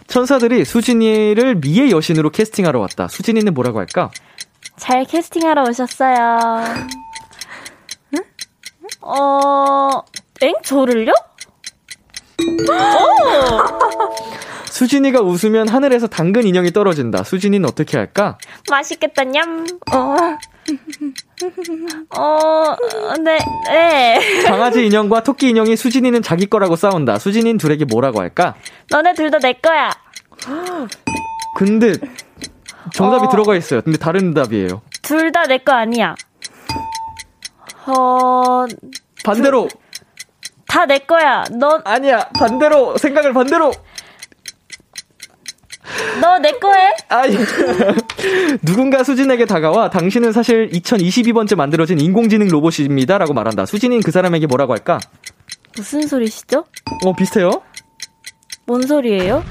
천사들이 0.08 0.64
수진이를 0.64 1.56
미의 1.56 1.92
여신으로 1.92 2.30
캐스팅하러 2.30 2.80
왔다. 2.80 3.10
수진이는 3.10 3.54
뭐라고 3.54 3.80
할까? 3.80 4.12
잘 4.78 5.04
캐스팅하러 5.04 5.64
오셨어요. 5.64 6.40
어, 9.02 9.90
엥? 10.42 10.54
저를요? 10.64 11.12
수진이가 14.70 15.22
웃으면 15.22 15.68
하늘에서 15.70 16.08
당근 16.08 16.46
인형이 16.48 16.72
떨어진다. 16.72 17.24
수진이는 17.24 17.68
어떻게 17.70 17.98
할까? 17.98 18.38
맛있겠다, 18.70 19.24
냠. 19.26 19.66
어. 19.94 20.16
어, 22.20 22.76
네, 23.24 23.38
네. 23.70 24.44
강아지 24.48 24.86
인형과 24.86 25.24
토끼 25.24 25.50
인형이 25.50 25.76
수진이는 25.76 26.22
자기 26.22 26.48
거라고 26.48 26.76
싸운다. 26.76 27.20
수진이는 27.20 27.58
둘에게 27.58 27.86
뭐라고 27.86 28.20
할까? 28.22 28.56
너네 28.90 29.14
둘 29.14 29.30
다 29.30 29.38
내 29.40 29.54
거야. 29.54 29.92
근데 31.58 31.94
정답이 32.94 33.26
어. 33.26 33.30
들어가 33.30 33.56
있어요. 33.56 33.82
근데 33.82 33.98
다른 34.00 34.34
답이에요. 34.34 34.82
둘 35.04 35.32
다 35.32 35.44
내 35.46 35.60
거 35.60 35.74
아니야. 35.74 36.16
어. 37.88 38.66
반대로. 39.24 39.68
다 40.68 40.86
내 40.86 41.00
거야. 41.00 41.44
너. 41.52 41.82
아니야. 41.86 42.28
반대로. 42.38 42.98
생각을 42.98 43.34
반대로. 43.34 43.72
너 46.22 46.40
내 46.40 46.52
거해? 46.54 46.94
아니. 47.10 47.36
누군가 48.64 49.04
수진에게 49.04 49.46
다가와 49.46 49.90
당신은 49.90 50.32
사실 50.32 50.70
2022번째 50.70 51.56
만들어진 51.56 52.00
인공지능 52.00 52.48
로봇입니다. 52.48 53.18
라고 53.18 53.34
말한다. 53.34 53.66
수진이는 53.66 54.02
그 54.04 54.12
사람에게 54.12 54.48
뭐라고 54.48 54.74
할까? 54.74 55.00
무슨 55.76 56.08
소리시죠? 56.08 56.66
어, 57.06 57.14
비슷해요? 57.14 57.62
뭔 58.66 58.82
소리예요? 58.88 59.44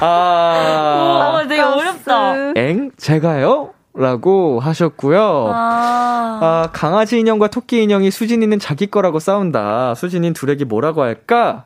아. 0.00 1.40
어, 1.42 1.48
되게 1.48 1.60
어렵다. 1.60 2.34
엥? 2.56 2.90
제가요? 2.96 3.74
라고 3.94 4.58
하셨고요. 4.60 5.50
아. 5.52 6.38
아. 6.40 6.68
강아지 6.72 7.18
인형과 7.20 7.48
토끼 7.48 7.82
인형이 7.82 8.10
수진이는 8.10 8.58
자기 8.58 8.86
거라고 8.86 9.18
싸운다. 9.18 9.94
수진이는 9.94 10.32
둘에게 10.32 10.64
뭐라고 10.64 11.02
할까? 11.02 11.64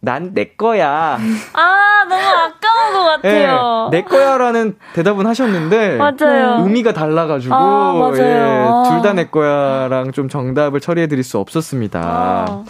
난 0.00 0.32
내 0.34 0.44
거야. 0.56 1.18
아, 1.52 2.04
너무 2.08 2.22
아까운 2.22 2.92
것 2.94 3.04
같아요. 3.22 3.88
네, 3.90 3.98
내 3.98 4.04
거야라는 4.04 4.76
대답은 4.94 5.26
하셨는데. 5.26 5.96
맞아요. 5.96 6.62
의미가 6.64 6.92
달라가지고. 6.92 7.54
아, 7.54 7.92
맞아요. 7.94 8.84
예, 8.86 8.90
둘 8.90 9.02
다 9.02 9.12
내 9.14 9.24
거야랑 9.26 10.12
좀 10.12 10.28
정답을 10.28 10.80
처리해드릴 10.80 11.24
수 11.24 11.38
없었습니다. 11.38 12.00
아. 12.02 12.64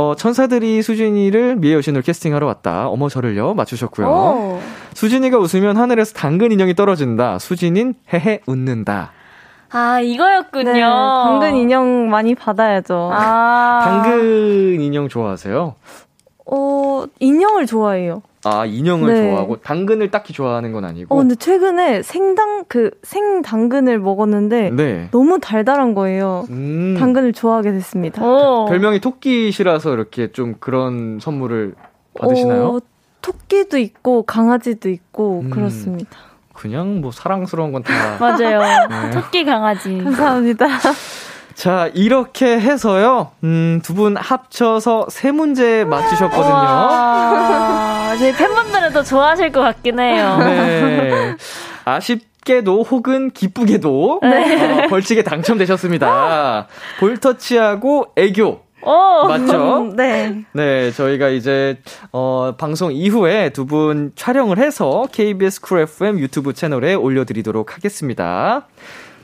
어, 0.00 0.14
천사들이 0.16 0.80
수진이를 0.80 1.56
미의 1.56 1.74
여신으로 1.74 2.02
캐스팅하러 2.02 2.46
왔다. 2.46 2.88
어머 2.88 3.10
저를요 3.10 3.52
맞추셨고요. 3.52 4.06
오. 4.08 4.60
수진이가 4.94 5.36
웃으면 5.38 5.76
하늘에서 5.76 6.14
당근 6.14 6.52
인형이 6.52 6.74
떨어진다. 6.74 7.38
수진인 7.38 7.94
헤헤 8.12 8.40
웃는다. 8.46 9.12
아, 9.72 10.00
이거였군요. 10.00 10.72
네, 10.72 10.80
당근 10.80 11.54
인형 11.56 12.08
많이 12.08 12.34
받아야죠. 12.34 13.10
아. 13.12 13.80
당근 13.84 14.80
인형 14.80 15.08
좋아하세요? 15.08 15.74
어, 16.50 17.04
인형을 17.20 17.66
좋아해요. 17.66 18.22
아, 18.44 18.64
인형을 18.64 19.12
네. 19.12 19.30
좋아하고 19.30 19.60
당근을 19.60 20.10
딱히 20.10 20.32
좋아하는 20.32 20.72
건 20.72 20.84
아니고. 20.84 21.14
어, 21.14 21.18
근데 21.18 21.34
최근에 21.34 22.02
생당 22.02 22.64
그 22.68 22.90
생당근을 23.02 23.98
먹었는데 23.98 24.70
네. 24.70 25.08
너무 25.10 25.38
달달한 25.40 25.94
거예요. 25.94 26.46
음. 26.50 26.96
당근을 26.98 27.32
좋아하게 27.32 27.72
됐습니다. 27.72 28.24
오. 28.24 28.64
별명이 28.66 29.00
토끼시라서 29.00 29.92
이렇게 29.92 30.32
좀 30.32 30.56
그런 30.58 31.18
선물을 31.20 31.74
받으시나요? 32.18 32.66
어, 32.68 32.80
토끼도 33.20 33.78
있고 33.78 34.22
강아지도 34.22 34.88
있고 34.88 35.40
음. 35.44 35.50
그렇습니다. 35.50 36.16
그냥 36.54 37.00
뭐 37.00 37.10
사랑스러운 37.10 37.72
건 37.72 37.82
다. 37.82 37.92
맞아요. 38.18 38.60
네. 38.88 39.10
토끼 39.10 39.44
강아지. 39.44 39.98
감사합니다. 40.02 40.66
자, 41.60 41.90
이렇게 41.94 42.58
해서요, 42.58 43.32
음, 43.44 43.80
두 43.84 43.94
분 43.94 44.16
합쳐서 44.16 45.06
세 45.10 45.30
문제 45.30 45.84
맞추셨거든요. 45.84 46.54
저희 48.18 48.32
팬분들은 48.32 48.92
더 48.92 49.02
좋아하실 49.02 49.52
것 49.52 49.60
같긴 49.60 49.98
해요. 50.00 50.38
네. 50.38 51.36
아쉽게도 51.84 52.82
혹은 52.84 53.30
기쁘게도 53.30 54.20
네. 54.22 54.84
어, 54.84 54.88
벌칙에 54.88 55.22
당첨되셨습니다. 55.22 56.66
볼터치하고 56.98 58.12
애교. 58.16 58.60
오, 58.82 59.28
맞죠? 59.28 59.92
네. 59.96 60.42
네, 60.52 60.90
저희가 60.92 61.28
이제, 61.28 61.76
어, 62.12 62.54
방송 62.56 62.90
이후에 62.92 63.50
두 63.50 63.66
분 63.66 64.12
촬영을 64.16 64.56
해서 64.56 65.06
KBS 65.12 65.60
Cool 65.60 65.80
FM 65.80 66.18
유튜브 66.20 66.54
채널에 66.54 66.94
올려드리도록 66.94 67.74
하겠습니다. 67.76 68.66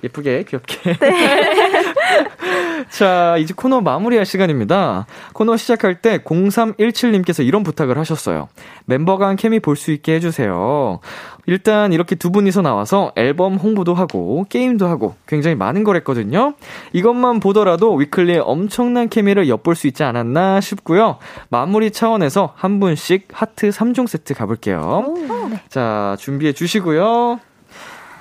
예쁘게, 0.05 0.45
귀엽게. 0.47 0.93
네. 0.99 1.55
자, 2.91 3.37
이제 3.39 3.53
코너 3.57 3.81
마무리할 3.81 4.25
시간입니다. 4.27 5.07
코너 5.33 5.57
시작할 5.57 6.01
때 6.01 6.19
0317님께서 6.19 7.45
이런 7.45 7.62
부탁을 7.62 7.99
하셨어요. 7.99 8.49
멤버 8.87 9.28
간 9.28 9.37
케미 9.37 9.61
볼 9.61 9.77
수 9.77 9.91
있게 9.93 10.14
해주세요. 10.14 11.01
일단 11.47 11.93
이렇게 11.93 12.14
두 12.17 12.31
분이서 12.31 12.62
나와서 12.62 13.12
앨범 13.14 13.57
홍보도 13.57 13.95
하고 13.95 14.45
게임도 14.49 14.87
하고 14.87 15.14
굉장히 15.27 15.55
많은 15.55 15.85
걸 15.85 15.97
했거든요. 15.97 16.55
이것만 16.93 17.41
보더라도 17.41 17.95
위클리의 17.95 18.41
엄청난 18.41 19.09
케미를 19.09 19.49
엿볼 19.49 19.77
수 19.77 19.87
있지 19.87 20.03
않았나 20.03 20.61
싶고요. 20.61 21.19
마무리 21.51 21.91
차원에서 21.91 22.53
한 22.57 22.81
분씩 22.81 23.29
하트 23.33 23.69
3종 23.69 24.07
세트 24.07 24.35
가볼게요. 24.35 25.05
오, 25.07 25.14
네. 25.49 25.61
자, 25.69 26.17
준비해 26.19 26.53
주시고요. 26.53 27.39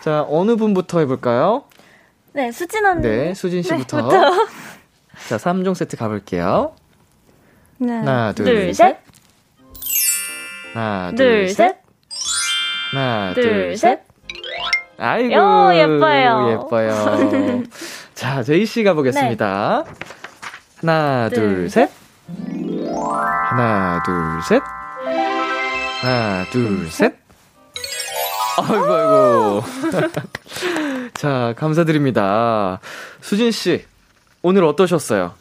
자, 0.01 0.25
어느 0.29 0.55
분부터 0.55 0.99
해볼까요? 0.99 1.63
네, 2.35 2.51
수진 2.51 2.85
언니. 2.85 3.01
네, 3.01 3.33
수진 3.33 3.61
네, 3.61 3.69
씨부터. 3.69 4.09
네, 4.09 4.17
자, 5.29 5.37
3종 5.37 5.73
세트 5.73 5.95
가볼게요. 5.95 6.75
하나, 7.79 7.97
하나 7.99 8.33
둘, 8.33 8.45
둘, 8.45 8.73
셋. 8.73 8.97
하나, 10.73 11.13
둘, 11.15 11.47
셋. 11.47 11.77
하나, 12.91 13.33
둘, 13.33 13.77
셋. 13.77 14.01
아이고. 14.97 15.33
오, 15.33 15.73
예뻐요. 15.73 16.51
예뻐요. 16.51 17.63
자, 18.13 18.43
제이 18.43 18.65
씨 18.65 18.83
가보겠습니다. 18.83 19.85
네. 19.85 19.93
하나, 20.81 21.29
둘, 21.29 21.55
둘 21.55 21.69
셋. 21.69 21.89
하나, 23.49 24.03
둘, 24.05 24.41
셋. 24.43 24.61
하나, 26.01 26.45
둘, 26.51 26.89
셋. 26.89 27.15
아이고, 28.57 28.93
아이고. 28.93 29.63
자, 31.25 31.55
감사드립니다. 31.57 32.79
수진 33.19 33.49
씨, 33.49 33.83
오늘 34.43 34.63
어떠셨어요? 34.63 35.31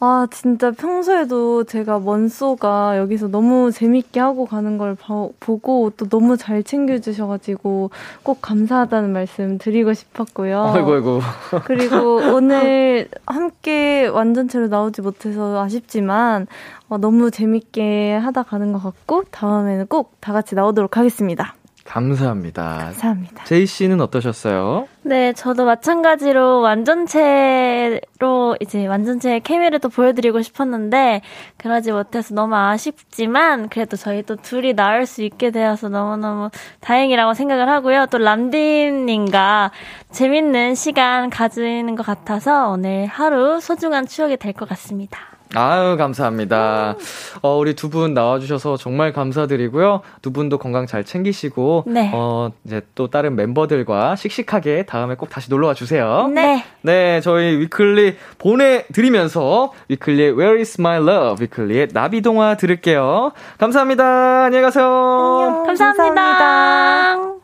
아, 0.00 0.26
진짜 0.32 0.72
평소에도 0.72 1.62
제가 1.62 2.00
먼소가 2.00 2.98
여기서 2.98 3.28
너무 3.28 3.70
재밌게 3.70 4.18
하고 4.18 4.46
가는 4.46 4.78
걸 4.78 4.96
봐, 4.96 5.28
보고 5.38 5.92
또 5.96 6.08
너무 6.08 6.36
잘 6.36 6.64
챙겨주셔가지고 6.64 7.90
꼭 8.24 8.38
감사하다는 8.42 9.12
말씀 9.12 9.58
드리고 9.58 9.94
싶었고요. 9.94 10.60
아이고, 10.74 10.94
아이고. 10.94 11.20
그리고 11.66 12.16
오늘 12.16 13.06
함께 13.24 14.08
완전체로 14.08 14.66
나오지 14.66 15.02
못해서 15.02 15.62
아쉽지만 15.62 16.48
어, 16.88 16.98
너무 16.98 17.30
재밌게 17.30 18.14
하다 18.16 18.42
가는 18.42 18.72
것 18.72 18.82
같고 18.82 19.22
다음에는 19.30 19.86
꼭 19.86 20.14
다 20.20 20.32
같이 20.32 20.56
나오도록 20.56 20.96
하겠습니다. 20.96 21.54
감사합니다. 21.84 22.62
감사합니다. 22.78 23.44
제이 23.44 23.66
씨는 23.66 24.00
어떠셨어요? 24.00 24.86
네, 25.02 25.32
저도 25.32 25.64
마찬가지로 25.64 26.60
완전체로 26.60 28.56
이제 28.60 28.86
완전체 28.86 29.40
케미를 29.40 29.78
또 29.80 29.88
보여드리고 29.88 30.42
싶었는데 30.42 31.22
그러지 31.56 31.92
못해서 31.92 32.34
너무 32.34 32.54
아쉽지만 32.54 33.68
그래도 33.68 33.96
저희 33.96 34.22
또 34.22 34.36
둘이 34.36 34.74
나올 34.74 35.06
수 35.06 35.22
있게 35.22 35.50
되어서 35.50 35.88
너무너무 35.88 36.50
다행이라고 36.80 37.34
생각을 37.34 37.68
하고요. 37.68 38.06
또 38.10 38.18
람디님과 38.18 39.72
재밌는 40.10 40.74
시간 40.74 41.30
가지는 41.30 41.96
것 41.96 42.04
같아서 42.06 42.68
오늘 42.70 43.06
하루 43.06 43.60
소중한 43.60 44.06
추억이 44.06 44.36
될 44.36 44.52
것 44.52 44.68
같습니다. 44.68 45.18
아유, 45.54 45.96
감사합니다. 45.98 46.96
어, 47.42 47.56
우리 47.58 47.74
두 47.74 47.88
분 47.92 48.14
나와주셔서 48.14 48.78
정말 48.78 49.12
감사드리고요. 49.12 50.00
두 50.22 50.32
분도 50.32 50.56
건강 50.58 50.86
잘 50.86 51.04
챙기시고, 51.04 51.84
네. 51.88 52.10
어, 52.14 52.50
이제 52.64 52.80
또 52.94 53.08
다른 53.10 53.36
멤버들과 53.36 54.16
씩씩하게 54.16 54.84
다음에 54.86 55.14
꼭 55.14 55.28
다시 55.28 55.50
놀러와 55.50 55.74
주세요. 55.74 56.30
네. 56.34 56.64
네, 56.80 57.20
저희 57.20 57.58
위클리 57.58 58.16
보내드리면서 58.38 59.72
위클리의 59.88 60.32
Where 60.38 60.58
is 60.58 60.80
my 60.80 60.96
love? 61.02 61.42
위클리의 61.44 61.88
나비동화 61.92 62.56
들을게요. 62.56 63.32
감사합니다. 63.58 64.44
안녕히 64.44 64.62
가세요. 64.62 64.84
안녕. 64.86 65.66
감사합니다. 65.66 66.14
감사합니다. 66.14 67.41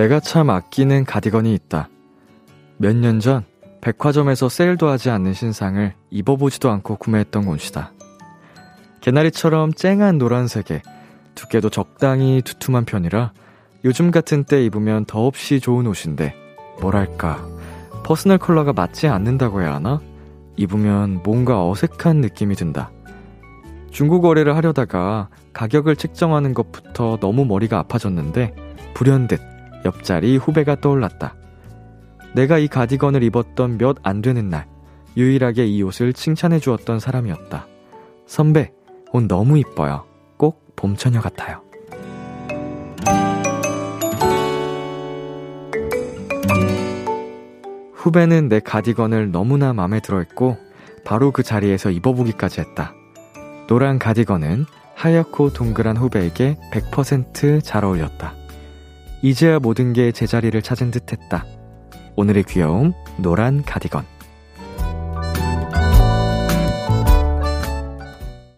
내가 0.00 0.18
참 0.18 0.48
아끼는 0.48 1.04
가디건이 1.04 1.52
있다. 1.52 1.90
몇 2.78 2.96
년 2.96 3.20
전 3.20 3.44
백화점에서 3.82 4.48
세일도 4.48 4.88
하지 4.88 5.10
않는 5.10 5.34
신상을 5.34 5.92
입어보지도 6.08 6.70
않고 6.70 6.96
구매했던 6.96 7.46
옷이다. 7.46 7.92
개나리처럼 9.02 9.74
쨍한 9.74 10.16
노란색에 10.16 10.80
두께도 11.34 11.68
적당히 11.68 12.40
두툼한 12.42 12.86
편이라 12.86 13.32
요즘 13.84 14.10
같은 14.10 14.44
때 14.44 14.64
입으면 14.64 15.04
더없이 15.04 15.60
좋은 15.60 15.86
옷인데 15.86 16.34
뭐랄까 16.80 17.46
personal 18.02 18.38
color가 18.38 18.72
맞지 18.72 19.06
않는다고 19.06 19.60
해야 19.60 19.74
하나? 19.74 20.00
입으면 20.56 21.20
뭔가 21.22 21.68
어색한 21.68 22.22
느낌이 22.22 22.54
든다. 22.54 22.90
중고 23.90 24.22
거래를 24.22 24.56
하려다가 24.56 25.28
가격을 25.52 25.96
책정하는 25.96 26.54
것부터 26.54 27.18
너무 27.20 27.44
머리가 27.44 27.78
아파졌는데 27.78 28.54
불현듯 28.94 29.49
옆자리 29.84 30.36
후배가 30.36 30.80
떠올랐다. 30.80 31.34
내가 32.34 32.58
이 32.58 32.68
가디건을 32.68 33.22
입었던 33.24 33.78
몇 33.78 33.98
안 34.02 34.22
되는 34.22 34.48
날, 34.48 34.66
유일하게 35.16 35.66
이 35.66 35.82
옷을 35.82 36.12
칭찬해 36.12 36.60
주었던 36.60 37.00
사람이었다. 37.00 37.66
선배, 38.26 38.72
옷 39.12 39.24
너무 39.26 39.58
이뻐요. 39.58 40.04
꼭 40.36 40.64
봄처녀 40.76 41.20
같아요. 41.20 41.62
후배는 47.94 48.48
내 48.48 48.60
가디건을 48.60 49.30
너무나 49.30 49.72
마음에 49.72 50.00
들어 50.00 50.18
했고, 50.18 50.56
바로 51.04 51.32
그 51.32 51.42
자리에서 51.42 51.90
입어보기까지 51.90 52.60
했다. 52.60 52.94
노란 53.66 53.98
가디건은 53.98 54.64
하얗고 54.94 55.52
동그란 55.52 55.96
후배에게 55.96 56.56
100%잘 56.72 57.84
어울렸다. 57.84 58.34
이제야 59.22 59.58
모든 59.58 59.92
게 59.92 60.12
제자리를 60.12 60.60
찾은 60.62 60.90
듯 60.90 61.12
했다. 61.12 61.44
오늘의 62.16 62.44
귀여움, 62.44 62.94
노란 63.18 63.62
가디건. 63.62 64.04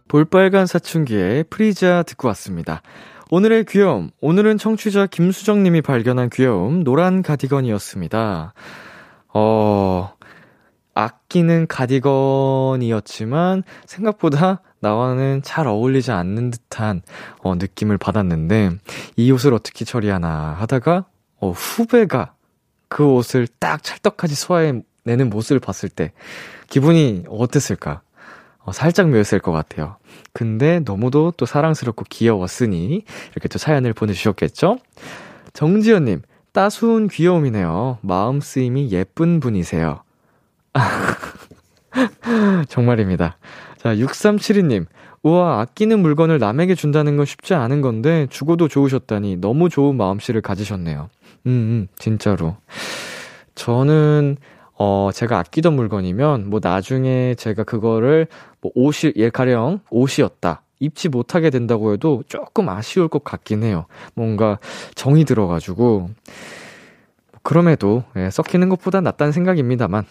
볼빨간 0.06 0.66
사춘기의 0.66 1.44
프리자 1.44 2.02
듣고 2.04 2.28
왔습니다. 2.28 2.82
오늘의 3.30 3.64
귀여움, 3.64 4.10
오늘은 4.20 4.58
청취자 4.58 5.06
김수정님이 5.06 5.80
발견한 5.80 6.28
귀여움, 6.30 6.84
노란 6.84 7.22
가디건이었습니다. 7.22 8.52
어, 9.34 10.12
아끼는 10.94 11.66
가디건이었지만, 11.68 13.62
생각보다 13.86 14.60
나와는 14.80 15.42
잘 15.42 15.66
어울리지 15.66 16.10
않는 16.10 16.50
듯한, 16.50 17.02
어, 17.42 17.54
느낌을 17.54 17.98
받았는데, 17.98 18.72
이 19.16 19.30
옷을 19.30 19.54
어떻게 19.54 19.84
처리하나 19.84 20.56
하다가, 20.58 21.06
어, 21.40 21.50
후배가 21.50 22.34
그 22.88 23.04
옷을 23.06 23.48
딱 23.58 23.82
찰떡같이 23.82 24.34
소화해내는 24.34 25.30
모습을 25.30 25.60
봤을 25.60 25.88
때, 25.88 26.12
기분이 26.68 27.24
어땠을까? 27.28 28.02
어, 28.64 28.72
살짝 28.72 29.08
묘했을 29.08 29.40
것 29.40 29.52
같아요. 29.52 29.96
근데 30.32 30.80
너무도 30.84 31.32
또 31.36 31.46
사랑스럽고 31.46 32.04
귀여웠으니 32.08 33.04
이렇게 33.32 33.48
또 33.48 33.58
사연을 33.58 33.92
보내주셨겠죠? 33.92 34.78
정지현님, 35.52 36.22
따스운 36.52 37.08
귀여움이네요. 37.08 37.98
마음 38.02 38.40
쓰임이 38.40 38.90
예쁜 38.92 39.40
분이세요. 39.40 40.02
정말입니다. 42.68 43.36
자, 43.78 43.94
6372님. 43.94 44.86
우와, 45.22 45.60
아끼는 45.60 46.00
물건을 46.00 46.38
남에게 46.38 46.74
준다는 46.74 47.16
건 47.16 47.26
쉽지 47.26 47.54
않은 47.54 47.80
건데, 47.80 48.26
주고도 48.30 48.68
좋으셨다니 48.68 49.36
너무 49.36 49.68
좋은 49.68 49.96
마음씨를 49.96 50.40
가지셨네요. 50.40 51.10
음, 51.46 51.50
음, 51.50 51.88
진짜로. 51.96 52.56
저는, 53.54 54.36
어, 54.78 55.10
제가 55.14 55.38
아끼던 55.38 55.74
물건이면, 55.74 56.50
뭐 56.50 56.58
나중에 56.62 57.34
제가 57.36 57.62
그거를, 57.62 58.26
뭐 58.60 58.72
옷이, 58.74 59.12
예, 59.16 59.30
가령 59.30 59.80
옷이었다. 59.90 60.62
입지 60.80 61.08
못하게 61.08 61.50
된다고 61.50 61.92
해도 61.92 62.24
조금 62.26 62.68
아쉬울 62.68 63.06
것 63.06 63.22
같긴 63.22 63.62
해요. 63.62 63.86
뭔가 64.14 64.58
정이 64.96 65.24
들어가지고. 65.24 66.10
그럼에도, 67.44 68.02
예, 68.16 68.30
썩히는 68.30 68.68
것보다 68.68 69.00
낫다는 69.00 69.32
생각입니다만. 69.32 70.04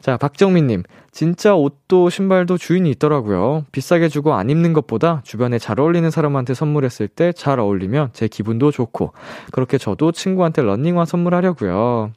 자, 0.00 0.16
박정민님. 0.16 0.82
진짜 1.10 1.54
옷도 1.54 2.10
신발도 2.10 2.58
주인이 2.58 2.88
있더라고요. 2.90 3.64
비싸게 3.72 4.08
주고 4.08 4.34
안 4.34 4.50
입는 4.50 4.72
것보다 4.72 5.20
주변에 5.24 5.58
잘 5.58 5.80
어울리는 5.80 6.08
사람한테 6.10 6.54
선물했을 6.54 7.08
때 7.08 7.32
잘 7.32 7.58
어울리면 7.58 8.10
제 8.12 8.28
기분도 8.28 8.70
좋고, 8.70 9.12
그렇게 9.50 9.78
저도 9.78 10.12
친구한테 10.12 10.62
런닝화 10.62 11.04
선물하려고요. 11.04 12.12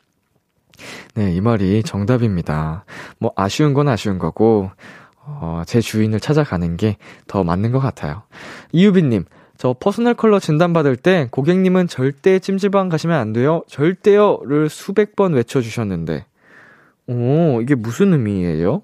네, 1.15 1.33
이 1.33 1.41
말이 1.41 1.83
정답입니다. 1.83 2.85
뭐, 3.19 3.31
아쉬운 3.35 3.73
건 3.73 3.87
아쉬운 3.87 4.19
거고, 4.19 4.71
어, 5.23 5.63
제 5.65 5.81
주인을 5.81 6.19
찾아가는 6.19 6.77
게 6.77 6.97
더 7.27 7.43
맞는 7.43 7.71
것 7.71 7.79
같아요. 7.79 8.23
이유빈님, 8.71 9.25
저 9.57 9.75
personal 9.79 10.15
color 10.15 10.39
진단받을 10.39 10.95
때 10.95 11.27
고객님은 11.31 11.87
절대 11.87 12.39
찜질방 12.39 12.89
가시면 12.89 13.19
안 13.19 13.31
돼요. 13.31 13.61
절대요를 13.67 14.69
수백 14.69 15.15
번 15.15 15.33
외쳐주셨는데, 15.33 16.25
오, 17.07 17.61
이게 17.61 17.75
무슨 17.75 18.13
의미예요? 18.13 18.81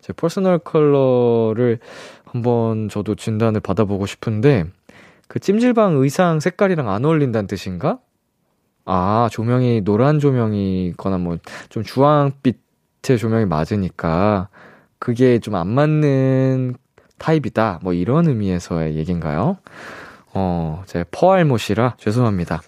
제 0.00 0.12
personal 0.12 0.58
color를 0.58 1.78
한번 2.24 2.88
저도 2.88 3.14
진단을 3.14 3.60
받아보고 3.60 4.06
싶은데, 4.06 4.64
그 5.28 5.38
찜질방 5.40 5.96
의상 5.96 6.40
색깔이랑 6.40 6.90
안 6.90 7.04
어울린다는 7.04 7.46
뜻인가? 7.46 7.98
아, 8.84 9.28
조명이 9.30 9.82
노란 9.82 10.18
조명이거나 10.18 11.18
뭐 11.18 11.38
좀 11.70 11.82
주황빛의 11.84 13.18
조명이 13.18 13.44
맞으니까 13.46 14.48
그게 14.98 15.38
좀 15.38 15.54
안 15.54 15.68
맞는 15.68 16.74
타입이다. 17.18 17.80
뭐 17.82 17.92
이런 17.92 18.26
의미에서의 18.26 18.96
얘기인가요? 18.96 19.58
어, 20.34 20.82
제 20.86 21.04
퍼알못이라 21.12 21.96
죄송합니다. 21.98 22.60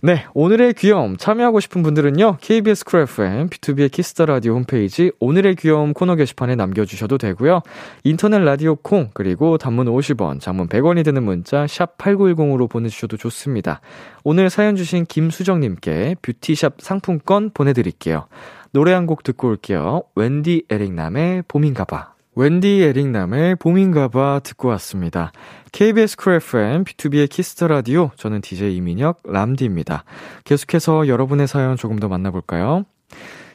네, 0.00 0.26
오늘의 0.32 0.74
귀여움 0.74 1.16
참여하고 1.16 1.58
싶은 1.58 1.82
분들은요. 1.82 2.36
KBS 2.40 2.84
쿨 2.84 3.00
FM, 3.00 3.48
B2B의 3.48 3.90
키스터 3.90 4.26
라디오 4.26 4.54
홈페이지 4.54 5.10
오늘의 5.18 5.56
귀여움 5.56 5.92
코너 5.92 6.14
게시판에 6.14 6.54
남겨 6.54 6.84
주셔도 6.84 7.18
되고요. 7.18 7.62
인터넷 8.04 8.38
라디오 8.38 8.76
콩 8.76 9.10
그리고 9.12 9.58
단문 9.58 9.86
50원, 9.86 10.40
장문 10.40 10.68
100원이 10.68 11.04
드는 11.04 11.24
문자 11.24 11.66
샵 11.66 11.98
8910으로 11.98 12.70
보내 12.70 12.88
주셔도 12.88 13.16
좋습니다. 13.16 13.80
오늘 14.22 14.50
사연 14.50 14.76
주신 14.76 15.04
김수정 15.04 15.58
님께 15.58 16.14
beauty 16.22 16.54
shop 16.54 16.76
상품권 16.80 17.50
보내 17.52 17.72
드릴게요. 17.72 18.28
노래 18.70 18.92
한 18.92 19.06
곡 19.06 19.24
듣고 19.24 19.48
올게요. 19.48 20.02
웬디 20.14 20.66
에릭남의 20.70 21.42
봄인가 21.48 21.84
봐. 21.84 22.17
웬디 22.38 22.82
에릭남의 22.82 23.56
봄인가봐 23.56 24.42
듣고 24.44 24.68
왔습니다. 24.68 25.32
KBS 25.72 26.16
쿨 26.16 26.34
FM, 26.34 26.84
B2B의 26.84 27.28
키스터 27.28 27.66
라디오, 27.66 28.12
저는 28.14 28.42
DJ 28.42 28.76
이민혁, 28.76 29.22
람디입니다. 29.24 30.04
계속해서 30.44 31.08
여러분의 31.08 31.48
사연 31.48 31.76
조금 31.76 31.98
더 31.98 32.06
만나볼까요? 32.06 32.84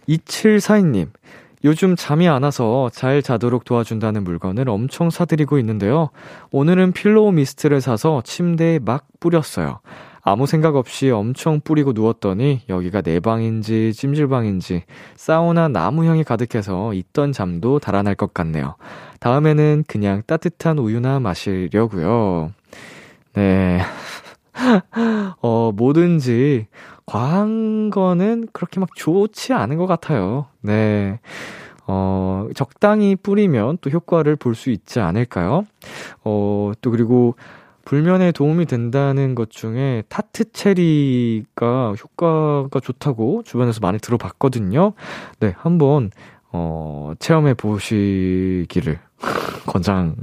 2742님, 0.10 1.12
요즘 1.64 1.96
잠이 1.96 2.28
안 2.28 2.44
와서 2.44 2.90
잘 2.92 3.22
자도록 3.22 3.64
도와준다는 3.64 4.26
물건을 4.26 4.68
엄청 4.68 5.10
사들이고 5.10 5.58
있는데요. 5.60 6.10
오늘은 6.52 6.92
pillow 6.92 7.32
mist를 7.32 7.80
사서 7.80 8.22
침대에 8.26 8.80
막 8.80 9.08
뿌렸어요. 9.22 9.80
아무 10.26 10.48
생각 10.48 10.76
없이 10.78 11.10
엄청 11.10 11.60
뿌리고 11.62 11.92
누웠더니 11.92 12.62
여기가 12.70 13.02
내 13.02 13.20
방인지 13.20 13.92
찜질방인지 13.94 14.84
사우나 15.16 15.68
나무향이 15.68 16.24
가득해서 16.24 16.94
있던 16.94 17.34
잠도 17.34 17.80
달아날 17.80 18.16
것 18.16 18.34
같네요. 18.34 18.76
다음에는 19.20 19.84
그냥 19.88 20.24
따뜻한 20.26 20.80
우유나 20.80 21.20
마시려고요. 21.20 22.52
네. 23.34 23.82
어, 25.42 25.72
뭐든지 25.76 26.68
과한 27.06 27.90
거는 27.90 28.48
그렇게 28.54 28.80
막 28.80 28.90
좋지 28.96 29.54
않은 29.54 29.78
것 29.78 29.88
같아요. 29.88 30.46
네. 30.62 31.20
어, 31.88 32.48
적당히 32.56 33.16
뿌리면 33.16 33.80
또 33.82 33.90
효과를 33.90 34.38
볼 34.38 34.56
수 34.56 34.70
있지 34.70 35.00
않을까요? 35.02 35.66
어, 36.24 36.72
또 36.82 36.92
그리고 36.92 37.36
불면에 37.86 38.32
도움이 38.32 38.66
된다는 38.66 39.36
것 39.36 39.50
중에 39.50 40.04
타트 40.10 40.52
체리가 40.52 41.94
효과가 41.94 42.80
좋다고 42.80 43.44
주변에서 43.44 43.80
많이 43.82 44.00
들어봤거든요. 44.00 44.94
네, 45.40 45.54
한번 45.58 46.12
어, 46.52 47.14
체험해 47.20 47.56
보시기를 47.56 49.00
권장 49.68 50.16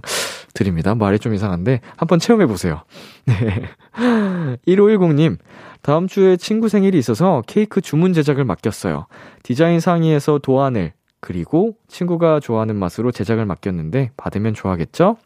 드립니다. 0.54 0.94
말이 0.94 1.18
좀 1.18 1.34
이상한데 1.34 1.80
한번 1.96 2.18
체험해 2.18 2.46
보세요. 2.46 2.82
네. 3.26 4.56
1510님, 4.66 5.38
다음 5.82 6.06
주에 6.06 6.36
친구 6.36 6.68
생일이 6.68 6.98
있어서 6.98 7.42
케이크 7.46 7.80
주문 7.80 8.12
제작을 8.12 8.44
맡겼어요. 8.44 9.06
디자인 9.42 9.80
상의에서 9.80 10.38
도안을 10.38 10.92
그리고 11.20 11.76
친구가 11.88 12.40
좋아하는 12.40 12.76
맛으로 12.76 13.12
제작을 13.12 13.44
맡겼는데 13.44 14.12
받으면 14.16 14.54
좋아하겠죠? 14.54 15.16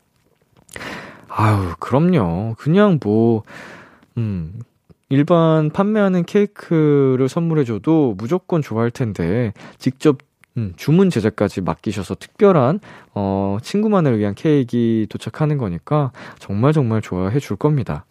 아유, 1.37 1.74
그럼요. 1.80 2.55
그냥 2.59 3.01
뭐, 3.03 3.43
음, 4.16 4.61
일반 5.09 5.70
판매하는 5.70 6.24
케이크를 6.24 7.28
선물해줘도 7.28 8.14
무조건 8.16 8.62
좋아할 8.62 8.91
텐데, 8.91 9.53
직접 9.78 10.18
음, 10.57 10.72
주문 10.76 11.11
제작까지 11.11 11.62
맡기셔서 11.62 12.14
특별한, 12.14 12.78
어, 13.14 13.59
친구만을 13.61 14.20
위한 14.20 14.37
케이크 14.37 15.07
도착하는 15.11 15.59
거니까 15.59 16.12
정말 16.39 16.72
정말 16.72 17.03
좋아해 17.03 17.41
줄 17.41 17.57
겁니다. 17.57 18.05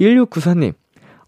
1694님, 0.00 0.72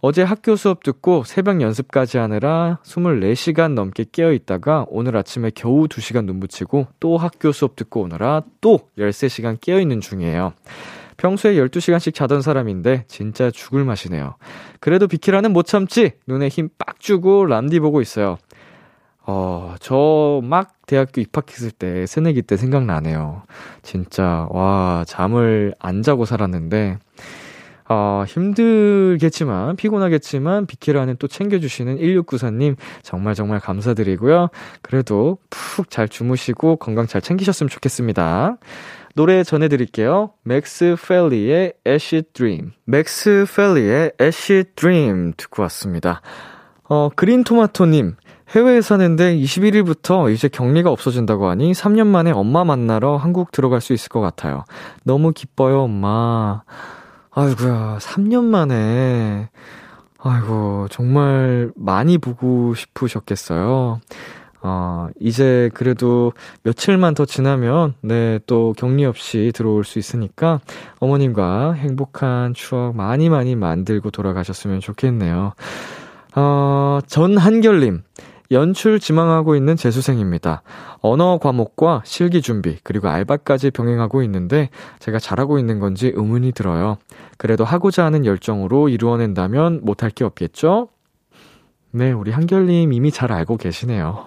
어제 0.01 0.23
학교 0.23 0.57
수업 0.57 0.83
듣고 0.83 1.25
새벽 1.25 1.61
연습까지 1.61 2.17
하느라 2.17 2.79
24시간 2.83 3.75
넘게 3.75 4.07
깨어 4.11 4.33
있다가 4.33 4.87
오늘 4.89 5.19
아침에 5.19 5.51
겨우 5.55 5.89
2시간 5.89 6.25
눈 6.25 6.41
붙이고 6.41 6.87
또 7.01 7.19
학교 7.19 7.53
수업 7.53 7.77
듣고 7.77 8.03
오느라 8.03 8.43
또 8.63 8.81
13시간 8.97 9.61
깨어 9.61 9.79
있는 9.79 10.01
중이에요. 10.01 10.55
평소에 11.17 11.55
12시간씩 11.55 12.15
자던 12.15 12.43
사람인데 12.43 13.05
진짜 13.09 13.51
죽을 13.51 13.85
맛이네요. 13.85 14.37
그래도 14.81 15.07
비키라는 15.09 15.53
못 15.53 15.65
참지 15.67 16.13
눈에 16.27 16.49
힘 16.49 16.69
빡 16.79 17.01
주고 17.01 17.47
람디 17.47 17.81
보고 17.81 18.01
있어요. 18.01 18.37
어, 19.29 19.75
저 19.81 20.41
막 20.45 20.75
대학교 20.87 21.21
입학했을 21.21 21.71
때 21.73 22.07
새내기 22.07 22.43
때 22.43 22.57
생각나네요. 22.57 23.43
진짜 23.83 24.47
와, 24.51 25.05
잠을 25.09 25.75
안 25.81 26.03
자고 26.03 26.25
살았는데 26.25 26.99
어, 27.89 28.25
힘들겠지만, 28.27 29.77
피곤하겠지만, 29.77 30.67
비키라는 30.67 31.17
또 31.21 31.29
챙겨주시는 31.29 31.99
1694님, 31.99 32.75
정말 33.03 33.37
정말 33.37 33.61
감사드리고요. 33.61 34.49
그래도 34.83 35.39
푹 35.51 35.89
잘 35.89 36.09
주무시고 36.09 36.77
건강 36.77 37.07
잘 37.07 37.21
챙기셨으면 37.21 37.69
좋겠습니다. 37.71 38.57
노래 39.17 39.45
전해드릴게요. 39.45 40.33
MAX, 40.43 40.95
Felly의 41.09 41.73
Acid 41.87 42.35
Dream. 42.35 42.73
MAX, 42.85 43.47
Felly의 43.57 44.13
Acid 44.21 44.73
Dream 44.77 45.33
듣고 45.39 45.63
왔습니다. 45.63 46.21
어, 46.85 47.09
그린 47.17 47.43
토마토님. 47.43 48.17
해외에 48.51 48.83
사는데 48.83 49.35
21일부터 49.39 50.31
이제 50.31 50.49
격리가 50.49 50.91
없어진다고 50.91 51.49
하니 51.49 51.73
3년 51.73 52.09
만에 52.09 52.31
엄마 52.31 52.65
만나러 52.65 53.17
한국 53.17 53.53
들어갈 53.53 53.81
수 53.81 53.95
있을 53.95 54.11
것 54.11 54.21
같아요. 54.21 54.65
너무 55.03 55.33
기뻐요, 55.33 55.85
엄마. 55.85 56.63
아이고야, 57.31 57.97
3년 57.99 58.45
만에. 58.45 59.49
아이고, 60.19 60.89
정말 60.91 61.73
많이 61.75 62.19
보고 62.19 62.75
싶으셨겠어요. 62.75 63.99
어, 64.69 65.09
이제 65.21 65.71
그래도 65.75 66.33
며칠만 66.65 67.15
더 67.15 67.25
지나면, 67.25 67.95
네, 68.01 68.41
또 68.47 68.75
격리 68.77 69.05
없이 69.05 69.53
들어올 69.55 69.85
수 69.85 70.01
있으니까 70.01 70.61
어머님과 70.99 71.75
행복한 71.75 72.53
추억 72.53 72.97
많이 72.97 73.29
많이 73.29 73.55
만들고 73.55 74.11
돌아가셨으면 74.11 74.81
좋겠네요. 74.81 75.53
어, 76.35 76.99
전한결님. 77.07 78.03
연출 78.51 79.01
지망하고 79.01 79.57
있는 79.57 79.77
재수생입니다. 79.77 80.63
언어 81.01 81.39
과목과 81.39 82.03
실기 82.05 82.43
준비, 82.43 82.79
그리고 82.83 83.09
알바까지 83.09 83.71
병행하고 83.71 84.23
있는데 84.25 84.71
제가 84.99 85.19
잘하고 85.19 85.59
있는 85.59 85.79
건지 85.79 86.13
의문이 86.15 86.53
들어요. 86.53 86.97
그래도 87.39 87.65
하고자 87.65 88.05
하는 88.05 88.25
열정으로 88.25 88.89
이루어낸다면 88.89 89.81
못할 89.83 90.11
게 90.11 90.25
없겠죠? 90.25 90.89
네, 91.97 92.13
우리 92.13 92.31
한결님 92.31 92.93
이미 92.93 93.11
잘 93.11 93.33
알고 93.33 93.57
계시네요. 93.57 94.27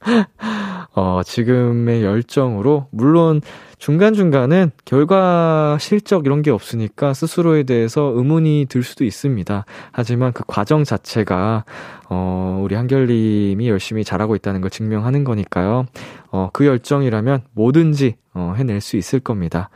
어, 0.94 1.22
지금의 1.24 2.04
열정으로, 2.04 2.88
물론 2.90 3.40
중간중간은 3.78 4.70
결과 4.84 5.78
실적 5.80 6.26
이런 6.26 6.42
게 6.42 6.50
없으니까 6.50 7.14
스스로에 7.14 7.62
대해서 7.62 8.12
의문이 8.14 8.66
들 8.68 8.82
수도 8.82 9.02
있습니다. 9.04 9.64
하지만 9.92 10.34
그 10.34 10.42
과정 10.46 10.84
자체가, 10.84 11.64
어, 12.10 12.60
우리 12.62 12.74
한결님이 12.74 13.66
열심히 13.66 14.04
잘하고 14.04 14.36
있다는 14.36 14.60
걸 14.60 14.68
증명하는 14.68 15.24
거니까요. 15.24 15.86
어, 16.30 16.50
그 16.52 16.66
열정이라면 16.66 17.44
뭐든지, 17.52 18.16
어, 18.34 18.52
해낼 18.58 18.82
수 18.82 18.98
있을 18.98 19.20
겁니다. 19.20 19.70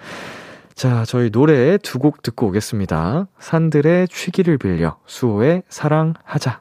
자, 0.74 1.04
저희 1.06 1.30
노래 1.30 1.78
두 1.78 1.98
곡 1.98 2.20
듣고 2.20 2.48
오겠습니다. 2.48 3.28
산들의 3.38 4.08
취기를 4.08 4.58
빌려, 4.58 4.98
수호의 5.06 5.62
사랑하자. 5.70 6.60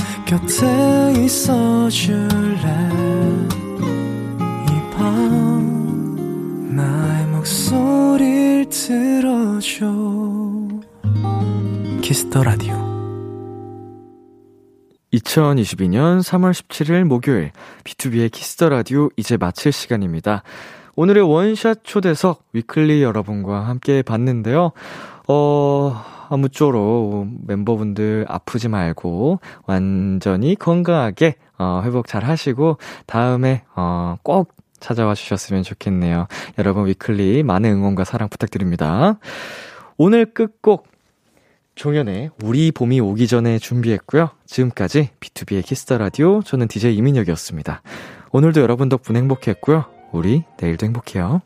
곁에 0.31 1.13
있어 1.25 1.89
줄래 1.89 2.61
이 4.65 4.71
밤 4.95 6.73
나의 6.73 7.27
목소리를 7.27 8.69
들어줘 8.69 9.91
Kiss 12.01 12.26
the 12.26 12.45
Radio 12.45 12.75
2022년 15.11 16.21
3월 16.21 16.53
17일 16.53 17.03
목요일 17.03 17.51
B2B의 17.83 18.31
키스터 18.31 18.69
라디오 18.69 19.09
이제 19.17 19.35
마칠 19.35 19.73
시간입니다. 19.73 20.43
오늘의 20.95 21.23
원샷 21.29 21.83
초대석 21.83 22.45
위클리 22.53 23.03
여러분과 23.03 23.67
함께 23.67 24.01
봤는데요. 24.01 24.71
어, 25.27 26.20
아무쪼록 26.31 27.27
멤버분들 27.45 28.25
아프지 28.29 28.69
말고 28.69 29.41
완전히 29.65 30.55
건강하게 30.55 31.35
어, 31.57 31.81
회복 31.83 32.07
잘 32.07 32.23
하시고 32.23 32.77
다음에 33.05 33.63
어, 33.75 34.15
꼭 34.23 34.55
찾아와 34.79 35.13
주셨으면 35.13 35.63
좋겠네요. 35.63 36.27
여러분 36.57 36.87
위클리 36.87 37.43
많은 37.43 37.69
응원과 37.69 38.05
사랑 38.05 38.29
부탁드립니다. 38.29 39.19
오늘 39.97 40.25
끝곡 40.25 40.87
종현의 41.75 42.31
우리 42.43 42.71
봄이 42.71 42.99
오기 43.01 43.27
전에 43.27 43.59
준비했고요. 43.59 44.29
지금까지 44.45 45.09
B2B의 45.19 45.65
키스터 45.65 45.97
라디오 45.97 46.41
저는 46.41 46.67
DJ 46.67 46.95
이민혁이었습니다. 46.95 47.81
오늘도 48.31 48.61
여러분 48.61 48.87
덕분에 48.87 49.19
행복했고요. 49.19 49.85
우리 50.13 50.43
내일도 50.59 50.85
행복해요. 50.85 51.41